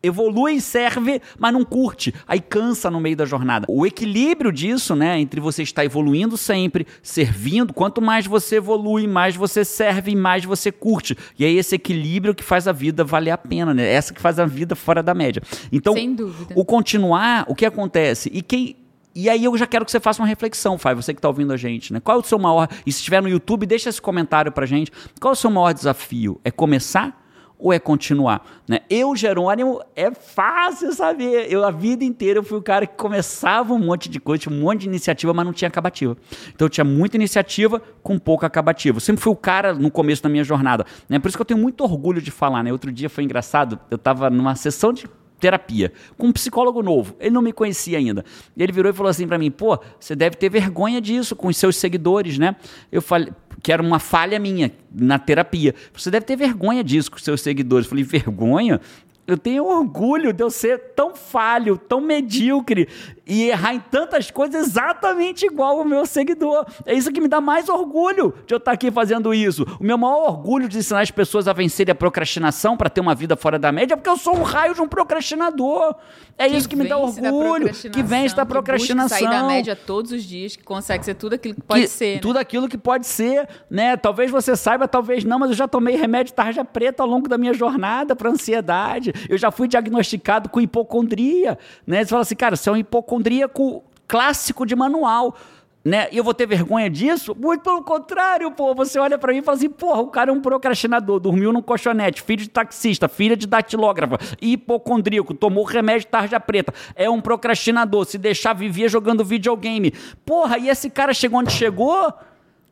evolui 0.05 0.53
e 0.53 0.61
serve, 0.61 1.21
mas 1.37 1.53
não 1.53 1.63
curte. 1.63 2.13
Aí 2.27 2.39
cansa 2.39 2.89
no 2.89 2.99
meio 2.99 3.15
da 3.15 3.25
jornada. 3.25 3.65
O 3.69 3.85
equilíbrio 3.85 4.51
disso, 4.51 4.95
né, 4.95 5.19
entre 5.19 5.39
você 5.39 5.63
estar 5.63 5.83
evoluindo 5.83 6.37
sempre, 6.37 6.85
servindo, 7.01 7.73
quanto 7.73 8.01
mais 8.01 8.25
você 8.25 8.57
evolui, 8.57 9.07
mais 9.07 9.35
você 9.35 9.65
serve 9.65 10.11
e 10.11 10.15
mais 10.15 10.45
você 10.45 10.71
curte. 10.71 11.17
E 11.37 11.45
é 11.45 11.51
esse 11.51 11.75
equilíbrio 11.75 12.35
que 12.35 12.43
faz 12.43 12.67
a 12.67 12.71
vida 12.71 13.03
valer 13.03 13.31
a 13.31 13.37
pena, 13.37 13.73
né? 13.73 13.91
Essa 13.91 14.13
que 14.13 14.21
faz 14.21 14.39
a 14.39 14.45
vida 14.45 14.75
fora 14.75 15.01
da 15.01 15.13
média. 15.13 15.41
Então, 15.71 15.93
Sem 15.93 16.13
dúvida. 16.13 16.53
o 16.55 16.63
continuar, 16.63 17.45
o 17.47 17.55
que 17.55 17.65
acontece? 17.65 18.29
E 18.33 18.41
quem 18.41 18.75
e 19.17 19.29
aí 19.29 19.45
eu 19.45 19.57
já 19.57 19.65
quero 19.65 19.85
que 19.85 19.91
você 19.91 19.99
faça 19.99 20.21
uma 20.21 20.27
reflexão, 20.27 20.77
Fai, 20.77 20.93
você 20.93 21.13
que 21.13 21.19
está 21.19 21.29
ouvindo 21.29 21.53
a 21.53 21.57
gente, 21.57 21.93
né? 21.93 22.01
Qual 22.01 22.17
é 22.17 22.21
o 22.21 22.23
seu 22.23 22.37
maior... 22.37 22.67
E 22.85 22.91
se 22.91 22.97
estiver 22.97 23.21
no 23.21 23.29
YouTube, 23.29 23.65
deixa 23.65 23.87
esse 23.87 24.01
comentário 24.01 24.51
pra 24.51 24.65
gente. 24.65 24.91
Qual 25.21 25.31
é 25.31 25.33
o 25.33 25.37
seu 25.37 25.49
maior 25.49 25.73
desafio? 25.73 26.37
É 26.43 26.51
começar 26.51 27.24
ou 27.57 27.73
é 27.73 27.79
continuar? 27.79 28.45
Né? 28.67 28.79
Eu, 28.89 29.15
Jerônimo, 29.15 29.81
é 29.95 30.11
fácil 30.11 30.91
saber. 30.93 31.51
Eu, 31.51 31.63
a 31.63 31.71
vida 31.71 32.03
inteira, 32.03 32.39
eu 32.39 32.43
fui 32.43 32.57
o 32.57 32.61
cara 32.61 32.85
que 32.85 32.95
começava 32.95 33.73
um 33.73 33.79
monte 33.79 34.09
de 34.09 34.19
coisa, 34.19 34.49
um 34.49 34.59
monte 34.59 34.81
de 34.81 34.87
iniciativa, 34.87 35.33
mas 35.33 35.45
não 35.45 35.53
tinha 35.53 35.67
acabativa. 35.67 36.17
Então 36.53 36.65
eu 36.65 36.69
tinha 36.69 36.83
muita 36.83 37.17
iniciativa 37.17 37.81
com 38.03 38.17
pouca 38.19 38.47
acabativa. 38.47 38.97
Eu 38.97 39.01
sempre 39.01 39.21
fui 39.21 39.31
o 39.31 39.35
cara 39.35 39.73
no 39.73 39.89
começo 39.89 40.21
da 40.21 40.29
minha 40.29 40.43
jornada. 40.43 40.85
Né? 41.07 41.19
Por 41.19 41.27
isso 41.27 41.37
que 41.37 41.41
eu 41.41 41.45
tenho 41.45 41.59
muito 41.59 41.81
orgulho 41.83 42.21
de 42.21 42.31
falar, 42.31 42.63
né? 42.63 42.71
Outro 42.71 42.91
dia 42.91 43.09
foi 43.09 43.23
engraçado, 43.23 43.79
eu 43.89 43.95
estava 43.95 44.29
numa 44.29 44.55
sessão 44.55 44.91
de 44.91 45.07
terapia 45.39 45.91
com 46.17 46.27
um 46.27 46.31
psicólogo 46.31 46.81
novo. 46.81 47.15
Ele 47.19 47.31
não 47.31 47.41
me 47.41 47.53
conhecia 47.53 47.97
ainda. 47.97 48.23
Ele 48.57 48.71
virou 48.71 48.91
e 48.91 48.95
falou 48.95 49.09
assim 49.09 49.27
para 49.27 49.38
mim: 49.38 49.51
"Pô, 49.51 49.79
você 49.99 50.15
deve 50.15 50.36
ter 50.36 50.49
vergonha 50.49 51.01
disso 51.01 51.36
com 51.36 51.47
os 51.47 51.57
seus 51.57 51.75
seguidores, 51.77 52.38
né?" 52.38 52.55
Eu 52.91 53.01
falei 53.01 53.31
que 53.61 53.71
era 53.71 53.81
uma 53.81 53.99
falha 53.99 54.38
minha 54.38 54.71
na 54.93 55.17
terapia. 55.17 55.73
Você 55.93 56.11
deve 56.11 56.25
ter 56.25 56.36
vergonha 56.36 56.83
disso 56.83 57.09
com 57.09 57.17
os 57.17 57.23
seus 57.23 57.41
seguidores. 57.41 57.86
Eu 57.86 57.89
falei: 57.89 58.03
"Vergonha? 58.03 58.79
Eu 59.28 59.38
tenho 59.38 59.65
orgulho 59.65 60.32
de 60.32 60.43
eu 60.43 60.51
ser 60.51 60.93
tão 60.95 61.15
falho, 61.15 61.78
tão 61.78 61.99
medíocre 61.99 62.88
e 63.26 63.49
errar 63.49 63.73
em 63.73 63.80
tantas 63.80 64.30
coisas 64.30 64.67
exatamente 64.67 65.47
igual 65.47 65.80
o 65.80 65.86
meu 65.86 66.05
seguidor. 66.05 66.63
É 66.86 66.93
isso 66.93 67.11
que 67.11 67.19
me 67.19 67.28
dá 67.28 67.41
mais 67.41 67.67
orgulho 67.67 68.36
de 68.45 68.53
eu 68.53 68.57
estar 68.59 68.71
aqui 68.73 68.91
fazendo 68.91 69.34
isso. 69.34 69.65
O 69.80 69.84
meu 69.84 69.97
maior 69.97 70.30
orgulho 70.30 70.69
de 70.69 70.78
ensinar 70.78 71.01
as 71.01 71.09
pessoas 71.09 71.47
a 71.47 71.53
vencerem 71.53 71.91
a 71.91 71.95
procrastinação 71.95 72.78
para 72.78 72.88
ter 72.88 73.01
uma 73.01 73.15
vida 73.15 73.36
fora 73.36 73.57
da 73.57 73.71
média 73.71 73.95
é 73.95 73.97
porque 73.97 74.09
eu 74.09 74.17
sou 74.17 74.36
um 74.38 74.43
raio 74.43 74.76
de 74.76 74.82
um 74.82 74.88
procrastinador. 74.88 75.95
É 76.38 76.47
isso 76.47 76.67
que 76.69 76.76
me 76.76 76.88
dá 76.88 76.97
orgulho, 76.97 77.71
que 77.91 78.03
vence 78.03 78.36
da 78.36 78.45
procrastinação. 78.45 79.17
Que 79.17 79.23
sair 79.23 79.34
da 79.34 79.47
média 79.47 79.76
todos 79.76 80.11
os 80.11 80.21
dias, 80.23 80.55
que 80.55 80.63
consegue 80.63 81.03
ser 81.03 81.15
tudo 81.15 81.34
aquilo 81.34 81.55
que 81.55 81.61
pode 81.61 81.82
que- 81.82 81.88
ser. 81.88 82.15
né? 82.15 82.19
Tudo 82.21 82.38
aquilo 82.38 82.67
que 82.67 82.78
pode 82.78 83.07
ser, 83.07 83.47
né? 83.69 83.95
Talvez 83.97 84.30
você 84.30 84.55
saiba, 84.55 84.88
talvez 84.88 85.23
não, 85.23 85.39
mas 85.39 85.49
eu 85.49 85.55
já 85.55 85.67
tomei 85.67 85.95
remédio 85.95 86.34
tarja 86.34 86.63
preta 86.63 87.01
ao 87.01 87.09
longo 87.09 87.28
da 87.28 87.38
minha 87.38 87.53
jornada 87.53 88.15
para 88.15 88.30
ansiedade. 88.30 89.14
Eu 89.30 89.38
já 89.38 89.51
fui 89.51 89.68
diagnosticado 89.68 90.49
com 90.49 90.61
hipocondria, 90.61 91.57
né? 91.86 92.03
Você 92.03 92.09
fala 92.09 92.22
assim, 92.22 92.36
cara, 92.36 92.55
você 92.55 92.70
é 92.70 92.72
um 92.72 92.78
hipocondríaco 92.78 93.84
clássico 94.07 94.66
de 94.66 94.76
manual. 94.76 95.36
Né? 95.84 96.07
E 96.11 96.18
eu 96.18 96.24
vou 96.24 96.34
ter 96.34 96.47
vergonha 96.47 96.89
disso? 96.89 97.36
Muito 97.39 97.61
pelo 97.61 97.84
contrário, 97.84 98.49
pô. 98.49 98.74
Você 98.74 98.97
olha 98.97 99.20
pra 99.20 99.32
mim 99.32 99.38
e 99.38 99.41
fala 99.43 99.55
assim: 99.55 99.70
porra, 99.70 100.01
o 100.01 100.07
cara 100.07 100.32
é 100.32 100.34
um 100.34 100.41
procrastinador, 100.41 101.20
dormiu 101.20 101.53
num 101.53 101.61
colchonete, 101.61 102.24
filho 102.24 102.41
de 102.41 102.49
taxista, 102.49 103.07
filha 103.07 103.38
de 103.38 103.45
datilógrafa, 103.45 104.18
hipocondríaco, 104.41 105.36
tomou 105.36 105.63
remédio 105.63 106.07
tarja 106.07 106.39
preta, 106.39 106.74
é 106.95 107.07
um 107.07 107.22
procrastinador, 107.22 108.03
se 108.05 108.18
deixar 108.18 108.53
vivia 108.53 108.89
jogando 108.89 109.24
videogame. 109.24 109.93
Porra, 110.26 110.57
e 110.57 110.70
esse 110.70 110.89
cara 110.89 111.13
chegou 111.13 111.39
onde 111.39 111.51
chegou? 111.51 112.11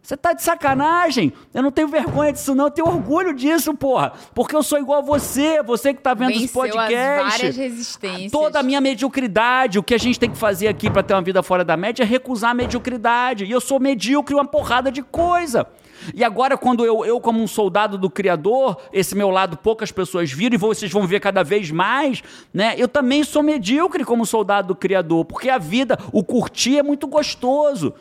Você 0.03 0.17
tá 0.17 0.33
de 0.33 0.43
sacanagem? 0.43 1.31
Eu 1.53 1.63
não 1.63 1.71
tenho 1.71 1.87
vergonha 1.87 2.33
disso, 2.33 2.53
não. 2.53 2.65
Eu 2.65 2.71
tenho 2.71 2.87
orgulho 2.89 3.33
disso, 3.33 3.73
porra. 3.73 4.11
Porque 4.35 4.53
eu 4.53 4.61
sou 4.61 4.77
igual 4.77 4.99
a 4.99 5.01
você, 5.01 5.63
você 5.63 5.93
que 5.93 6.01
tá 6.01 6.13
vendo 6.13 6.33
Venceu 6.33 6.43
as 6.43 6.51
podcast. 6.51 7.29
várias 7.29 7.55
resistências. 7.55 8.29
Toda 8.29 8.59
a 8.59 8.63
minha 8.63 8.81
mediocridade, 8.81 9.79
o 9.79 9.83
que 9.83 9.93
a 9.93 9.97
gente 9.97 10.19
tem 10.19 10.29
que 10.29 10.37
fazer 10.37 10.67
aqui 10.67 10.89
pra 10.89 11.01
ter 11.01 11.13
uma 11.13 11.21
vida 11.21 11.41
fora 11.41 11.63
da 11.63 11.77
média 11.77 12.03
é 12.03 12.05
recusar 12.05 12.51
a 12.51 12.53
mediocridade. 12.53 13.45
E 13.45 13.51
eu 13.51 13.61
sou 13.61 13.79
medíocre 13.79 14.35
uma 14.35 14.43
porrada 14.43 14.91
de 14.91 15.01
coisa. 15.01 15.65
E 16.13 16.21
agora, 16.21 16.57
quando 16.57 16.83
eu, 16.83 17.05
eu, 17.05 17.21
como 17.21 17.41
um 17.41 17.47
soldado 17.47 17.97
do 17.97 18.09
Criador, 18.09 18.75
esse 18.91 19.15
meu 19.15 19.29
lado 19.29 19.55
poucas 19.55 19.89
pessoas 19.89 20.29
viram 20.29 20.55
e 20.55 20.57
vocês 20.57 20.91
vão 20.91 21.07
ver 21.07 21.21
cada 21.21 21.43
vez 21.43 21.71
mais, 21.71 22.21
né? 22.53 22.73
Eu 22.77 22.89
também 22.89 23.23
sou 23.23 23.41
medíocre 23.41 24.03
como 24.03 24.25
soldado 24.25 24.67
do 24.67 24.75
Criador, 24.75 25.23
porque 25.23 25.49
a 25.49 25.57
vida, 25.57 25.97
o 26.11 26.25
curtir 26.25 26.79
é 26.79 26.83
muito 26.83 27.07
gostoso. 27.07 27.93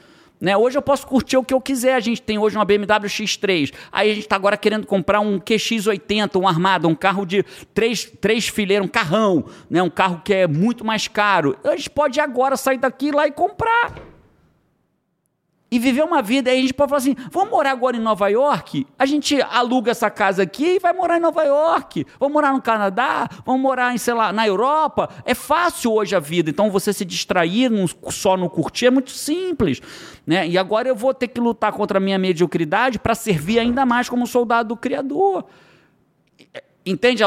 Né? 0.43 0.57
Hoje 0.57 0.77
eu 0.77 0.83
posso 0.83 1.07
curtir 1.07 1.37
o 1.37 1.45
que 1.45 1.55
eu 1.55 1.61
quiser. 1.61 1.95
A 1.95 2.01
gente 2.01 2.21
tem 2.21 2.37
hoje 2.37 2.57
uma 2.57 2.65
BMW 2.65 3.07
X3. 3.07 3.73
Aí 3.93 4.11
a 4.11 4.15
gente 4.15 4.25
está 4.25 4.35
agora 4.35 4.57
querendo 4.57 4.85
comprar 4.89 5.21
um 5.21 5.39
QX80, 5.39 6.35
um 6.41 6.49
armado, 6.49 6.89
um 6.89 6.97
carro 6.97 7.25
de 7.25 7.45
três, 7.73 8.11
três 8.21 8.49
fileiras, 8.49 8.85
um 8.85 8.91
carrão, 8.91 9.45
né? 9.71 9.81
um 9.81 9.89
carro 9.89 10.21
que 10.25 10.35
é 10.35 10.49
muito 10.49 10.85
mais 10.85 11.07
caro. 11.07 11.57
A 11.63 11.77
gente 11.77 11.91
pode 11.91 12.19
agora 12.19 12.57
sair 12.57 12.79
daqui 12.79 13.13
lá 13.13 13.29
e 13.29 13.31
comprar. 13.31 14.12
E 15.73 15.79
viver 15.79 16.05
uma 16.05 16.21
vida, 16.21 16.51
aí 16.51 16.59
a 16.59 16.61
gente 16.61 16.75
pode 16.75 16.91
falar 16.91 16.99
assim: 16.99 17.17
vamos 17.31 17.51
morar 17.51 17.71
agora 17.71 17.97
em 17.97 18.01
Nova 18.01 18.29
York? 18.29 18.87
A 18.99 19.07
gente 19.07 19.41
aluga 19.41 19.91
essa 19.91 20.11
casa 20.11 20.43
aqui 20.43 20.75
e 20.75 20.79
vai 20.79 20.93
morar 20.93 21.17
em 21.17 21.21
Nova 21.21 21.43
York. 21.45 22.07
Vamos 22.21 22.35
morar 22.35 22.53
no 22.53 22.61
Canadá? 22.61 23.27
Vamos 23.47 23.63
morar 23.63 23.95
em, 23.95 23.97
sei 23.97 24.13
lá, 24.13 24.35
na 24.35 24.47
Europa? 24.47 25.09
É 25.25 25.33
fácil 25.33 25.95
hoje 25.95 26.15
a 26.15 26.21
vida. 26.21 26.51
Então 26.51 26.71
você 26.71 26.93
se 26.93 27.07
distrair 27.07 27.71
só 28.11 28.37
no 28.37 28.51
curtir 28.51 28.85
é 28.85 28.91
muito 28.91 29.13
simples. 29.13 29.81
Né? 30.27 30.47
E 30.47 30.59
agora 30.59 30.89
eu 30.91 30.95
vou 30.95 31.15
ter 31.15 31.29
que 31.29 31.41
lutar 31.41 31.73
contra 31.73 31.97
a 31.97 32.01
minha 32.03 32.19
mediocridade 32.19 32.99
para 32.99 33.15
servir 33.15 33.59
ainda 33.59 33.87
mais 33.87 34.11
como 34.11 34.27
soldado 34.27 34.69
do 34.69 34.77
Criador. 34.77 35.47
Entende? 36.85 37.23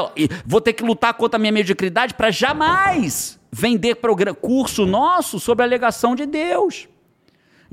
Vou 0.46 0.62
ter 0.62 0.74
que 0.74 0.84
lutar 0.84 1.16
contra 1.16 1.40
a 1.40 1.42
minha 1.42 1.52
mediocridade 1.52 2.14
para 2.14 2.30
jamais 2.30 3.40
vender 3.52 3.98
curso 4.40 4.86
nosso 4.86 5.40
sobre 5.40 5.64
a 5.64 5.66
alegação 5.66 6.14
de 6.16 6.28
Deus. 6.28 6.88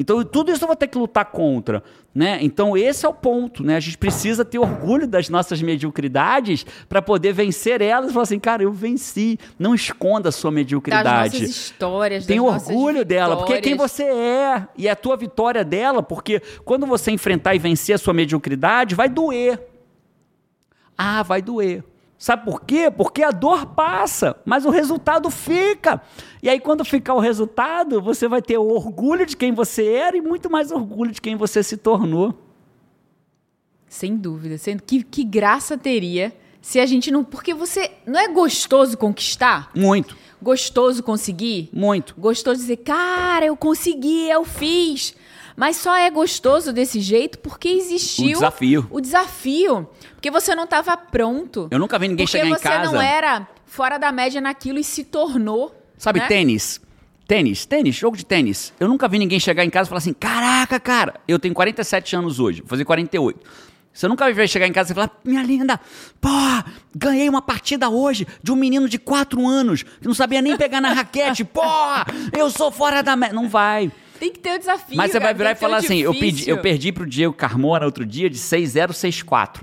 Então, 0.02 0.22
tudo 0.24 0.50
isso 0.50 0.64
eu 0.64 0.66
vou 0.66 0.76
ter 0.76 0.88
que 0.88 0.98
lutar 0.98 1.24
contra. 1.26 1.82
Né? 2.12 2.38
Então, 2.42 2.76
esse 2.76 3.06
é 3.06 3.08
o 3.08 3.14
ponto. 3.14 3.62
Né? 3.62 3.76
A 3.76 3.80
gente 3.80 3.96
precisa 3.96 4.44
ter 4.44 4.58
orgulho 4.58 5.06
das 5.06 5.28
nossas 5.28 5.62
mediocridades 5.62 6.66
para 6.88 7.00
poder 7.00 7.32
vencer 7.32 7.80
elas 7.80 8.10
e 8.10 8.12
falar 8.12 8.24
assim, 8.24 8.38
cara, 8.40 8.64
eu 8.64 8.72
venci. 8.72 9.38
Não 9.58 9.74
esconda 9.74 10.28
a 10.28 10.32
sua 10.32 10.50
das 10.50 10.56
mediocridade. 10.56 11.40
nossas 11.40 11.56
histórias, 11.56 12.26
Tem 12.26 12.42
das 12.42 12.68
orgulho 12.68 13.04
dela, 13.04 13.36
porque 13.36 13.54
é 13.54 13.60
quem 13.60 13.76
você 13.76 14.02
é. 14.02 14.66
E 14.76 14.88
é 14.88 14.90
a 14.90 14.96
tua 14.96 15.16
vitória 15.16 15.64
dela, 15.64 16.02
porque 16.02 16.42
quando 16.64 16.84
você 16.84 17.12
enfrentar 17.12 17.54
e 17.54 17.58
vencer 17.60 17.94
a 17.94 17.98
sua 17.98 18.12
mediocridade, 18.12 18.96
vai 18.96 19.08
doer. 19.08 19.60
Ah, 20.98 21.22
vai 21.22 21.40
doer. 21.40 21.84
Sabe 22.22 22.44
por 22.44 22.60
quê? 22.60 22.88
Porque 22.88 23.20
a 23.20 23.32
dor 23.32 23.66
passa, 23.66 24.36
mas 24.44 24.64
o 24.64 24.70
resultado 24.70 25.28
fica. 25.28 26.00
E 26.40 26.48
aí, 26.48 26.60
quando 26.60 26.84
ficar 26.84 27.14
o 27.14 27.18
resultado, 27.18 28.00
você 28.00 28.28
vai 28.28 28.40
ter 28.40 28.56
o 28.58 28.68
orgulho 28.68 29.26
de 29.26 29.36
quem 29.36 29.52
você 29.52 29.88
era 29.88 30.16
e 30.16 30.20
muito 30.20 30.48
mais 30.48 30.70
orgulho 30.70 31.10
de 31.10 31.20
quem 31.20 31.34
você 31.34 31.64
se 31.64 31.76
tornou. 31.76 32.32
Sem 33.88 34.16
dúvida. 34.16 34.54
Que, 34.86 35.02
que 35.02 35.24
graça 35.24 35.76
teria 35.76 36.32
se 36.60 36.78
a 36.78 36.86
gente 36.86 37.10
não. 37.10 37.24
Porque 37.24 37.52
você. 37.52 37.90
Não 38.06 38.20
é 38.20 38.28
gostoso 38.28 38.96
conquistar? 38.96 39.72
Muito, 39.74 40.16
Gostoso 40.40 41.02
conseguir? 41.02 41.70
muito. 41.72 42.14
Gostoso 42.16 42.60
dizer, 42.60 42.76
cara, 42.76 43.46
eu 43.46 43.56
consegui, 43.56 44.28
eu 44.30 44.44
fiz. 44.44 45.16
Mas 45.56 45.76
só 45.76 45.94
é 45.96 46.10
gostoso 46.10 46.72
desse 46.72 47.00
jeito 47.00 47.38
porque 47.38 47.68
existiu 47.68 48.26
O 48.30 48.32
desafio. 48.32 48.86
o 48.90 49.00
desafio. 49.00 49.88
Porque 50.14 50.30
você 50.30 50.54
não 50.54 50.64
estava 50.64 50.96
pronto. 50.96 51.68
Eu 51.70 51.78
nunca 51.78 51.98
vi 51.98 52.08
ninguém 52.08 52.26
porque 52.26 52.38
chegar 52.38 52.48
em 52.48 52.58
você 52.58 52.62
casa. 52.68 52.92
não 52.92 53.00
era 53.00 53.46
fora 53.66 53.98
da 53.98 54.10
média 54.12 54.40
naquilo 54.40 54.78
e 54.78 54.84
se 54.84 55.04
tornou. 55.04 55.74
Sabe, 55.98 56.20
né? 56.20 56.26
tênis. 56.26 56.80
Tênis, 57.26 57.64
tênis, 57.64 57.94
jogo 57.94 58.16
de 58.16 58.26
tênis. 58.26 58.72
Eu 58.80 58.88
nunca 58.88 59.08
vi 59.08 59.18
ninguém 59.18 59.38
chegar 59.40 59.64
em 59.64 59.70
casa 59.70 59.88
e 59.88 59.90
falar 59.90 59.98
assim: 59.98 60.12
caraca, 60.12 60.78
cara, 60.80 61.14
eu 61.26 61.38
tenho 61.38 61.54
47 61.54 62.16
anos 62.16 62.38
hoje, 62.40 62.60
vou 62.60 62.68
fazer 62.68 62.84
48. 62.84 63.40
Você 63.94 64.08
nunca 64.08 64.32
vai 64.32 64.48
chegar 64.48 64.66
em 64.66 64.72
casa 64.72 64.92
e 64.92 64.94
falar: 64.94 65.10
minha 65.24 65.42
linda, 65.42 65.78
pô, 66.20 66.28
ganhei 66.94 67.28
uma 67.28 67.40
partida 67.40 67.88
hoje 67.88 68.26
de 68.42 68.50
um 68.50 68.56
menino 68.56 68.88
de 68.88 68.98
4 68.98 69.46
anos 69.46 69.82
que 69.82 70.06
não 70.06 70.14
sabia 70.14 70.42
nem 70.42 70.56
pegar 70.56 70.80
na 70.80 70.92
raquete, 70.92 71.44
pô, 71.46 71.62
eu 72.36 72.50
sou 72.50 72.70
fora 72.72 73.02
da. 73.02 73.14
me-". 73.16 73.32
Não 73.32 73.48
vai. 73.48 73.90
Tem 74.22 74.30
que 74.30 74.38
ter 74.38 74.54
o 74.54 74.58
desafio. 74.60 74.96
Mas 74.96 75.10
você 75.10 75.18
vai 75.18 75.34
cara, 75.34 75.38
virar 75.38 75.48
tem 75.48 75.56
e 75.56 75.60
falar 75.60 75.76
assim: 75.78 75.98
eu, 75.98 76.14
pedi, 76.14 76.48
eu 76.48 76.58
perdi 76.58 76.92
pro 76.92 77.04
Diego 77.04 77.34
Carmona 77.34 77.84
outro 77.84 78.06
dia 78.06 78.30
de 78.30 78.38
6-0-6-4, 78.38 79.62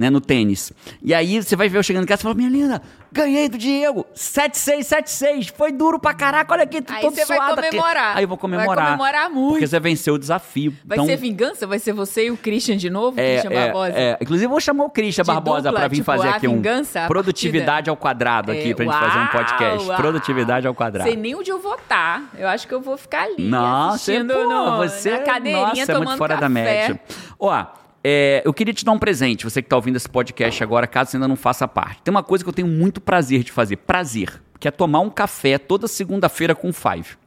né, 0.00 0.08
no 0.08 0.18
tênis. 0.18 0.72
E 1.02 1.12
aí 1.12 1.42
você 1.42 1.54
vai 1.54 1.68
ver 1.68 1.76
eu 1.76 1.82
chegando 1.82 2.04
em 2.04 2.06
casa 2.06 2.20
e 2.20 2.24
falar: 2.24 2.34
minha 2.34 2.48
linda, 2.48 2.80
ganhei 3.12 3.50
do 3.50 3.58
Diego, 3.58 4.06
7-6-7-6, 4.16 5.52
foi 5.54 5.70
duro 5.72 5.98
pra 5.98 6.14
caraca, 6.14 6.52
olha 6.54 6.62
aqui, 6.64 6.80
tô 6.80 6.92
Aí 6.92 7.02
todo 7.02 7.14
você 7.14 7.24
vai 7.26 7.36
suado 7.36 7.60
aqui. 7.60 7.68
comemorar. 7.70 8.16
Aí 8.16 8.24
eu 8.24 8.28
vou 8.28 8.36
Vai 8.36 8.40
comemorar. 8.40 8.84
comemorar 8.86 9.30
muito. 9.30 9.50
Porque 9.52 9.66
você 9.66 9.78
venceu 9.78 10.14
o 10.14 10.18
desafio. 10.18 10.72
Vai 10.84 10.96
então, 10.96 11.04
ser 11.06 11.16
vingança? 11.16 11.66
Vai 11.66 11.78
ser 11.78 11.92
você 11.92 12.26
e 12.26 12.30
o 12.30 12.36
Christian 12.36 12.76
de 12.78 12.88
novo? 12.88 13.20
é, 13.20 13.40
Christian 13.40 13.50
Barbosa? 13.60 13.92
é, 13.94 14.02
é. 14.02 14.18
Inclusive, 14.22 14.46
eu 14.46 14.50
vou 14.50 14.60
chamar 14.60 14.84
o 14.84 14.90
Christian 14.90 15.22
De 15.22 15.26
Barbosa 15.26 15.62
dupla, 15.64 15.80
pra 15.80 15.88
vir 15.88 15.96
tipo, 15.96 16.06
fazer 16.06 16.28
aqui 16.28 16.48
um 16.48 16.54
vingança, 16.54 17.04
a 17.04 17.06
produtividade 17.06 17.90
ao 17.90 17.96
quadrado 17.96 18.52
aqui, 18.52 18.70
É, 18.70 18.74
pra 18.74 18.84
gente 18.86 18.98
fazer 18.98 19.18
um 19.18 19.22
uau, 19.22 19.30
podcast. 19.32 19.88
uau. 19.88 19.96
Produtividade 19.98 20.66
ao 20.66 20.74
quadrado. 20.74 21.08
Sei 21.08 21.16
nem 21.16 21.34
onde 21.34 21.50
eu 21.50 21.58
vou 21.60 21.74
estar. 21.74 22.22
Eu 22.38 22.48
acho 22.48 22.66
que 22.66 22.72
eu 22.74 22.80
vou 22.80 22.96
ficar 22.96 23.24
ali 23.24 23.48
Não, 23.48 23.90
você, 23.90 24.12
assistindo 24.12 24.32
pô, 24.34 24.44
no, 24.48 24.76
você, 24.78 25.10
na 25.10 25.18
cadeirinha 25.18 25.66
nossa, 25.66 25.82
é 25.82 25.86
tomando 25.86 26.04
muito 26.06 26.18
fora 26.18 26.34
café. 26.34 26.40
da 26.40 26.48
média. 26.48 27.00
Ó, 27.38 27.64
é, 28.02 28.42
eu 28.44 28.52
queria 28.52 28.72
te 28.72 28.84
dar 28.84 28.92
um 28.92 28.98
presente, 28.98 29.44
você 29.44 29.62
que 29.62 29.68
tá 29.68 29.76
ouvindo 29.76 29.96
esse 29.96 30.08
podcast 30.08 30.62
agora, 30.62 30.86
caso 30.86 31.10
você 31.10 31.16
ainda 31.16 31.28
não 31.28 31.36
faça 31.36 31.68
parte. 31.68 32.02
Tem 32.02 32.10
uma 32.10 32.22
coisa 32.22 32.42
que 32.42 32.48
eu 32.48 32.54
tenho 32.54 32.68
muito 32.68 33.00
prazer 33.00 33.42
de 33.42 33.52
fazer, 33.52 33.76
prazer, 33.76 34.42
que 34.58 34.66
é 34.66 34.70
tomar 34.70 35.00
um 35.00 35.10
café 35.10 35.58
toda 35.58 35.86
segunda-feira 35.86 36.54
com 36.54 36.70
o 36.70 36.72
Five. 36.72 37.18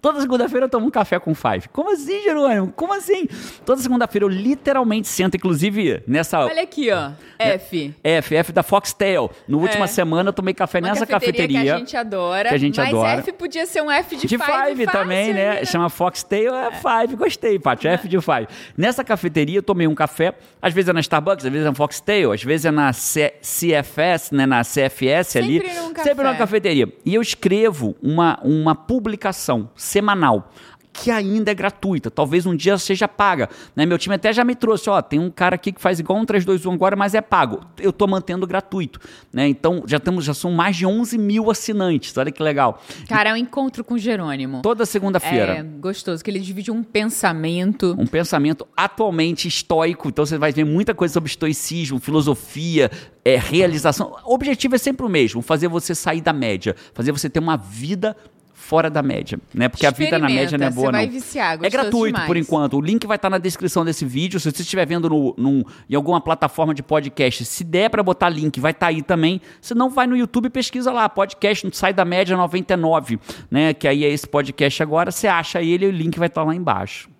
Toda 0.00 0.20
segunda-feira 0.20 0.66
eu 0.66 0.70
tomo 0.70 0.86
um 0.86 0.90
café 0.90 1.18
com 1.18 1.34
Five. 1.34 1.68
Como 1.72 1.92
assim, 1.92 2.22
Jerônimo? 2.22 2.72
Como 2.76 2.92
assim? 2.92 3.26
Toda 3.64 3.80
segunda-feira 3.80 4.24
eu 4.24 4.28
literalmente 4.28 5.08
sento, 5.08 5.36
inclusive 5.36 6.02
nessa 6.06 6.40
Olha 6.44 6.62
aqui, 6.62 6.90
ó. 6.90 7.10
F. 7.38 7.94
F, 8.02 8.36
F 8.36 8.52
da 8.52 8.62
Foxtel. 8.62 9.30
No 9.48 9.58
última 9.60 9.84
É. 9.84 9.88
semana 9.88 10.28
eu 10.28 10.32
tomei 10.32 10.52
café 10.54 10.78
Uma 10.78 10.88
nessa 10.88 11.06
cafeteria, 11.06 11.46
cafeteria. 11.46 11.62
que 11.64 11.70
a 11.70 11.78
gente 11.78 11.96
adora. 11.96 12.48
que 12.50 12.54
a 12.54 12.58
gente 12.58 12.76
mas 12.78 12.88
adora. 12.90 13.20
F 13.20 13.32
podia 13.32 13.66
ser 13.66 13.82
um 13.82 13.90
F 13.90 14.16
de, 14.16 14.26
De 14.26 14.38
Five, 14.38 14.86
também, 14.86 15.32
fácil 15.32 15.34
né? 15.34 15.64
Chama 15.64 15.88
Foxtail, 15.88 16.54
é 16.54 16.70
Five. 16.72 17.16
Gostei, 17.16 17.58
Paty. 17.58 17.88
F 17.88 18.08
de 18.08 18.20
Five. 18.20 18.46
Nessa 18.76 19.02
cafeteria 19.02 19.58
eu 19.58 19.62
tomei 19.62 19.86
um 19.86 19.94
café. 19.94 20.34
Às 20.60 20.72
vezes 20.74 20.88
é 20.88 20.92
na 20.92 21.00
Starbucks, 21.00 21.44
às 21.44 21.50
vezes 21.52 21.66
é 21.66 21.70
na 21.70 21.74
Foxtail, 21.74 22.32
às 22.32 22.42
vezes 22.42 22.66
é 22.66 22.70
na 22.70 22.92
C- 22.92 23.34
CFS, 23.42 24.30
né? 24.32 24.46
Na 24.46 24.62
CFS 24.62 25.36
ali. 25.36 25.60
Sempre 25.60 25.74
num 25.80 25.92
café. 25.92 26.08
Sempre 26.10 26.24
numa 26.24 26.36
cafeteria. 26.36 26.92
E 27.04 27.14
eu 27.14 27.22
escrevo 27.22 27.96
uma, 28.02 28.38
uma 28.42 28.74
publicação 28.74 29.53
semanal. 29.76 30.50
Que 30.96 31.10
ainda 31.10 31.50
é 31.50 31.54
gratuita, 31.54 32.08
talvez 32.08 32.46
um 32.46 32.54
dia 32.54 32.78
seja 32.78 33.08
paga. 33.08 33.48
Né? 33.74 33.84
Meu 33.84 33.98
time 33.98 34.14
até 34.14 34.32
já 34.32 34.44
me 34.44 34.54
trouxe: 34.54 34.88
ó, 34.88 35.02
tem 35.02 35.18
um 35.18 35.28
cara 35.28 35.56
aqui 35.56 35.72
que 35.72 35.80
faz 35.80 35.98
igual 35.98 36.20
um 36.20 36.24
321 36.24 36.72
agora, 36.72 36.94
mas 36.94 37.16
é 37.16 37.20
pago. 37.20 37.60
Eu 37.80 37.92
tô 37.92 38.06
mantendo 38.06 38.46
gratuito. 38.46 39.00
Né? 39.32 39.48
Então 39.48 39.82
já, 39.88 39.98
temos, 39.98 40.24
já 40.24 40.32
são 40.32 40.52
mais 40.52 40.76
de 40.76 40.86
11 40.86 41.18
mil 41.18 41.50
assinantes. 41.50 42.16
Olha 42.16 42.30
que 42.30 42.40
legal. 42.40 42.80
Cara, 43.08 43.30
é 43.30 43.32
um 43.32 43.36
encontro 43.36 43.82
com 43.82 43.94
o 43.94 43.98
Jerônimo. 43.98 44.62
Toda 44.62 44.86
segunda-feira. 44.86 45.54
É 45.54 45.62
gostoso, 45.64 46.22
que 46.22 46.30
ele 46.30 46.38
divide 46.38 46.70
um 46.70 46.84
pensamento. 46.84 47.96
um 47.98 48.06
pensamento 48.06 48.64
atualmente 48.76 49.48
estoico. 49.48 50.08
Então 50.08 50.24
você 50.24 50.38
vai 50.38 50.52
ver 50.52 50.64
muita 50.64 50.94
coisa 50.94 51.12
sobre 51.12 51.28
estoicismo, 51.28 51.98
filosofia, 51.98 52.88
é, 53.24 53.36
realização. 53.36 54.14
O 54.24 54.34
objetivo 54.34 54.76
é 54.76 54.78
sempre 54.78 55.04
o 55.04 55.08
mesmo: 55.08 55.42
fazer 55.42 55.66
você 55.66 55.92
sair 55.92 56.20
da 56.20 56.32
média, 56.32 56.76
fazer 56.92 57.10
você 57.10 57.28
ter 57.28 57.40
uma 57.40 57.56
vida 57.56 58.16
fora 58.64 58.88
da 58.88 59.02
média, 59.02 59.38
né? 59.52 59.68
Porque 59.68 59.86
a 59.86 59.90
vida 59.90 60.18
na 60.18 60.26
média 60.26 60.56
não 60.56 60.66
é 60.66 60.70
boa, 60.70 60.90
não. 60.90 61.06
viciar, 61.06 61.58
é 61.62 61.68
gratuito 61.68 62.06
demais. 62.06 62.26
por 62.26 62.36
enquanto. 62.36 62.78
O 62.78 62.80
link 62.80 63.06
vai 63.06 63.16
estar 63.16 63.28
na 63.28 63.36
descrição 63.36 63.84
desse 63.84 64.04
vídeo. 64.06 64.40
Se 64.40 64.50
você 64.50 64.62
estiver 64.62 64.86
vendo 64.86 65.08
no, 65.36 65.66
em 65.88 65.94
alguma 65.94 66.20
plataforma 66.20 66.74
de 66.74 66.82
podcast, 66.82 67.44
se 67.44 67.62
der 67.62 67.90
para 67.90 68.02
botar 68.02 68.30
link, 68.30 68.58
vai 68.58 68.72
estar 68.72 68.86
aí 68.86 69.02
também. 69.02 69.40
Se 69.60 69.74
não, 69.74 69.90
vai 69.90 70.06
no 70.06 70.16
YouTube 70.16 70.46
e 70.46 70.50
pesquisa 70.50 70.90
lá, 70.90 71.08
podcast 71.08 71.68
Sai 71.72 71.92
da 71.92 72.04
Média 72.04 72.36
99, 72.36 73.20
né? 73.50 73.74
Que 73.74 73.86
aí 73.86 74.04
é 74.04 74.08
esse 74.08 74.26
podcast 74.26 74.82
agora. 74.82 75.10
Você 75.10 75.28
acha 75.28 75.62
ele 75.62 75.84
e 75.84 75.88
o 75.88 75.92
link 75.92 76.18
vai 76.18 76.28
estar 76.28 76.42
lá 76.42 76.54
embaixo. 76.54 77.10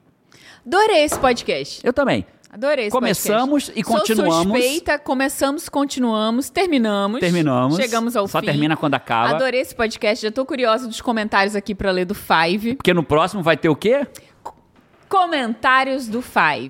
Adorei 0.67 1.05
esse 1.05 1.19
podcast. 1.19 1.81
Eu 1.85 1.93
também. 1.93 2.25
Adorei 2.55 2.85
esse 2.85 2.93
Começamos 2.93 3.65
podcast. 3.65 3.81
e 3.81 3.83
continuamos. 3.83 4.35
Sou 4.37 4.45
suspeita, 4.45 4.97
começamos, 4.97 5.69
continuamos, 5.69 6.51
terminamos. 6.51 7.19
Terminamos. 7.19 7.75
Chegamos 7.75 8.15
ao 8.15 8.29
Só 8.29 8.39
fim. 8.39 8.47
termina 8.47 8.77
quando 8.77 8.95
acaba. 8.95 9.31
Adorei 9.35 9.61
esse 9.61 9.75
podcast. 9.75 10.25
Já 10.25 10.31
tô 10.31 10.47
curiosa 10.47 10.87
dos 10.87 11.01
comentários 11.01 11.57
aqui 11.57 11.75
pra 11.75 11.91
ler 11.91 12.05
do 12.05 12.15
Five. 12.15 12.77
Porque 12.77 12.95
no 12.95 13.03
próximo 13.03 13.43
vai 13.43 13.57
ter 13.57 13.69
o 13.69 13.75
quê? 13.75 14.07
Comentários 15.09 16.07
do 16.07 16.23
Five. 16.23 16.69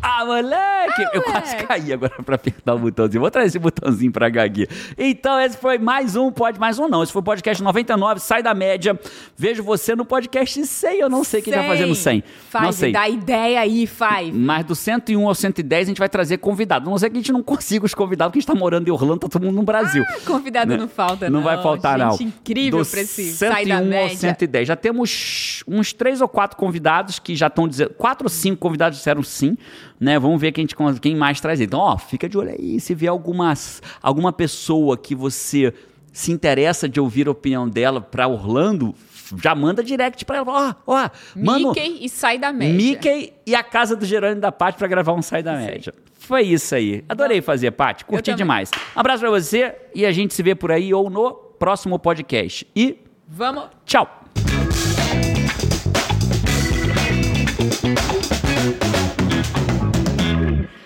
Ah, 0.00 0.24
moleque! 0.24 1.02
eu 1.12 1.22
quase 1.22 1.56
caí 1.56 1.92
agora 1.92 2.22
pra 2.24 2.36
apertar 2.36 2.74
o 2.74 2.78
botãozinho. 2.78 3.20
Vou 3.20 3.30
trazer 3.30 3.48
esse 3.48 3.58
botãozinho 3.58 4.12
pra 4.12 4.28
Gagui. 4.28 4.68
Então, 4.96 5.40
esse 5.40 5.56
foi 5.56 5.78
mais 5.78 6.14
um, 6.16 6.30
pode 6.30 6.58
mais 6.58 6.78
um 6.78 6.88
não. 6.88 7.02
Esse 7.02 7.12
foi 7.12 7.20
o 7.20 7.24
podcast 7.24 7.62
99, 7.62 8.20
sai 8.20 8.42
da 8.42 8.54
média. 8.54 8.98
Vejo 9.36 9.62
você 9.62 9.94
no 9.96 10.04
podcast 10.04 10.64
100. 10.64 11.00
Eu 11.00 11.08
não 11.08 11.24
sei 11.24 11.42
quem 11.42 11.52
vai 11.52 11.66
fazer 11.66 11.86
no 11.86 11.94
100. 11.94 12.22
Five, 12.50 12.64
não 12.64 12.72
sei. 12.72 12.92
dá 12.92 13.08
ideia 13.08 13.60
aí, 13.60 13.86
Five. 13.86 14.32
Mas 14.32 14.64
do 14.64 14.74
101 14.74 15.26
ao 15.26 15.34
110 15.34 15.86
a 15.86 15.90
gente 15.90 15.98
vai 15.98 16.08
trazer 16.08 16.38
convidado. 16.38 16.88
Não 16.88 16.96
sei 16.96 17.10
que 17.10 17.16
a 17.16 17.20
gente 17.20 17.32
não 17.32 17.42
consiga 17.42 17.84
os 17.84 17.94
convidados, 17.94 18.30
porque 18.30 18.38
a 18.38 18.40
gente 18.42 18.46
tá 18.48 18.54
morando 18.58 18.86
em 18.88 18.90
Orlando, 18.90 19.20
tá 19.20 19.28
todo 19.28 19.42
mundo 19.44 19.56
no 19.56 19.62
Brasil. 19.62 20.04
Convidado 20.24 20.70
Né? 20.72 20.76
não 20.76 20.88
falta, 20.88 21.28
não. 21.28 21.38
Não 21.38 21.44
vai 21.44 21.60
faltar, 21.62 21.98
Gente, 21.98 22.22
não. 22.22 22.28
incrível 22.28 22.82
Do 22.82 22.86
pra 22.86 23.00
esse 23.00 23.32
101 23.32 23.52
sai 23.54 23.66
da 23.66 23.78
ao 23.78 23.84
média. 23.84 24.16
110. 24.16 24.68
Já 24.68 24.76
temos 24.76 25.62
uns 25.66 25.92
três 25.92 26.20
ou 26.20 26.28
quatro 26.28 26.56
convidados 26.56 27.18
que 27.18 27.34
já 27.34 27.48
estão 27.48 27.66
dizendo. 27.68 27.90
Quatro 27.90 28.26
ou 28.26 28.30
cinco 28.30 28.56
convidados 28.58 28.98
disseram 28.98 29.22
sim, 29.22 29.56
né? 30.00 30.18
Vamos 30.18 30.40
ver 30.40 30.52
quem, 30.52 30.62
gente, 30.62 30.76
quem 31.00 31.16
mais 31.16 31.40
traz. 31.40 31.60
Então, 31.60 31.80
ó, 31.80 31.96
fica 31.98 32.28
de 32.28 32.36
olho 32.38 32.50
aí. 32.50 32.78
Se 32.80 32.94
vier 32.94 33.10
algumas, 33.10 33.82
alguma 34.02 34.32
pessoa 34.32 34.96
que 34.96 35.14
você 35.14 35.72
se 36.12 36.32
interessa 36.32 36.88
de 36.88 37.00
ouvir 37.00 37.28
a 37.28 37.30
opinião 37.30 37.68
dela 37.68 38.00
pra 38.00 38.26
Orlando, 38.26 38.94
já 39.42 39.54
manda 39.54 39.82
direct 39.84 40.24
pra 40.24 40.38
ela. 40.38 40.76
Ó, 40.86 40.94
ó, 40.94 41.10
um- 41.36 41.56
Mickey 41.56 41.98
e 42.04 42.08
sai 42.08 42.38
da 42.38 42.52
média. 42.52 42.74
Mickey 42.74 43.32
e 43.46 43.54
a 43.54 43.62
casa 43.62 43.94
do 43.94 44.04
Jerônimo 44.06 44.40
da 44.40 44.50
Paty 44.50 44.78
pra 44.78 44.88
gravar 44.88 45.12
um 45.12 45.22
Sai 45.22 45.42
da 45.42 45.54
Média. 45.56 45.92
Foi 46.14 46.42
isso 46.42 46.74
aí. 46.74 47.04
Adorei 47.08 47.40
fazer, 47.40 47.70
Paty. 47.70 48.04
Curti 48.04 48.34
demais. 48.34 48.70
Um 48.96 49.00
abraço 49.00 49.20
pra 49.20 49.30
você 49.30 49.74
e 49.94 50.04
a 50.04 50.12
gente 50.12 50.34
se 50.34 50.42
vê 50.42 50.54
por 50.54 50.72
aí 50.72 50.92
ou 50.92 51.08
no 51.08 51.32
próximo 51.32 51.98
podcast. 51.98 52.66
E 52.74 52.98
Vamos 53.30 53.64
tchau! 53.84 54.17